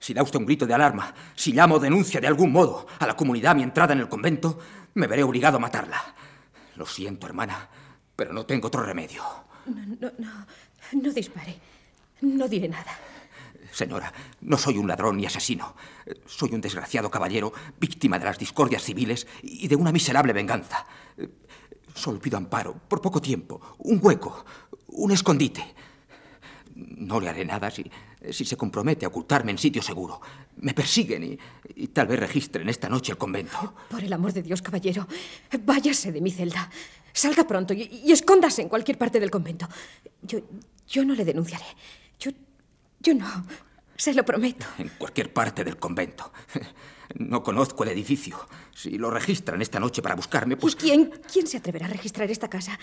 Si 0.00 0.12
da 0.12 0.24
usted 0.24 0.40
un 0.40 0.44
grito 0.44 0.66
de 0.66 0.74
alarma, 0.74 1.14
si 1.36 1.52
llamo 1.52 1.76
o 1.76 1.78
denuncia 1.78 2.20
de 2.20 2.26
algún 2.26 2.50
modo 2.50 2.88
a 2.98 3.06
la 3.06 3.14
comunidad 3.14 3.54
mi 3.54 3.62
entrada 3.62 3.92
en 3.92 4.00
el 4.00 4.08
convento, 4.08 4.58
me 4.94 5.06
veré 5.06 5.22
obligado 5.22 5.58
a 5.58 5.60
matarla. 5.60 6.02
Lo 6.74 6.84
siento, 6.84 7.28
hermana, 7.28 7.68
pero 8.16 8.32
no 8.32 8.44
tengo 8.44 8.66
otro 8.66 8.82
remedio. 8.82 9.22
No, 9.66 9.86
no, 10.00 10.12
no. 10.18 10.46
No 11.00 11.12
dispare. 11.12 11.56
No 12.22 12.48
diré 12.48 12.68
nada. 12.68 12.98
Señora, 13.76 14.10
no 14.40 14.56
soy 14.56 14.78
un 14.78 14.88
ladrón 14.88 15.18
ni 15.18 15.26
asesino. 15.26 15.76
Soy 16.24 16.54
un 16.54 16.62
desgraciado 16.62 17.10
caballero, 17.10 17.52
víctima 17.78 18.18
de 18.18 18.24
las 18.24 18.38
discordias 18.38 18.82
civiles 18.82 19.26
y 19.42 19.68
de 19.68 19.76
una 19.76 19.92
miserable 19.92 20.32
venganza. 20.32 20.86
Solo 21.94 22.18
pido 22.18 22.38
amparo, 22.38 22.72
por 22.72 23.02
poco 23.02 23.20
tiempo, 23.20 23.76
un 23.80 24.00
hueco, 24.02 24.46
un 24.88 25.12
escondite. 25.12 25.74
No 26.74 27.20
le 27.20 27.28
haré 27.28 27.44
nada 27.44 27.70
si, 27.70 27.84
si 28.30 28.46
se 28.46 28.56
compromete 28.56 29.04
a 29.04 29.08
ocultarme 29.08 29.50
en 29.50 29.58
sitio 29.58 29.82
seguro. 29.82 30.22
Me 30.56 30.72
persiguen 30.72 31.38
y, 31.74 31.86
tal 31.88 32.06
vez 32.06 32.18
registren 32.18 32.70
esta 32.70 32.88
noche 32.88 33.12
el 33.12 33.18
convento. 33.18 33.74
Por 33.90 34.02
el 34.02 34.12
amor 34.14 34.32
de 34.32 34.40
Dios, 34.40 34.62
caballero, 34.62 35.06
váyase 35.66 36.12
de 36.12 36.22
mi 36.22 36.30
celda. 36.30 36.70
Salga 37.12 37.46
pronto 37.46 37.74
y, 37.74 37.82
y 38.06 38.10
escóndase 38.10 38.62
en 38.62 38.70
cualquier 38.70 38.96
parte 38.96 39.20
del 39.20 39.30
convento. 39.30 39.68
Yo, 40.22 40.40
yo 40.88 41.04
no 41.04 41.14
le 41.14 41.26
denunciaré. 41.26 41.66
Yo, 42.18 42.30
yo 43.00 43.12
no. 43.12 43.44
Se 43.96 44.14
lo 44.14 44.24
prometo. 44.24 44.66
En 44.78 44.90
cualquier 44.90 45.32
parte 45.32 45.64
del 45.64 45.76
convento. 45.76 46.32
No 47.18 47.40
conozco 47.40 47.84
el 47.84 47.90
edificio. 47.90 48.36
Si 48.74 48.98
lo 48.98 49.10
registran 49.10 49.62
esta 49.62 49.78
noche 49.78 50.02
para 50.02 50.16
buscarme, 50.16 50.56
pues... 50.56 50.74
¿Y 50.74 50.76
quién, 50.76 51.10
quién 51.32 51.46
se 51.46 51.56
atreverá 51.56 51.86
a 51.86 51.88
registrar 51.88 52.28
esta 52.30 52.50
casa? 52.50 52.76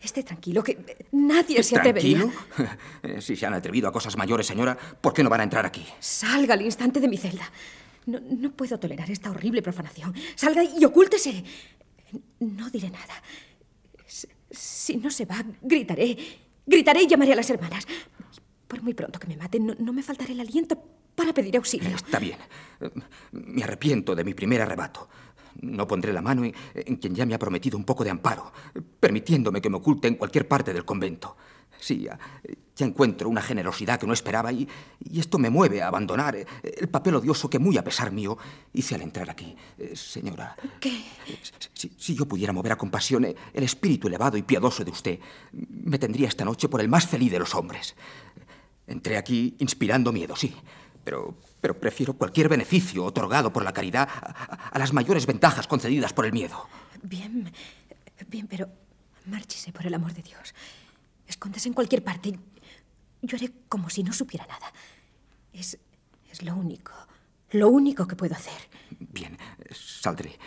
Esté 0.00 0.22
tranquilo, 0.22 0.62
que 0.62 1.06
nadie 1.10 1.62
se 1.62 1.76
atrevería. 1.76 2.18
¿Tranquilo? 2.18 3.20
Si 3.20 3.36
se 3.36 3.44
han 3.44 3.54
atrevido 3.54 3.88
a 3.88 3.92
cosas 3.92 4.16
mayores, 4.16 4.46
señora, 4.46 4.76
¿por 4.76 5.12
qué 5.12 5.22
no 5.22 5.28
van 5.28 5.40
a 5.40 5.44
entrar 5.44 5.66
aquí? 5.66 5.84
Salga 5.98 6.54
al 6.54 6.62
instante 6.62 7.00
de 7.00 7.08
mi 7.08 7.16
celda. 7.16 7.50
No, 8.06 8.20
no 8.20 8.52
puedo 8.52 8.78
tolerar 8.78 9.10
esta 9.10 9.30
horrible 9.30 9.60
profanación. 9.60 10.14
Salga 10.34 10.62
y 10.64 10.84
ocúltese. 10.84 11.44
No 12.40 12.70
diré 12.70 12.90
nada. 12.90 13.22
Si 14.50 14.96
no 14.96 15.10
se 15.10 15.24
va, 15.24 15.44
gritaré. 15.62 16.16
Gritaré 16.66 17.02
y 17.02 17.06
llamaré 17.06 17.32
a 17.32 17.36
las 17.36 17.50
hermanas. 17.50 17.86
Por 18.72 18.82
muy 18.82 18.94
pronto 18.94 19.18
que 19.18 19.28
me 19.28 19.36
maten, 19.36 19.66
no, 19.66 19.74
no 19.78 19.92
me 19.92 20.02
faltará 20.02 20.32
el 20.32 20.40
aliento 20.40 20.82
para 21.14 21.34
pedir 21.34 21.58
auxilio. 21.58 21.94
Está 21.94 22.18
bien. 22.18 22.38
Me 23.32 23.62
arrepiento 23.62 24.14
de 24.14 24.24
mi 24.24 24.32
primer 24.32 24.62
arrebato. 24.62 25.10
No 25.60 25.86
pondré 25.86 26.10
la 26.10 26.22
mano 26.22 26.42
en, 26.42 26.54
en 26.74 26.96
quien 26.96 27.14
ya 27.14 27.26
me 27.26 27.34
ha 27.34 27.38
prometido 27.38 27.76
un 27.76 27.84
poco 27.84 28.02
de 28.02 28.08
amparo, 28.08 28.50
permitiéndome 28.98 29.60
que 29.60 29.68
me 29.68 29.76
oculte 29.76 30.08
en 30.08 30.14
cualquier 30.14 30.48
parte 30.48 30.72
del 30.72 30.86
convento. 30.86 31.36
Sí, 31.78 32.02
ya, 32.02 32.18
ya 32.76 32.86
encuentro 32.86 33.28
una 33.28 33.42
generosidad 33.42 34.00
que 34.00 34.06
no 34.06 34.14
esperaba 34.14 34.52
y, 34.52 34.66
y, 35.00 35.20
esto 35.20 35.36
me 35.38 35.50
mueve 35.50 35.82
a 35.82 35.88
abandonar 35.88 36.36
el 36.36 36.88
papel 36.88 37.16
odioso 37.16 37.50
que 37.50 37.58
muy 37.58 37.76
a 37.76 37.84
pesar 37.84 38.10
mío 38.12 38.38
hice 38.72 38.94
al 38.94 39.02
entrar 39.02 39.28
aquí. 39.28 39.54
Eh, 39.76 39.94
señora. 39.96 40.56
¿Qué? 40.80 41.04
Si, 41.74 41.92
si, 41.98 42.14
yo 42.14 42.26
pudiera 42.26 42.52
mover 42.52 42.72
a 42.72 42.76
compasión 42.76 43.24
el 43.24 43.62
espíritu 43.64 44.08
elevado 44.08 44.38
y 44.38 44.42
piadoso 44.42 44.82
de 44.82 44.92
usted, 44.92 45.18
me 45.52 45.98
tendría 45.98 46.28
esta 46.28 46.44
noche 46.44 46.68
por 46.68 46.80
el 46.80 46.88
más 46.88 47.06
feliz 47.06 47.32
de 47.32 47.40
los 47.40 47.54
hombres. 47.54 47.96
Entré 48.92 49.16
aquí 49.16 49.56
inspirando 49.58 50.12
miedo, 50.12 50.36
sí, 50.36 50.54
pero, 51.02 51.34
pero 51.62 51.80
prefiero 51.80 52.12
cualquier 52.12 52.50
beneficio 52.50 53.06
otorgado 53.06 53.50
por 53.50 53.64
la 53.64 53.72
caridad 53.72 54.06
a, 54.06 54.68
a 54.68 54.78
las 54.78 54.92
mayores 54.92 55.24
ventajas 55.24 55.66
concedidas 55.66 56.12
por 56.12 56.26
el 56.26 56.32
miedo. 56.32 56.68
Bien, 57.02 57.50
bien, 58.28 58.46
pero 58.46 58.68
márchese 59.24 59.72
por 59.72 59.86
el 59.86 59.94
amor 59.94 60.12
de 60.12 60.20
Dios. 60.22 60.54
Escóndase 61.26 61.68
en 61.68 61.74
cualquier 61.74 62.04
parte. 62.04 62.38
Yo 63.22 63.36
haré 63.36 63.50
como 63.66 63.88
si 63.88 64.02
no 64.02 64.12
supiera 64.12 64.46
nada. 64.46 64.70
Es, 65.54 65.78
es 66.30 66.42
lo 66.42 66.54
único, 66.54 66.92
lo 67.52 67.70
único 67.70 68.06
que 68.06 68.14
puedo 68.14 68.34
hacer. 68.34 68.68
Bien, 68.98 69.38
saldré. 69.70 70.38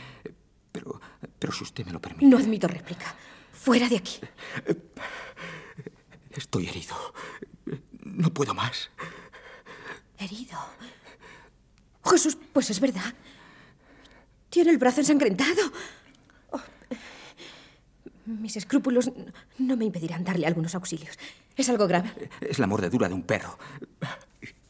Pero, 0.71 1.01
pero 1.39 1.51
si 1.51 1.63
usted 1.63 1.83
me 1.83 1.93
lo 1.93 1.99
permite. 1.99 2.27
No 2.27 2.37
admito 2.37 2.67
réplica. 2.67 3.15
Fuera 3.53 3.89
de 3.89 3.97
aquí. 3.97 4.19
Estoy 6.29 6.67
herido. 6.67 6.95
No 8.05 8.33
puedo 8.33 8.53
más. 8.53 8.89
¿Herido? 10.17 10.57
Oh, 12.03 12.11
Jesús, 12.11 12.37
pues 12.53 12.69
es 12.69 12.79
verdad. 12.79 13.13
Tiene 14.49 14.71
el 14.71 14.77
brazo 14.77 15.01
ensangrentado. 15.01 15.73
Oh, 16.51 16.61
mis 18.27 18.55
escrúpulos 18.55 19.11
no 19.57 19.75
me 19.75 19.85
impedirán 19.85 20.23
darle 20.23 20.45
algunos 20.47 20.75
auxilios. 20.75 21.17
¿Es 21.57 21.67
algo 21.67 21.87
grave? 21.87 22.29
Es 22.41 22.59
la 22.59 22.67
mordedura 22.67 23.07
de 23.07 23.15
un 23.15 23.23
perro. 23.23 23.57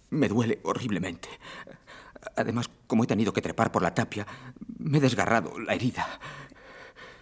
Me 0.10 0.30
duele 0.30 0.60
horriblemente. 0.64 1.28
Además, 2.38 2.70
como 2.88 3.04
he 3.04 3.08
tenido 3.08 3.34
que 3.34 3.42
trepar 3.42 3.72
por 3.72 3.82
la 3.82 3.94
tapia, 3.94 4.26
me 4.80 4.98
he 4.98 5.02
desgarrado 5.02 5.60
la 5.60 5.76
herida. 5.76 6.08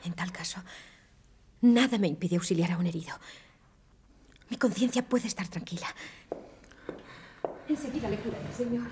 En 0.05 0.13
tal 0.13 0.31
caso, 0.31 0.61
nada 1.61 1.97
me 1.97 2.07
impide 2.07 2.35
auxiliar 2.35 2.71
a 2.71 2.77
un 2.77 2.85
herido. 2.85 3.13
Mi 4.49 4.57
conciencia 4.57 5.01
puede 5.07 5.27
estar 5.27 5.47
tranquila. 5.47 5.87
Enseguida 7.67 8.09
le 8.09 8.17
curaré, 8.17 8.53
señor. 8.55 8.87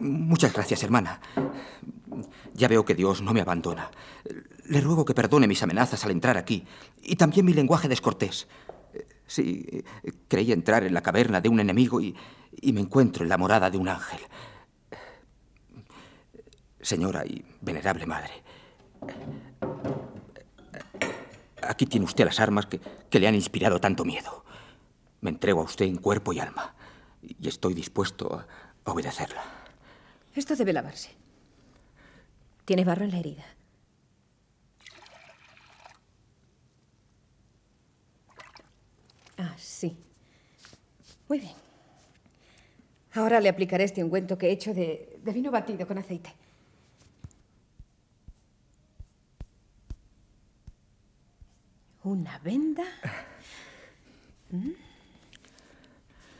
Muchas 0.00 0.52
gracias, 0.52 0.82
hermana. 0.82 1.20
Ya 2.54 2.68
veo 2.68 2.84
que 2.84 2.94
Dios 2.94 3.22
no 3.22 3.32
me 3.32 3.40
abandona. 3.40 3.90
Le 4.66 4.80
ruego 4.80 5.04
que 5.04 5.14
perdone 5.14 5.48
mis 5.48 5.62
amenazas 5.62 6.04
al 6.04 6.12
entrar 6.12 6.36
aquí 6.36 6.66
y 7.02 7.16
también 7.16 7.44
mi 7.46 7.52
lenguaje 7.52 7.88
descortés. 7.88 8.48
Sí, 9.26 9.84
creí 10.28 10.52
entrar 10.52 10.84
en 10.84 10.94
la 10.94 11.02
caverna 11.02 11.40
de 11.40 11.48
un 11.48 11.60
enemigo 11.60 12.00
y 12.00 12.14
me 12.72 12.80
encuentro 12.80 13.22
en 13.24 13.28
la 13.28 13.38
morada 13.38 13.70
de 13.70 13.78
un 13.78 13.88
ángel. 13.88 14.20
Señora 16.80 17.24
y 17.26 17.44
venerable 17.60 18.06
madre, 18.06 18.42
aquí 21.62 21.86
tiene 21.86 22.06
usted 22.06 22.24
las 22.24 22.40
armas 22.40 22.66
que, 22.66 22.80
que 22.80 23.18
le 23.18 23.28
han 23.28 23.34
inspirado 23.34 23.80
tanto 23.80 24.04
miedo. 24.04 24.44
Me 25.20 25.30
entrego 25.30 25.60
a 25.60 25.64
usted 25.64 25.86
en 25.86 25.96
cuerpo 25.96 26.32
y 26.32 26.40
alma 26.40 26.74
y 27.22 27.48
estoy 27.48 27.74
dispuesto 27.74 28.34
a, 28.34 28.46
obedecerla. 28.84 29.42
Esto 30.34 30.56
debe 30.56 30.72
lavarse. 30.72 31.10
Tiene 32.64 32.84
barro 32.84 33.04
en 33.04 33.10
la 33.10 33.18
herida. 33.18 33.44
Ah, 39.38 39.54
sí. 39.58 39.96
Muy 41.28 41.38
bien. 41.38 41.54
Ahora 43.14 43.40
le 43.40 43.48
aplicaré 43.48 43.84
este 43.84 44.02
ungüento 44.02 44.38
que 44.38 44.48
he 44.48 44.52
hecho 44.52 44.72
de, 44.72 45.18
de 45.22 45.32
vino 45.32 45.50
batido 45.50 45.86
con 45.86 45.98
aceite. 45.98 46.32
Una 52.10 52.40
venda. 52.40 52.82
¿Mm? 54.50 54.70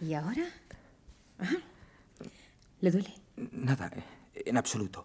¿Y 0.01 0.15
ahora? 0.15 0.43
¿Le 2.81 2.91
duele? 2.91 3.15
Nada, 3.53 3.89
en 4.35 4.57
absoluto. 4.57 5.05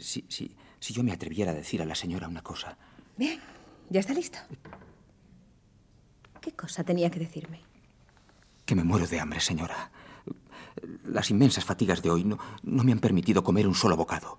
Si, 0.00 0.24
si, 0.30 0.56
si 0.80 0.94
yo 0.94 1.02
me 1.02 1.12
atreviera 1.12 1.50
a 1.50 1.54
decir 1.54 1.82
a 1.82 1.84
la 1.84 1.94
señora 1.94 2.26
una 2.26 2.40
cosa. 2.40 2.78
Bien, 3.18 3.38
ya 3.90 4.00
está 4.00 4.14
listo. 4.14 4.38
¿Qué 6.40 6.52
cosa 6.52 6.82
tenía 6.82 7.10
que 7.10 7.18
decirme? 7.18 7.60
Que 8.64 8.74
me 8.74 8.82
muero 8.82 9.06
de 9.06 9.20
hambre, 9.20 9.40
señora. 9.40 9.90
Las 11.04 11.30
inmensas 11.30 11.66
fatigas 11.66 12.00
de 12.00 12.08
hoy 12.08 12.24
no, 12.24 12.38
no 12.62 12.82
me 12.82 12.92
han 12.92 13.00
permitido 13.00 13.44
comer 13.44 13.68
un 13.68 13.74
solo 13.74 13.94
bocado. 13.94 14.38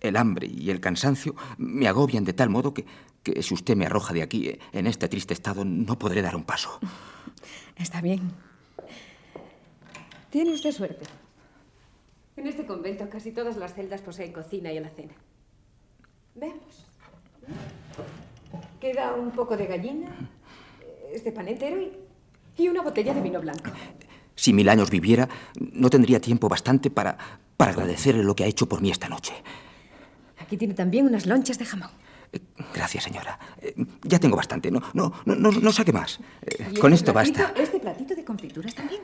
El 0.00 0.16
hambre 0.16 0.48
y 0.48 0.70
el 0.70 0.80
cansancio 0.80 1.36
me 1.58 1.86
agobian 1.86 2.24
de 2.24 2.32
tal 2.32 2.50
modo 2.50 2.74
que, 2.74 2.86
que 3.22 3.42
si 3.42 3.54
usted 3.54 3.76
me 3.76 3.86
arroja 3.86 4.14
de 4.14 4.22
aquí 4.22 4.58
en 4.72 4.86
este 4.86 5.08
triste 5.08 5.34
estado 5.34 5.64
no 5.64 5.98
podré 5.98 6.22
dar 6.22 6.36
un 6.36 6.44
paso. 6.44 6.78
Está 7.76 8.00
bien. 8.00 8.32
Tiene 10.30 10.52
usted 10.52 10.72
suerte. 10.72 11.06
En 12.36 12.46
este 12.46 12.64
convento 12.64 13.08
casi 13.10 13.32
todas 13.32 13.56
las 13.56 13.74
celdas 13.74 14.00
poseen 14.00 14.32
cocina 14.32 14.72
y 14.72 14.78
alacena. 14.78 15.14
Veamos. 16.34 16.86
Queda 18.80 19.14
un 19.14 19.30
poco 19.32 19.56
de 19.56 19.66
gallina, 19.66 20.08
este 21.12 21.32
pan 21.32 21.48
entero 21.48 21.80
y, 21.80 21.92
y 22.56 22.68
una 22.68 22.82
botella 22.82 23.12
de 23.12 23.20
vino 23.20 23.40
blanco. 23.40 23.70
Si 24.34 24.52
mil 24.52 24.68
años 24.68 24.90
viviera, 24.90 25.28
no 25.58 25.90
tendría 25.90 26.20
tiempo 26.20 26.48
bastante 26.48 26.90
para, 26.90 27.18
para 27.56 27.72
agradecerle 27.72 28.22
lo 28.22 28.34
que 28.34 28.44
ha 28.44 28.46
hecho 28.46 28.66
por 28.66 28.80
mí 28.80 28.90
esta 28.90 29.08
noche. 29.08 29.34
Aquí 30.38 30.56
tiene 30.56 30.72
también 30.72 31.06
unas 31.06 31.26
lonchas 31.26 31.58
de 31.58 31.66
jamón. 31.66 31.90
Gracias, 32.72 33.04
señora. 33.04 33.38
Ya 34.02 34.18
tengo 34.18 34.36
bastante. 34.36 34.70
No, 34.70 34.82
no, 34.94 35.12
no, 35.24 35.72
saque 35.72 35.92
más. 35.92 36.20
¿Y 36.72 36.78
Con 36.78 36.92
esto 36.92 37.12
basta. 37.12 37.52
¿Este 37.56 37.80
platito 37.80 38.14
de 38.14 38.24
confituras 38.24 38.74
también? 38.74 39.00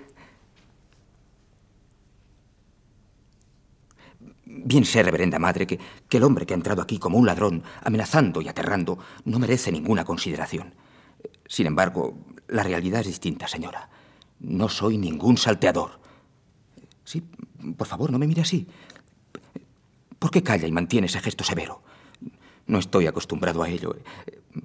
Bien 4.45 4.85
sé, 4.85 5.03
reverenda 5.03 5.39
madre, 5.39 5.67
que, 5.67 5.79
que 6.09 6.17
el 6.17 6.23
hombre 6.23 6.47
que 6.47 6.55
ha 6.55 6.57
entrado 6.57 6.83
aquí 6.83 6.99
como 6.99 7.19
un 7.19 7.27
ladrón, 7.27 7.63
amenazando 7.83 8.41
y 8.41 8.49
aterrando, 8.49 8.99
no 9.25 9.39
merece 9.39 9.71
ninguna 9.73 10.05
consideración. 10.05 10.75
Sin 11.47 11.67
embargo, 11.67 12.19
la 12.49 12.63
realidad 12.63 13.01
es 13.01 13.09
distinta, 13.09 13.49
señora. 13.49 13.89
No 14.41 14.69
soy 14.69 14.99
ningún 14.99 15.37
salteador. 15.37 16.01
Sí, 17.05 17.23
por 17.77 17.87
favor, 17.87 18.11
no 18.11 18.19
me 18.19 18.27
mire 18.27 18.43
así. 18.43 18.67
¿Por 20.19 20.31
qué 20.31 20.43
calla 20.43 20.67
y 20.67 20.73
mantiene 20.73 21.07
ese 21.07 21.21
gesto 21.21 21.45
severo? 21.45 21.83
No 22.67 22.79
estoy 22.79 23.07
acostumbrado 23.07 23.63
a 23.63 23.69
ello. 23.69 23.97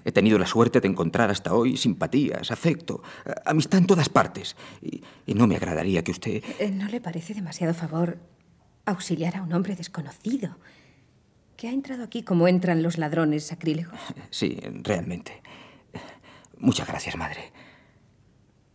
He 0.06 0.12
tenido 0.12 0.40
la 0.40 0.48
suerte 0.48 0.80
de 0.80 0.88
encontrar 0.88 1.30
hasta 1.30 1.54
hoy 1.54 1.78
simpatías, 1.78 2.50
afecto, 2.50 3.04
amistad 3.46 3.80
en 3.80 3.88
todas 3.88 4.10
partes. 4.10 4.56
Y, 4.82 5.04
y 5.26 5.34
no 5.34 5.46
me 5.48 5.56
agradaría 5.56 6.04
que 6.04 6.12
usted... 6.12 6.44
Eh, 6.60 6.72
¿No 6.72 6.88
le 6.88 7.00
parece 7.02 7.34
demasiado 7.34 7.74
favor 7.74 8.18
auxiliar 8.86 9.36
a 9.36 9.44
un 9.44 9.54
hombre 9.54 9.76
desconocido 9.76 10.58
que 11.58 11.68
ha 11.68 11.72
entrado 11.72 12.04
aquí 12.04 12.24
como 12.24 12.48
entran 12.48 12.82
los 12.82 12.98
ladrones 12.98 13.46
sacrílegos? 13.46 14.00
Sí, 14.32 14.58
realmente. 14.84 15.42
Muchas 16.58 16.88
gracias, 16.88 17.16
madre. 17.16 17.52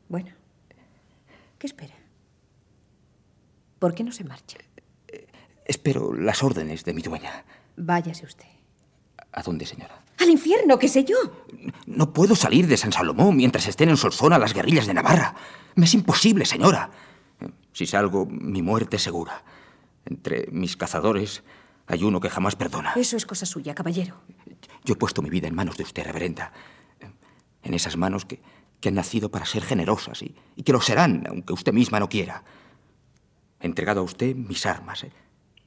Bueno, 0.08 0.32
¿qué 1.58 1.66
espera? 1.66 1.94
¿Por 3.78 3.94
qué 3.94 4.04
no 4.04 4.12
se 4.12 4.24
marcha? 4.24 4.58
Espero 5.64 6.14
las 6.14 6.42
órdenes 6.44 6.84
de 6.84 6.94
mi 6.94 7.02
dueña. 7.02 7.44
Váyase 7.76 8.24
usted. 8.24 8.46
¿A 9.36 9.42
dónde, 9.42 9.66
señora? 9.66 10.02
Al 10.18 10.30
infierno, 10.30 10.78
qué 10.78 10.88
sé 10.88 11.04
yo. 11.04 11.16
No 11.84 12.12
puedo 12.14 12.34
salir 12.34 12.66
de 12.66 12.78
San 12.78 12.90
Salomón 12.90 13.36
mientras 13.36 13.66
estén 13.68 13.90
en 13.90 13.98
Solsona 13.98 14.38
las 14.38 14.54
guerrillas 14.54 14.86
de 14.86 14.94
Navarra. 14.94 15.34
Me 15.74 15.84
es 15.84 15.92
imposible, 15.92 16.46
señora. 16.46 16.90
Si 17.72 17.86
salgo, 17.86 18.24
mi 18.24 18.62
muerte 18.62 18.96
es 18.96 19.02
segura. 19.02 19.44
Entre 20.06 20.46
mis 20.50 20.78
cazadores 20.78 21.44
hay 21.86 22.02
uno 22.02 22.18
que 22.18 22.30
jamás 22.30 22.56
perdona. 22.56 22.94
Eso 22.96 23.18
es 23.18 23.26
cosa 23.26 23.44
suya, 23.44 23.74
caballero. 23.74 24.16
Yo 24.84 24.94
he 24.94 24.96
puesto 24.96 25.20
mi 25.20 25.28
vida 25.28 25.48
en 25.48 25.54
manos 25.54 25.76
de 25.76 25.82
usted, 25.82 26.02
reverenda. 26.04 26.52
En 27.62 27.74
esas 27.74 27.98
manos 27.98 28.24
que, 28.24 28.40
que 28.80 28.88
han 28.88 28.94
nacido 28.94 29.30
para 29.30 29.44
ser 29.44 29.62
generosas 29.64 30.22
y, 30.22 30.34
y 30.56 30.62
que 30.62 30.72
lo 30.72 30.80
serán, 30.80 31.26
aunque 31.28 31.52
usted 31.52 31.74
misma 31.74 32.00
no 32.00 32.08
quiera. 32.08 32.42
He 33.60 33.66
entregado 33.66 34.00
a 34.00 34.04
usted 34.04 34.34
mis 34.34 34.64
armas. 34.64 35.04
¿eh? 35.04 35.12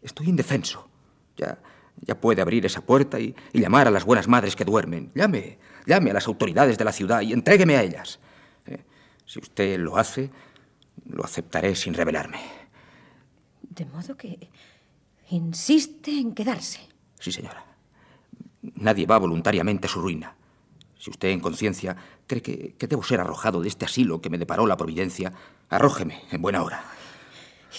Estoy 0.02 0.30
indefenso. 0.30 0.90
Ya, 1.38 1.60
ya 2.02 2.20
puede 2.20 2.42
abrir 2.42 2.66
esa 2.66 2.82
puerta 2.82 3.20
y, 3.20 3.36
y 3.54 3.60
llamar 3.60 3.88
a 3.88 3.92
las 3.92 4.06
buenas 4.06 4.28
madres 4.28 4.56
que 4.56 4.66
duermen. 4.66 5.12
Llame, 5.16 5.60
llame 5.86 6.12
a 6.12 6.14
las 6.14 6.28
autoridades 6.28 6.78
de 6.78 6.86
la 6.86 6.92
ciudad 6.92 7.22
y 7.22 7.34
entrégueme 7.34 7.76
a 7.76 7.84
ellas. 7.84 8.20
¿eh? 8.66 8.84
Si 9.26 9.40
usted 9.40 9.80
lo 9.80 9.98
hace, 9.98 10.30
lo 11.06 11.24
aceptaré 11.24 11.76
sin 11.76 11.94
rebelarme. 11.94 12.40
De 13.62 13.86
modo 13.86 14.16
que 14.16 14.50
insiste 15.30 16.12
en 16.12 16.34
quedarse. 16.34 16.80
Sí, 17.20 17.32
señora. 17.32 17.66
Nadie 18.62 19.06
va 19.06 19.18
voluntariamente 19.18 19.88
a 19.88 19.90
su 19.90 20.02
ruina. 20.02 20.36
Si 20.98 21.10
usted 21.10 21.30
en 21.30 21.40
conciencia 21.40 21.96
cree 22.28 22.42
que, 22.42 22.76
que 22.78 22.88
debo 22.88 23.04
ser 23.04 23.22
arrojado 23.22 23.62
de 23.62 23.70
este 23.70 23.86
asilo 23.86 24.22
que 24.22 24.30
me 24.30 24.38
deparó 24.38 24.68
la 24.68 24.76
providencia, 24.76 25.32
arrójeme 25.70 26.24
en 26.32 26.42
buena 26.42 26.62
hora. 26.64 26.84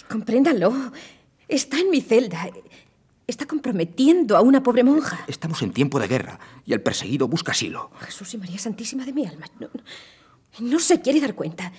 Compréndalo. 0.08 0.72
Está 1.46 1.78
en 1.78 1.90
mi 1.90 2.00
celda. 2.00 2.48
Está 3.30 3.46
comprometiendo 3.46 4.36
a 4.36 4.40
una 4.40 4.60
pobre 4.60 4.82
monja. 4.82 5.24
Estamos 5.28 5.62
en 5.62 5.72
tiempo 5.72 6.00
de 6.00 6.08
guerra 6.08 6.40
y 6.66 6.72
el 6.72 6.82
perseguido 6.82 7.28
busca 7.28 7.52
asilo. 7.52 7.92
Jesús 8.00 8.34
y 8.34 8.38
María 8.38 8.58
Santísima 8.58 9.04
de 9.04 9.12
mi 9.12 9.24
alma. 9.24 9.46
No, 9.60 9.68
no, 9.72 10.68
no 10.68 10.80
se 10.80 11.00
quiere 11.00 11.20
dar 11.20 11.36
cuenta. 11.36 11.70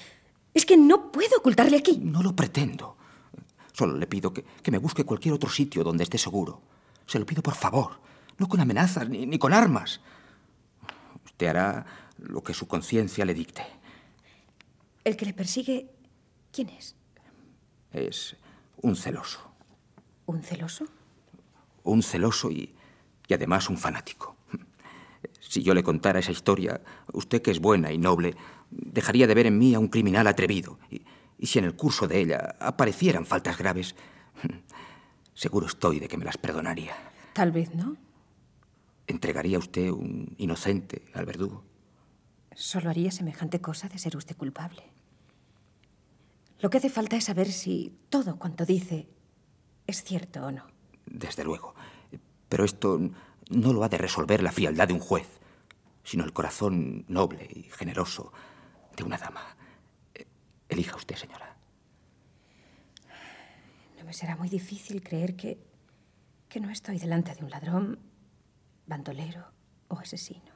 Es 0.54 0.66
que 0.66 0.78
no 0.78 1.12
puedo 1.12 1.40
ocultarle 1.40 1.76
aquí. 1.76 1.98
No 1.98 2.24
lo 2.24 2.34
pretendo. 2.34 2.96
Solo 3.74 3.98
le 3.98 4.08
pido 4.08 4.32
que, 4.34 4.46
que 4.64 4.72
me 4.72 4.78
busque 4.78 5.04
cualquier 5.04 5.34
otro 5.34 5.50
sitio 5.50 5.84
donde 5.84 6.06
esté 6.06 6.18
seguro. 6.18 6.62
Se 7.06 7.20
lo 7.20 7.26
pido 7.26 7.44
por 7.44 7.56
favor. 7.56 8.00
No 8.38 8.48
con 8.48 8.62
amenazas 8.62 9.10
ni, 9.10 9.26
ni 9.26 9.38
con 9.38 9.52
armas. 9.52 10.00
Usted 11.26 11.48
hará 11.48 11.86
lo 12.18 12.42
que 12.42 12.54
su 12.54 12.66
conciencia 12.66 13.26
le 13.26 13.34
dicte. 13.34 13.66
El 15.04 15.18
que 15.18 15.26
le 15.26 15.34
persigue, 15.34 15.92
¿quién 16.54 16.70
es? 16.70 16.96
Es 17.92 18.38
un 18.78 18.96
celoso. 18.96 19.42
¿Un 20.28 20.44
celoso? 20.44 20.88
Un 21.84 22.04
celoso 22.04 22.52
y, 22.52 22.76
y 23.28 23.34
además 23.34 23.70
un 23.70 23.78
fanático. 23.78 24.36
Si 25.40 25.64
yo 25.64 25.74
le 25.74 25.84
contara 25.84 26.20
esa 26.20 26.32
historia, 26.32 26.82
usted 27.12 27.42
que 27.42 27.52
es 27.52 27.60
buena 27.60 27.92
y 27.92 27.98
noble, 27.98 28.36
dejaría 28.70 29.28
de 29.28 29.34
ver 29.34 29.48
en 29.48 29.58
mí 29.58 29.74
a 29.74 29.80
un 29.80 29.90
criminal 29.90 30.28
atrevido. 30.28 30.80
Y, 30.90 31.04
y 31.38 31.48
si 31.48 31.60
en 31.60 31.66
el 31.66 31.76
curso 31.76 32.08
de 32.08 32.22
ella 32.22 32.56
aparecieran 32.60 33.26
faltas 33.26 33.58
graves, 33.58 33.96
seguro 35.34 35.68
estoy 35.68 36.00
de 36.00 36.08
que 36.08 36.18
me 36.18 36.26
las 36.26 36.38
perdonaría. 36.38 36.96
Tal 37.34 37.52
vez 37.52 37.74
no. 37.76 37.98
¿Entregaría 39.08 39.58
usted 39.58 39.90
un 39.90 40.36
inocente 40.38 41.06
al 41.14 41.26
verdugo? 41.26 41.64
Solo 42.56 42.90
haría 42.90 43.12
semejante 43.12 43.60
cosa 43.60 43.90
de 43.90 43.98
ser 43.98 44.16
usted 44.16 44.38
culpable. 44.38 44.84
Lo 46.60 46.70
que 46.70 46.78
hace 46.78 46.90
falta 46.90 47.16
es 47.18 47.26
saber 47.26 47.52
si 47.52 47.98
todo 48.10 48.38
cuanto 48.38 48.66
dice 48.66 49.10
es 49.88 50.04
cierto 50.04 50.46
o 50.46 50.52
no. 50.52 50.68
Desde 51.12 51.44
luego. 51.44 51.76
Pero 52.48 52.64
esto 52.64 53.00
no 53.50 53.74
lo 53.74 53.84
ha 53.84 53.90
de 53.90 53.98
resolver 53.98 54.42
la 54.42 54.52
frialdad 54.52 54.88
de 54.88 54.94
un 54.94 55.00
juez, 55.00 55.28
sino 56.04 56.24
el 56.24 56.34
corazón 56.34 57.06
noble 57.08 57.48
y 57.54 57.64
generoso 57.64 58.32
de 58.96 59.04
una 59.04 59.18
dama. 59.18 59.56
Elija 60.70 60.96
usted, 60.96 61.16
señora. 61.16 61.56
No 64.00 64.06
me 64.06 64.14
será 64.14 64.38
muy 64.38 64.48
difícil 64.48 65.04
creer 65.04 65.36
que, 65.36 65.60
que 66.48 66.62
no 66.62 66.70
estoy 66.70 66.98
delante 66.98 67.36
de 67.36 67.44
un 67.44 67.50
ladrón, 67.50 68.00
bandolero 68.88 69.46
o 69.90 69.98
asesino. 70.00 70.52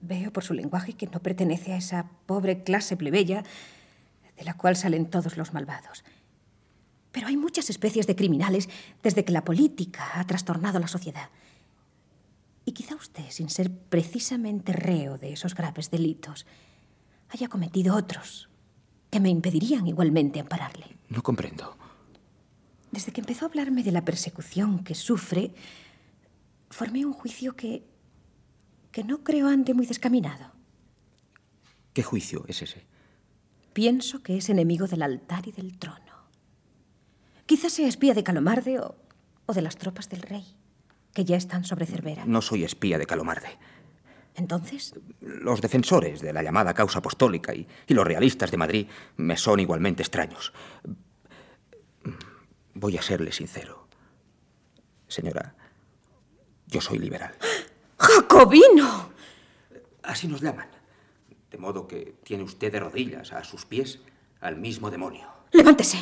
Veo 0.00 0.32
por 0.32 0.42
su 0.42 0.54
lenguaje 0.54 0.94
que 0.94 1.06
no 1.06 1.20
pertenece 1.20 1.74
a 1.74 1.76
esa 1.76 2.10
pobre 2.26 2.64
clase 2.64 2.96
plebeya 2.96 3.44
de 4.36 4.44
la 4.44 4.54
cual 4.54 4.76
salen 4.76 5.10
todos 5.10 5.36
los 5.36 5.52
malvados. 5.52 6.04
Pero 7.12 7.28
hay 7.28 7.36
muchas 7.36 7.70
especies 7.70 8.06
de 8.06 8.16
criminales 8.16 8.68
desde 9.02 9.24
que 9.24 9.32
la 9.32 9.44
política 9.44 10.18
ha 10.18 10.26
trastornado 10.26 10.78
la 10.78 10.88
sociedad. 10.88 11.28
Y 12.64 12.72
quizá 12.72 12.94
usted, 12.94 13.30
sin 13.30 13.50
ser 13.50 13.70
precisamente 13.70 14.72
reo 14.72 15.18
de 15.18 15.32
esos 15.32 15.54
graves 15.54 15.90
delitos, 15.90 16.46
haya 17.28 17.48
cometido 17.48 17.94
otros 17.94 18.48
que 19.10 19.20
me 19.20 19.28
impedirían 19.30 19.86
igualmente 19.86 20.40
ampararle. 20.40 20.96
No 21.08 21.22
comprendo. 21.22 21.76
Desde 22.90 23.12
que 23.12 23.20
empezó 23.20 23.44
a 23.44 23.48
hablarme 23.48 23.82
de 23.82 23.92
la 23.92 24.04
persecución 24.04 24.82
que 24.84 24.94
sufre, 24.94 25.52
formé 26.70 27.04
un 27.04 27.12
juicio 27.12 27.54
que 27.54 27.84
que 28.92 29.02
no 29.02 29.24
creo 29.24 29.48
ande 29.48 29.74
muy 29.74 29.86
descaminado. 29.86 30.52
¿Qué 31.94 32.02
juicio 32.02 32.44
es 32.46 32.62
ese? 32.62 32.84
Pienso 33.72 34.22
que 34.22 34.36
es 34.36 34.50
enemigo 34.50 34.86
del 34.86 35.02
altar 35.02 35.48
y 35.48 35.52
del 35.52 35.78
trono. 35.78 36.11
Quizás 37.52 37.74
sea 37.74 37.86
espía 37.86 38.14
de 38.14 38.24
Calomarde 38.24 38.80
o, 38.80 38.96
o 39.44 39.52
de 39.52 39.60
las 39.60 39.76
tropas 39.76 40.08
del 40.08 40.22
rey, 40.22 40.56
que 41.12 41.26
ya 41.26 41.36
están 41.36 41.66
sobre 41.66 41.84
Cervera. 41.84 42.24
No 42.24 42.40
soy 42.40 42.64
espía 42.64 42.96
de 42.96 43.04
Calomarde. 43.04 43.58
¿Entonces? 44.34 44.94
Los 45.20 45.60
defensores 45.60 46.22
de 46.22 46.32
la 46.32 46.42
llamada 46.42 46.72
causa 46.72 47.00
apostólica 47.00 47.54
y, 47.54 47.68
y 47.86 47.92
los 47.92 48.06
realistas 48.06 48.50
de 48.50 48.56
Madrid 48.56 48.86
me 49.18 49.36
son 49.36 49.60
igualmente 49.60 50.02
extraños. 50.02 50.54
Voy 52.72 52.96
a 52.96 53.02
serle 53.02 53.32
sincero. 53.32 53.86
Señora, 55.06 55.54
yo 56.68 56.80
soy 56.80 57.00
liberal. 57.00 57.34
¡Jacobino! 57.98 59.10
Así 60.04 60.26
nos 60.26 60.40
llaman. 60.40 60.70
De 61.50 61.58
modo 61.58 61.86
que 61.86 62.14
tiene 62.24 62.44
usted 62.44 62.72
de 62.72 62.80
rodillas 62.80 63.30
a 63.34 63.44
sus 63.44 63.66
pies 63.66 63.98
al 64.40 64.56
mismo 64.56 64.90
demonio. 64.90 65.28
Levántese. 65.50 65.98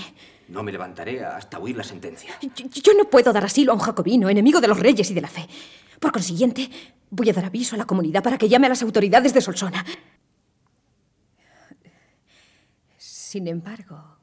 No 0.50 0.64
me 0.64 0.72
levantaré 0.72 1.24
hasta 1.24 1.58
oír 1.58 1.76
la 1.76 1.84
sentencia. 1.84 2.34
Yo, 2.42 2.66
yo 2.68 2.92
no 2.94 3.08
puedo 3.08 3.32
dar 3.32 3.44
asilo 3.44 3.70
a 3.70 3.74
un 3.74 3.80
jacobino, 3.80 4.28
enemigo 4.28 4.60
de 4.60 4.66
los 4.66 4.78
reyes 4.78 5.08
y 5.10 5.14
de 5.14 5.20
la 5.20 5.28
fe. 5.28 5.48
Por 6.00 6.10
consiguiente, 6.10 6.68
voy 7.08 7.30
a 7.30 7.32
dar 7.32 7.44
aviso 7.44 7.76
a 7.76 7.78
la 7.78 7.86
comunidad 7.86 8.22
para 8.22 8.36
que 8.36 8.48
llame 8.48 8.66
a 8.66 8.70
las 8.70 8.82
autoridades 8.82 9.32
de 9.32 9.40
Solsona. 9.40 9.84
Sin 12.96 13.46
embargo, 13.46 14.16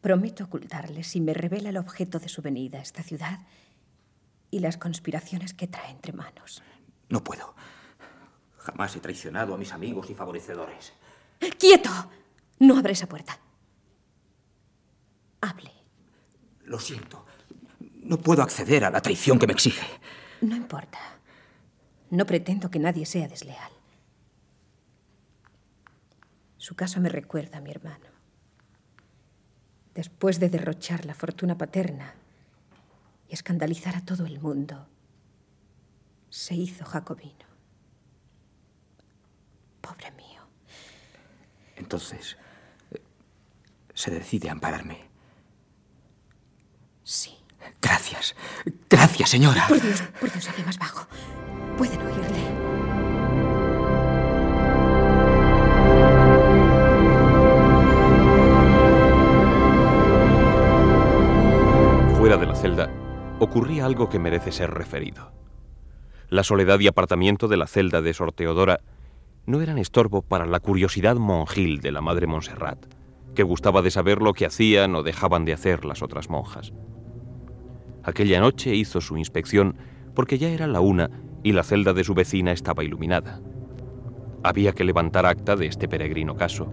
prometo 0.00 0.44
ocultarle 0.44 1.02
si 1.02 1.20
me 1.20 1.34
revela 1.34 1.70
el 1.70 1.76
objeto 1.76 2.20
de 2.20 2.28
su 2.28 2.40
venida 2.40 2.78
a 2.78 2.82
esta 2.82 3.02
ciudad 3.02 3.40
y 4.50 4.60
las 4.60 4.76
conspiraciones 4.76 5.54
que 5.54 5.66
trae 5.66 5.90
entre 5.90 6.12
manos. 6.12 6.62
No 7.08 7.24
puedo. 7.24 7.54
Jamás 8.58 8.94
he 8.94 9.00
traicionado 9.00 9.54
a 9.54 9.58
mis 9.58 9.72
amigos 9.72 10.08
y 10.08 10.14
favorecedores. 10.14 10.92
¡Quieto! 11.58 11.90
No 12.60 12.78
abre 12.78 12.92
esa 12.92 13.08
puerta. 13.08 13.40
Hable. 15.40 15.72
Lo 16.64 16.78
siento. 16.78 17.26
No 18.02 18.18
puedo 18.18 18.42
acceder 18.42 18.84
a 18.84 18.90
la 18.90 19.00
traición 19.00 19.38
que 19.38 19.46
me 19.46 19.52
exige. 19.52 19.86
No 20.40 20.56
importa. 20.56 20.98
No 22.10 22.26
pretendo 22.26 22.70
que 22.70 22.78
nadie 22.78 23.06
sea 23.06 23.28
desleal. 23.28 23.70
Su 26.56 26.74
caso 26.74 27.00
me 27.00 27.08
recuerda 27.08 27.58
a 27.58 27.60
mi 27.60 27.70
hermano. 27.70 28.06
Después 29.94 30.38
de 30.40 30.48
derrochar 30.48 31.04
la 31.04 31.14
fortuna 31.14 31.56
paterna 31.58 32.14
y 33.28 33.34
escandalizar 33.34 33.96
a 33.96 34.04
todo 34.04 34.26
el 34.26 34.40
mundo, 34.40 34.86
se 36.28 36.54
hizo 36.54 36.84
jacobino. 36.84 37.46
Pobre 39.80 40.10
mío. 40.12 40.42
Entonces, 41.76 42.36
eh, 42.92 43.00
se 43.94 44.10
decide 44.10 44.48
a 44.48 44.52
ampararme. 44.52 45.09
Sí. 47.10 47.32
Gracias. 47.82 48.36
Gracias, 48.88 49.30
señora. 49.30 49.66
Por 49.66 49.82
Dios, 49.82 50.00
por 50.20 50.30
Dios, 50.30 50.48
hable 50.48 50.62
más 50.62 50.78
bajo. 50.78 51.08
Pueden 51.76 52.00
oírle. 52.02 52.40
Fuera 62.16 62.36
de 62.36 62.46
la 62.46 62.54
celda, 62.54 62.88
ocurría 63.40 63.86
algo 63.86 64.08
que 64.08 64.20
merece 64.20 64.52
ser 64.52 64.70
referido. 64.70 65.32
La 66.28 66.44
soledad 66.44 66.78
y 66.78 66.86
apartamiento 66.86 67.48
de 67.48 67.56
la 67.56 67.66
celda 67.66 68.02
de 68.02 68.14
Sor 68.14 68.30
Teodora 68.30 68.82
no 69.46 69.60
eran 69.62 69.78
estorbo 69.78 70.22
para 70.22 70.46
la 70.46 70.60
curiosidad 70.60 71.16
monjil 71.16 71.80
de 71.80 71.90
la 71.90 72.02
madre 72.02 72.28
Montserrat, 72.28 72.86
que 73.34 73.42
gustaba 73.42 73.82
de 73.82 73.90
saber 73.90 74.22
lo 74.22 74.32
que 74.32 74.46
hacían 74.46 74.94
o 74.94 75.02
dejaban 75.02 75.44
de 75.44 75.54
hacer 75.54 75.84
las 75.84 76.02
otras 76.02 76.30
monjas. 76.30 76.72
Aquella 78.02 78.40
noche 78.40 78.74
hizo 78.74 79.00
su 79.00 79.16
inspección 79.16 79.76
porque 80.14 80.38
ya 80.38 80.48
era 80.48 80.66
la 80.66 80.80
una 80.80 81.10
y 81.42 81.52
la 81.52 81.62
celda 81.62 81.92
de 81.92 82.04
su 82.04 82.14
vecina 82.14 82.52
estaba 82.52 82.84
iluminada. 82.84 83.40
Había 84.42 84.72
que 84.72 84.84
levantar 84.84 85.26
acta 85.26 85.56
de 85.56 85.66
este 85.66 85.88
peregrino 85.88 86.34
caso. 86.34 86.70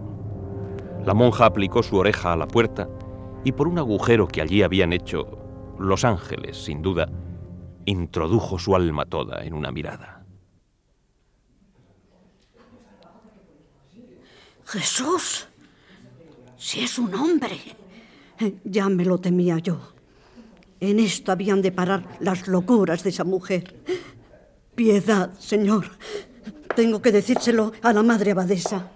La 1.04 1.14
monja 1.14 1.46
aplicó 1.46 1.82
su 1.82 1.96
oreja 1.96 2.32
a 2.32 2.36
la 2.36 2.48
puerta 2.48 2.88
y 3.44 3.52
por 3.52 3.68
un 3.68 3.78
agujero 3.78 4.26
que 4.26 4.42
allí 4.42 4.62
habían 4.62 4.92
hecho 4.92 5.38
los 5.78 6.04
ángeles, 6.04 6.56
sin 6.56 6.82
duda, 6.82 7.08
introdujo 7.84 8.58
su 8.58 8.74
alma 8.74 9.04
toda 9.04 9.44
en 9.44 9.54
una 9.54 9.70
mirada. 9.70 10.26
Jesús, 14.64 15.48
si 16.58 16.80
es 16.80 16.98
un 16.98 17.14
hombre. 17.14 17.58
Ya 18.64 18.88
me 18.88 19.04
lo 19.04 19.18
temía 19.18 19.58
yo. 19.58 19.97
En 20.80 21.00
esto 21.00 21.32
habían 21.32 21.60
de 21.60 21.72
parar 21.72 22.04
las 22.20 22.46
locuras 22.46 23.02
de 23.02 23.10
esa 23.10 23.24
mujer. 23.24 23.74
Piedad, 24.74 25.32
señor. 25.38 25.90
Tengo 26.76 27.02
que 27.02 27.10
decírselo 27.10 27.72
a 27.82 27.92
la 27.92 28.02
madre 28.04 28.30
abadesa. 28.30 28.88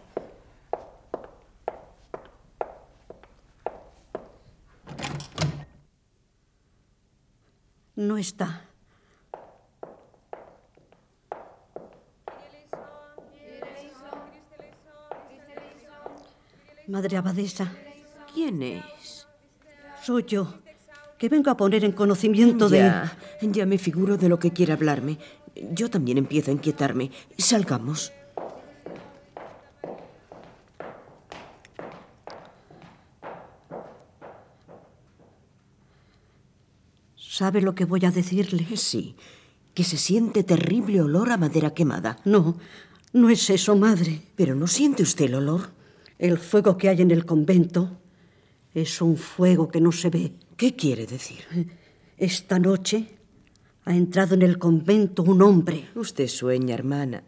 No 7.97 8.16
está. 8.16 8.68
Madre 16.87 17.16
abadesa. 17.16 17.72
¿Quién 18.33 18.62
es? 18.62 19.26
Soy 20.03 20.24
yo, 20.24 20.61
que 21.23 21.29
vengo 21.29 21.53
a 21.53 21.57
poner 21.57 21.85
en 21.85 21.93
conocimiento 21.93 22.68
de... 22.68 22.79
Ya, 22.79 23.16
ya 23.43 23.64
me 23.64 23.79
figuro 23.79 24.16
de 24.16 24.29
lo 24.29 24.41
que 24.41 24.51
quiere 24.51 24.73
hablarme. 24.73 25.18
Yo 25.70 25.89
también 25.89 26.18
empiezo 26.18 26.51
a 26.51 26.55
inquietarme. 26.55 27.12
Salgamos. 27.39 28.12
¿Sabe 37.14 37.62
lo 37.62 37.77
que 37.77 37.85
voy 37.85 38.05
a 38.05 38.11
decirle? 38.11 38.77
Sí, 38.77 39.14
que 39.75 39.85
se 39.85 39.99
siente 39.99 40.43
terrible 40.43 41.03
olor 41.03 41.31
a 41.31 41.37
madera 41.37 41.73
quemada. 41.73 42.18
No, 42.25 42.57
no 43.12 43.31
es 43.31 43.49
eso, 43.49 43.77
madre. 43.77 44.23
¿Pero 44.35 44.57
no 44.57 44.66
siente 44.66 45.05
usted 45.05 45.27
el 45.27 45.37
olor? 45.37 45.70
El 46.18 46.37
fuego 46.39 46.77
que 46.77 46.89
hay 46.89 47.01
en 47.01 47.12
el 47.12 47.25
convento 47.25 47.97
es 48.75 49.01
un 49.01 49.16
fuego 49.16 49.68
que 49.68 49.81
no 49.81 49.93
se 49.93 50.11
ve. 50.11 50.33
¿Qué 50.62 50.76
quiere 50.76 51.06
decir? 51.06 51.40
Esta 52.16 52.60
noche 52.60 53.08
ha 53.84 53.96
entrado 53.96 54.36
en 54.36 54.42
el 54.42 54.60
convento 54.60 55.24
un 55.24 55.42
hombre. 55.42 55.88
Usted 55.96 56.28
sueña, 56.28 56.76
hermana. 56.76 57.24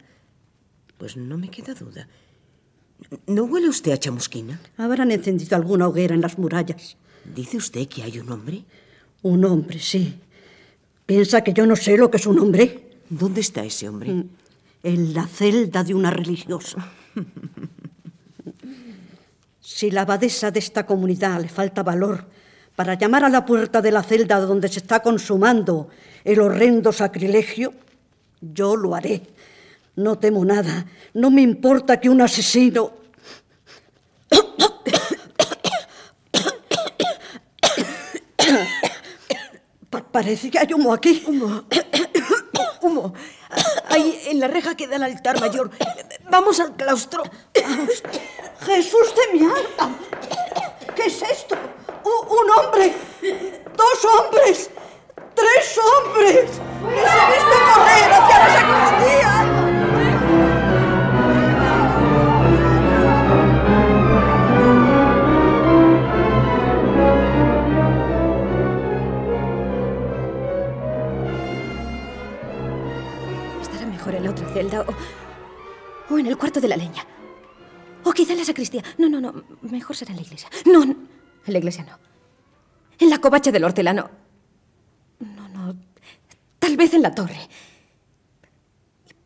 Pues 0.97 1.17
no 1.17 1.37
me 1.37 1.49
queda 1.49 1.73
duda. 1.73 2.07
¿No 3.27 3.43
huele 3.43 3.67
usted 3.67 3.91
a 3.91 3.97
chamusquina? 3.97 4.61
Habrán 4.77 5.11
encendido 5.11 5.57
alguna 5.57 5.89
hoguera 5.89 6.15
en 6.15 6.21
las 6.21 6.37
murallas. 6.37 6.95
¿Dice 7.25 7.57
usted 7.57 7.89
que 7.89 8.03
hay 8.03 8.19
un 8.19 8.31
hombre? 8.31 8.63
Un 9.21 9.43
hombre, 9.43 9.79
sí. 9.79 10.17
¿Piensa 11.05 11.43
que 11.43 11.51
yo 11.51 11.65
no 11.65 11.75
sé 11.75 11.97
lo 11.97 12.09
que 12.09 12.15
es 12.15 12.27
un 12.27 12.39
hombre? 12.39 12.99
¿Dónde 13.09 13.41
está 13.41 13.65
ese 13.65 13.89
hombre? 13.89 14.27
En 14.81 15.13
la 15.13 15.27
celda 15.27 15.83
de 15.83 15.93
una 15.93 16.09
religiosa. 16.09 16.89
si 19.59 19.91
la 19.91 20.03
abadesa 20.03 20.51
de 20.51 20.59
esta 20.59 20.85
comunidad 20.85 21.41
le 21.41 21.49
falta 21.49 21.83
valor 21.83 22.33
para 22.75 22.95
llamar 22.95 23.23
a 23.23 23.29
la 23.29 23.45
puerta 23.45 23.81
de 23.81 23.91
la 23.91 24.03
celda 24.03 24.39
donde 24.39 24.67
se 24.67 24.79
está 24.79 25.01
consumando 25.01 25.89
el 26.23 26.39
horrendo 26.39 26.91
sacrilegio, 26.91 27.73
yo 28.41 28.75
lo 28.75 28.95
haré. 28.95 29.21
No 29.95 30.17
temo 30.17 30.43
nada. 30.43 30.85
No 31.13 31.31
me 31.31 31.41
importa 31.41 31.99
que 31.99 32.09
un 32.09 32.21
asesino... 32.21 32.91
Parece 40.11 40.49
que 40.49 40.57
hay 40.57 40.73
humo 40.73 40.93
aquí. 40.93 41.23
Humo. 41.27 41.65
humo. 42.81 43.13
Ahí 43.89 44.17
en 44.27 44.39
la 44.39 44.47
reja 44.47 44.75
queda 44.75 44.95
el 44.95 45.03
altar 45.03 45.41
mayor. 45.41 45.69
Vamos 46.29 46.59
al 46.61 46.73
claustro. 46.77 47.23
Vamos. 47.61 48.03
Jesús 48.61 49.13
de 49.13 49.37
mi 49.37 49.45
alma. 49.45 49.97
¿Qué 50.95 51.07
es 51.07 51.21
esto? 51.21 51.57
Un 52.27 52.49
hombre. 52.51 52.93
Dos 53.75 54.05
hombres. 54.05 54.69
Tres 55.33 55.79
hombres. 55.79 56.61
Les 56.81 57.13
he 57.13 57.25
visto 57.33 57.55
correr 57.73 58.11
hacia 58.13 58.39
la 58.39 58.49
sacristía. 58.55 59.31
Estará 73.61 73.85
mejor 73.87 74.15
en 74.15 74.23
la 74.23 74.31
otra 74.31 74.47
celda 74.49 74.81
o, 74.81 76.13
o 76.13 76.19
en 76.19 76.27
el 76.27 76.37
cuarto 76.37 76.61
de 76.61 76.67
la 76.67 76.77
leña. 76.77 77.05
O 78.03 78.11
quizá 78.13 78.33
en 78.33 78.39
la 78.39 78.45
sacristía. 78.45 78.83
No, 78.97 79.09
no, 79.09 79.19
no. 79.19 79.43
Mejor 79.63 79.95
será 79.95 80.11
en 80.11 80.17
la 80.17 80.23
iglesia. 80.23 80.49
No, 80.65 80.85
no. 80.85 80.95
En 81.45 81.53
la 81.53 81.57
iglesia 81.57 81.83
no. 81.83 82.14
En 82.99 83.09
la 83.09 83.19
covacha 83.19 83.51
del 83.51 83.63
hortelano. 83.63 84.09
No, 85.19 85.47
no. 85.49 85.75
Tal 86.59 86.77
vez 86.77 86.93
en 86.93 87.01
la 87.01 87.13
torre. 87.13 87.47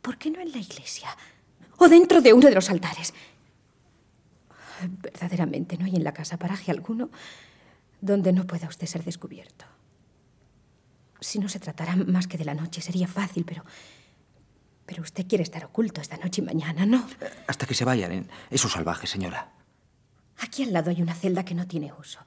¿Por 0.02 0.18
qué 0.18 0.32
no 0.32 0.40
en 0.40 0.52
la 0.52 0.58
iglesia? 0.58 1.10
O 1.78 1.88
dentro 1.88 2.22
de 2.22 2.34
uno 2.34 2.48
de 2.48 2.56
los 2.56 2.70
altares. 2.70 3.14
Verdaderamente 5.02 5.78
no 5.78 5.86
hay 5.86 5.96
en 5.96 6.04
la 6.04 6.14
casa 6.14 6.38
paraje 6.38 6.72
alguno 6.72 7.10
donde 8.02 8.32
no 8.32 8.48
pueda 8.48 8.68
usted 8.68 8.88
ser 8.88 9.04
descubierto. 9.04 9.66
Si 11.20 11.38
no 11.38 11.50
se 11.50 11.60
tratara 11.60 11.96
más 11.96 12.28
que 12.28 12.38
de 12.38 12.46
la 12.46 12.54
noche, 12.54 12.82
sería 12.82 13.08
fácil, 13.08 13.44
pero. 13.46 13.64
Pero 14.86 15.04
usted 15.04 15.28
quiere 15.28 15.44
estar 15.44 15.64
oculto 15.66 16.02
esta 16.02 16.18
noche 16.18 16.42
y 16.42 16.46
mañana, 16.46 16.86
¿no? 16.86 17.08
Hasta 17.46 17.68
que 17.68 17.76
se 17.76 17.86
vayan 17.86 18.12
en 18.12 18.30
esos 18.50 18.72
salvajes, 18.72 19.10
señora. 19.10 19.52
Aquí 20.40 20.64
al 20.64 20.74
lado 20.74 20.90
hay 20.90 21.02
una 21.02 21.14
celda 21.14 21.44
que 21.44 21.54
no 21.54 21.68
tiene 21.68 21.94
uso. 21.94 22.20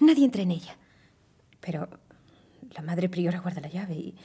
Nadie 0.00 0.24
entra 0.24 0.42
en 0.42 0.52
ella. 0.52 0.76
Pero 1.60 1.88
la 2.70 2.82
madre 2.82 3.08
priora 3.08 3.40
guarda 3.40 3.60
la 3.60 3.68
llave 3.68 3.94
y, 3.94 4.16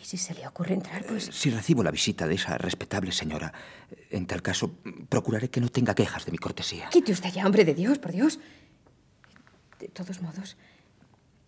y 0.00 0.04
si 0.04 0.16
se 0.16 0.34
le 0.34 0.46
ocurre 0.46 0.74
entrar, 0.74 1.04
pues... 1.04 1.24
Si 1.32 1.50
recibo 1.50 1.82
la 1.82 1.90
visita 1.90 2.26
de 2.26 2.34
esa 2.34 2.58
respetable 2.58 3.12
señora, 3.12 3.52
en 4.10 4.26
tal 4.26 4.42
caso, 4.42 4.74
procuraré 5.08 5.48
que 5.48 5.60
no 5.60 5.68
tenga 5.68 5.94
quejas 5.94 6.24
de 6.26 6.32
mi 6.32 6.38
cortesía. 6.38 6.88
Quite 6.90 7.12
usted 7.12 7.32
ya, 7.32 7.46
hombre 7.46 7.64
de 7.64 7.74
Dios, 7.74 7.98
por 7.98 8.12
Dios. 8.12 8.38
De 9.78 9.88
todos 9.88 10.22
modos, 10.22 10.56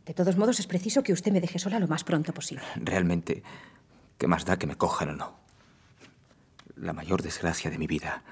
de 0.07 0.15
todos 0.15 0.37
modos 0.37 0.59
es 0.61 0.67
preciso 0.67 1.03
que 1.03 1.13
usted 1.13 1.33
me 1.33 1.41
deje 1.41 1.59
sola 1.59 1.79
lo 1.79 1.89
más 1.89 2.05
pronto 2.05 2.33
posible. 2.33 2.65
Realmente, 2.77 3.43
¿qué 4.17 4.27
más 4.27 4.45
da 4.45 4.59
que 4.59 4.67
me 4.67 4.77
cojan 4.77 5.11
o 5.11 5.17
no? 5.17 5.39
La 6.77 6.93
mayor 6.93 7.23
desgracia 7.23 7.71
de 7.71 7.79
mi 7.79 7.87
vida 7.87 8.23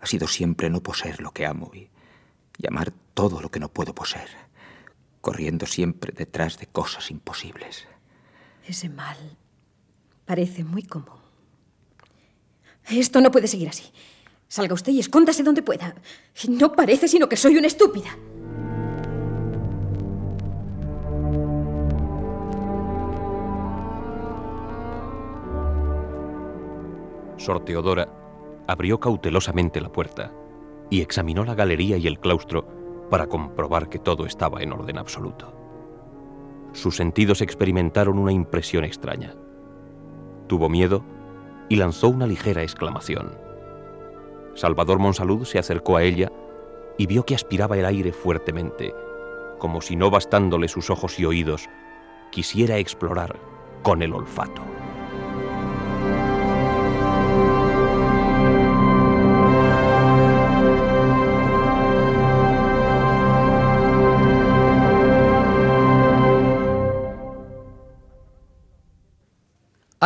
ha 0.00 0.06
sido 0.06 0.28
siempre 0.28 0.70
no 0.70 0.82
poseer 0.82 1.20
lo 1.20 1.32
que 1.32 1.46
amo 1.46 1.70
y, 1.74 1.88
y 2.58 2.66
amar 2.66 2.92
todo 3.14 3.40
lo 3.40 3.50
que 3.50 3.60
no 3.60 3.68
puedo 3.68 3.94
poseer, 3.94 4.28
corriendo 5.20 5.66
siempre 5.66 6.12
detrás 6.12 6.58
de 6.58 6.66
cosas 6.66 7.10
imposibles. 7.10 7.86
Ese 8.66 8.88
mal 8.88 9.16
parece 10.24 10.64
muy 10.64 10.82
común. 10.82 11.20
Esto 12.88 13.20
no 13.20 13.30
puede 13.30 13.48
seguir 13.48 13.68
así. 13.68 13.84
Salga 14.48 14.74
usted 14.74 14.92
y 14.92 15.00
escóndase 15.00 15.42
donde 15.42 15.62
pueda. 15.62 15.94
No 16.48 16.72
parece 16.72 17.08
sino 17.08 17.28
que 17.28 17.36
soy 17.36 17.56
una 17.56 17.66
estúpida. 17.66 18.16
Sor 27.36 27.64
Teodora 27.64 28.08
abrió 28.66 28.98
cautelosamente 28.98 29.80
la 29.80 29.92
puerta 29.92 30.32
y 30.94 31.00
examinó 31.00 31.44
la 31.44 31.56
galería 31.56 31.96
y 31.96 32.06
el 32.06 32.20
claustro 32.20 32.68
para 33.10 33.26
comprobar 33.26 33.88
que 33.88 33.98
todo 33.98 34.26
estaba 34.26 34.62
en 34.62 34.72
orden 34.72 34.96
absoluto. 34.96 35.52
Sus 36.72 36.94
sentidos 36.94 37.40
experimentaron 37.40 38.16
una 38.16 38.30
impresión 38.30 38.84
extraña. 38.84 39.34
Tuvo 40.46 40.68
miedo 40.68 41.04
y 41.68 41.74
lanzó 41.74 42.08
una 42.10 42.28
ligera 42.28 42.62
exclamación. 42.62 43.36
Salvador 44.54 45.00
Monsalud 45.00 45.44
se 45.44 45.58
acercó 45.58 45.96
a 45.96 46.04
ella 46.04 46.30
y 46.96 47.06
vio 47.06 47.26
que 47.26 47.34
aspiraba 47.34 47.76
el 47.76 47.86
aire 47.86 48.12
fuertemente, 48.12 48.94
como 49.58 49.80
si 49.80 49.96
no 49.96 50.10
bastándole 50.10 50.68
sus 50.68 50.90
ojos 50.90 51.18
y 51.18 51.24
oídos, 51.24 51.68
quisiera 52.30 52.78
explorar 52.78 53.36
con 53.82 54.00
el 54.00 54.14
olfato. 54.14 54.62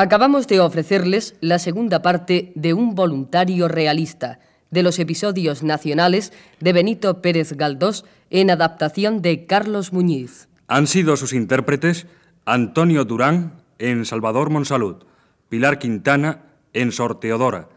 Acabamos 0.00 0.46
de 0.46 0.60
ofrecerles 0.60 1.34
la 1.40 1.58
segunda 1.58 2.02
parte 2.02 2.52
de 2.54 2.72
Un 2.72 2.94
voluntario 2.94 3.66
realista, 3.66 4.38
de 4.70 4.84
los 4.84 5.00
episodios 5.00 5.64
nacionales 5.64 6.32
de 6.60 6.72
Benito 6.72 7.20
Pérez 7.20 7.54
Galdós 7.54 8.04
en 8.30 8.52
adaptación 8.52 9.22
de 9.22 9.46
Carlos 9.46 9.92
Muñiz. 9.92 10.48
Han 10.68 10.86
sido 10.86 11.16
sus 11.16 11.32
intérpretes 11.32 12.06
Antonio 12.44 13.04
Durán 13.06 13.54
en 13.80 14.04
Salvador 14.04 14.50
Monsalud, 14.50 15.02
Pilar 15.48 15.80
Quintana 15.80 16.42
en 16.74 16.92
Sor 16.92 17.18
Teodora, 17.18 17.68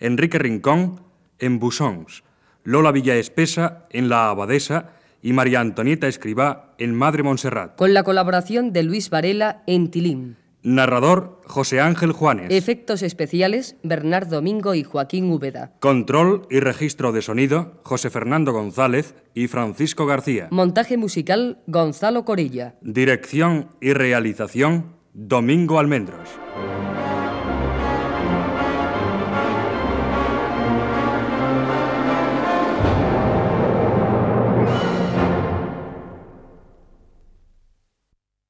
Enrique 0.00 0.38
Rincón 0.38 1.02
en 1.38 1.58
Busons, 1.58 2.24
Lola 2.64 2.90
Villaespesa 2.90 3.84
en 3.90 4.08
La 4.08 4.30
Abadesa 4.30 4.92
y 5.20 5.34
María 5.34 5.60
Antonieta 5.60 6.08
Escribá 6.08 6.72
en 6.78 6.94
Madre 6.94 7.22
Montserrat. 7.22 7.76
Con 7.76 7.92
la 7.92 8.02
colaboración 8.02 8.72
de 8.72 8.82
Luis 8.82 9.10
Varela 9.10 9.62
en 9.66 9.90
Tilín. 9.90 10.36
Narrador 10.66 11.40
José 11.46 11.78
Ángel 11.78 12.10
Juanes. 12.10 12.48
Efectos 12.50 13.02
especiales 13.02 13.76
Bernardo 13.84 14.34
Domingo 14.34 14.74
y 14.74 14.82
Joaquín 14.82 15.30
Úbeda. 15.30 15.76
Control 15.78 16.48
y 16.50 16.58
registro 16.58 17.12
de 17.12 17.22
sonido 17.22 17.80
José 17.84 18.10
Fernando 18.10 18.52
González 18.52 19.14
y 19.32 19.46
Francisco 19.46 20.06
García. 20.06 20.48
Montaje 20.50 20.96
musical 20.96 21.62
Gonzalo 21.68 22.24
Corilla. 22.24 22.74
Dirección 22.80 23.68
y 23.80 23.92
realización 23.92 24.96
Domingo 25.12 25.78
Almendros. 25.78 26.30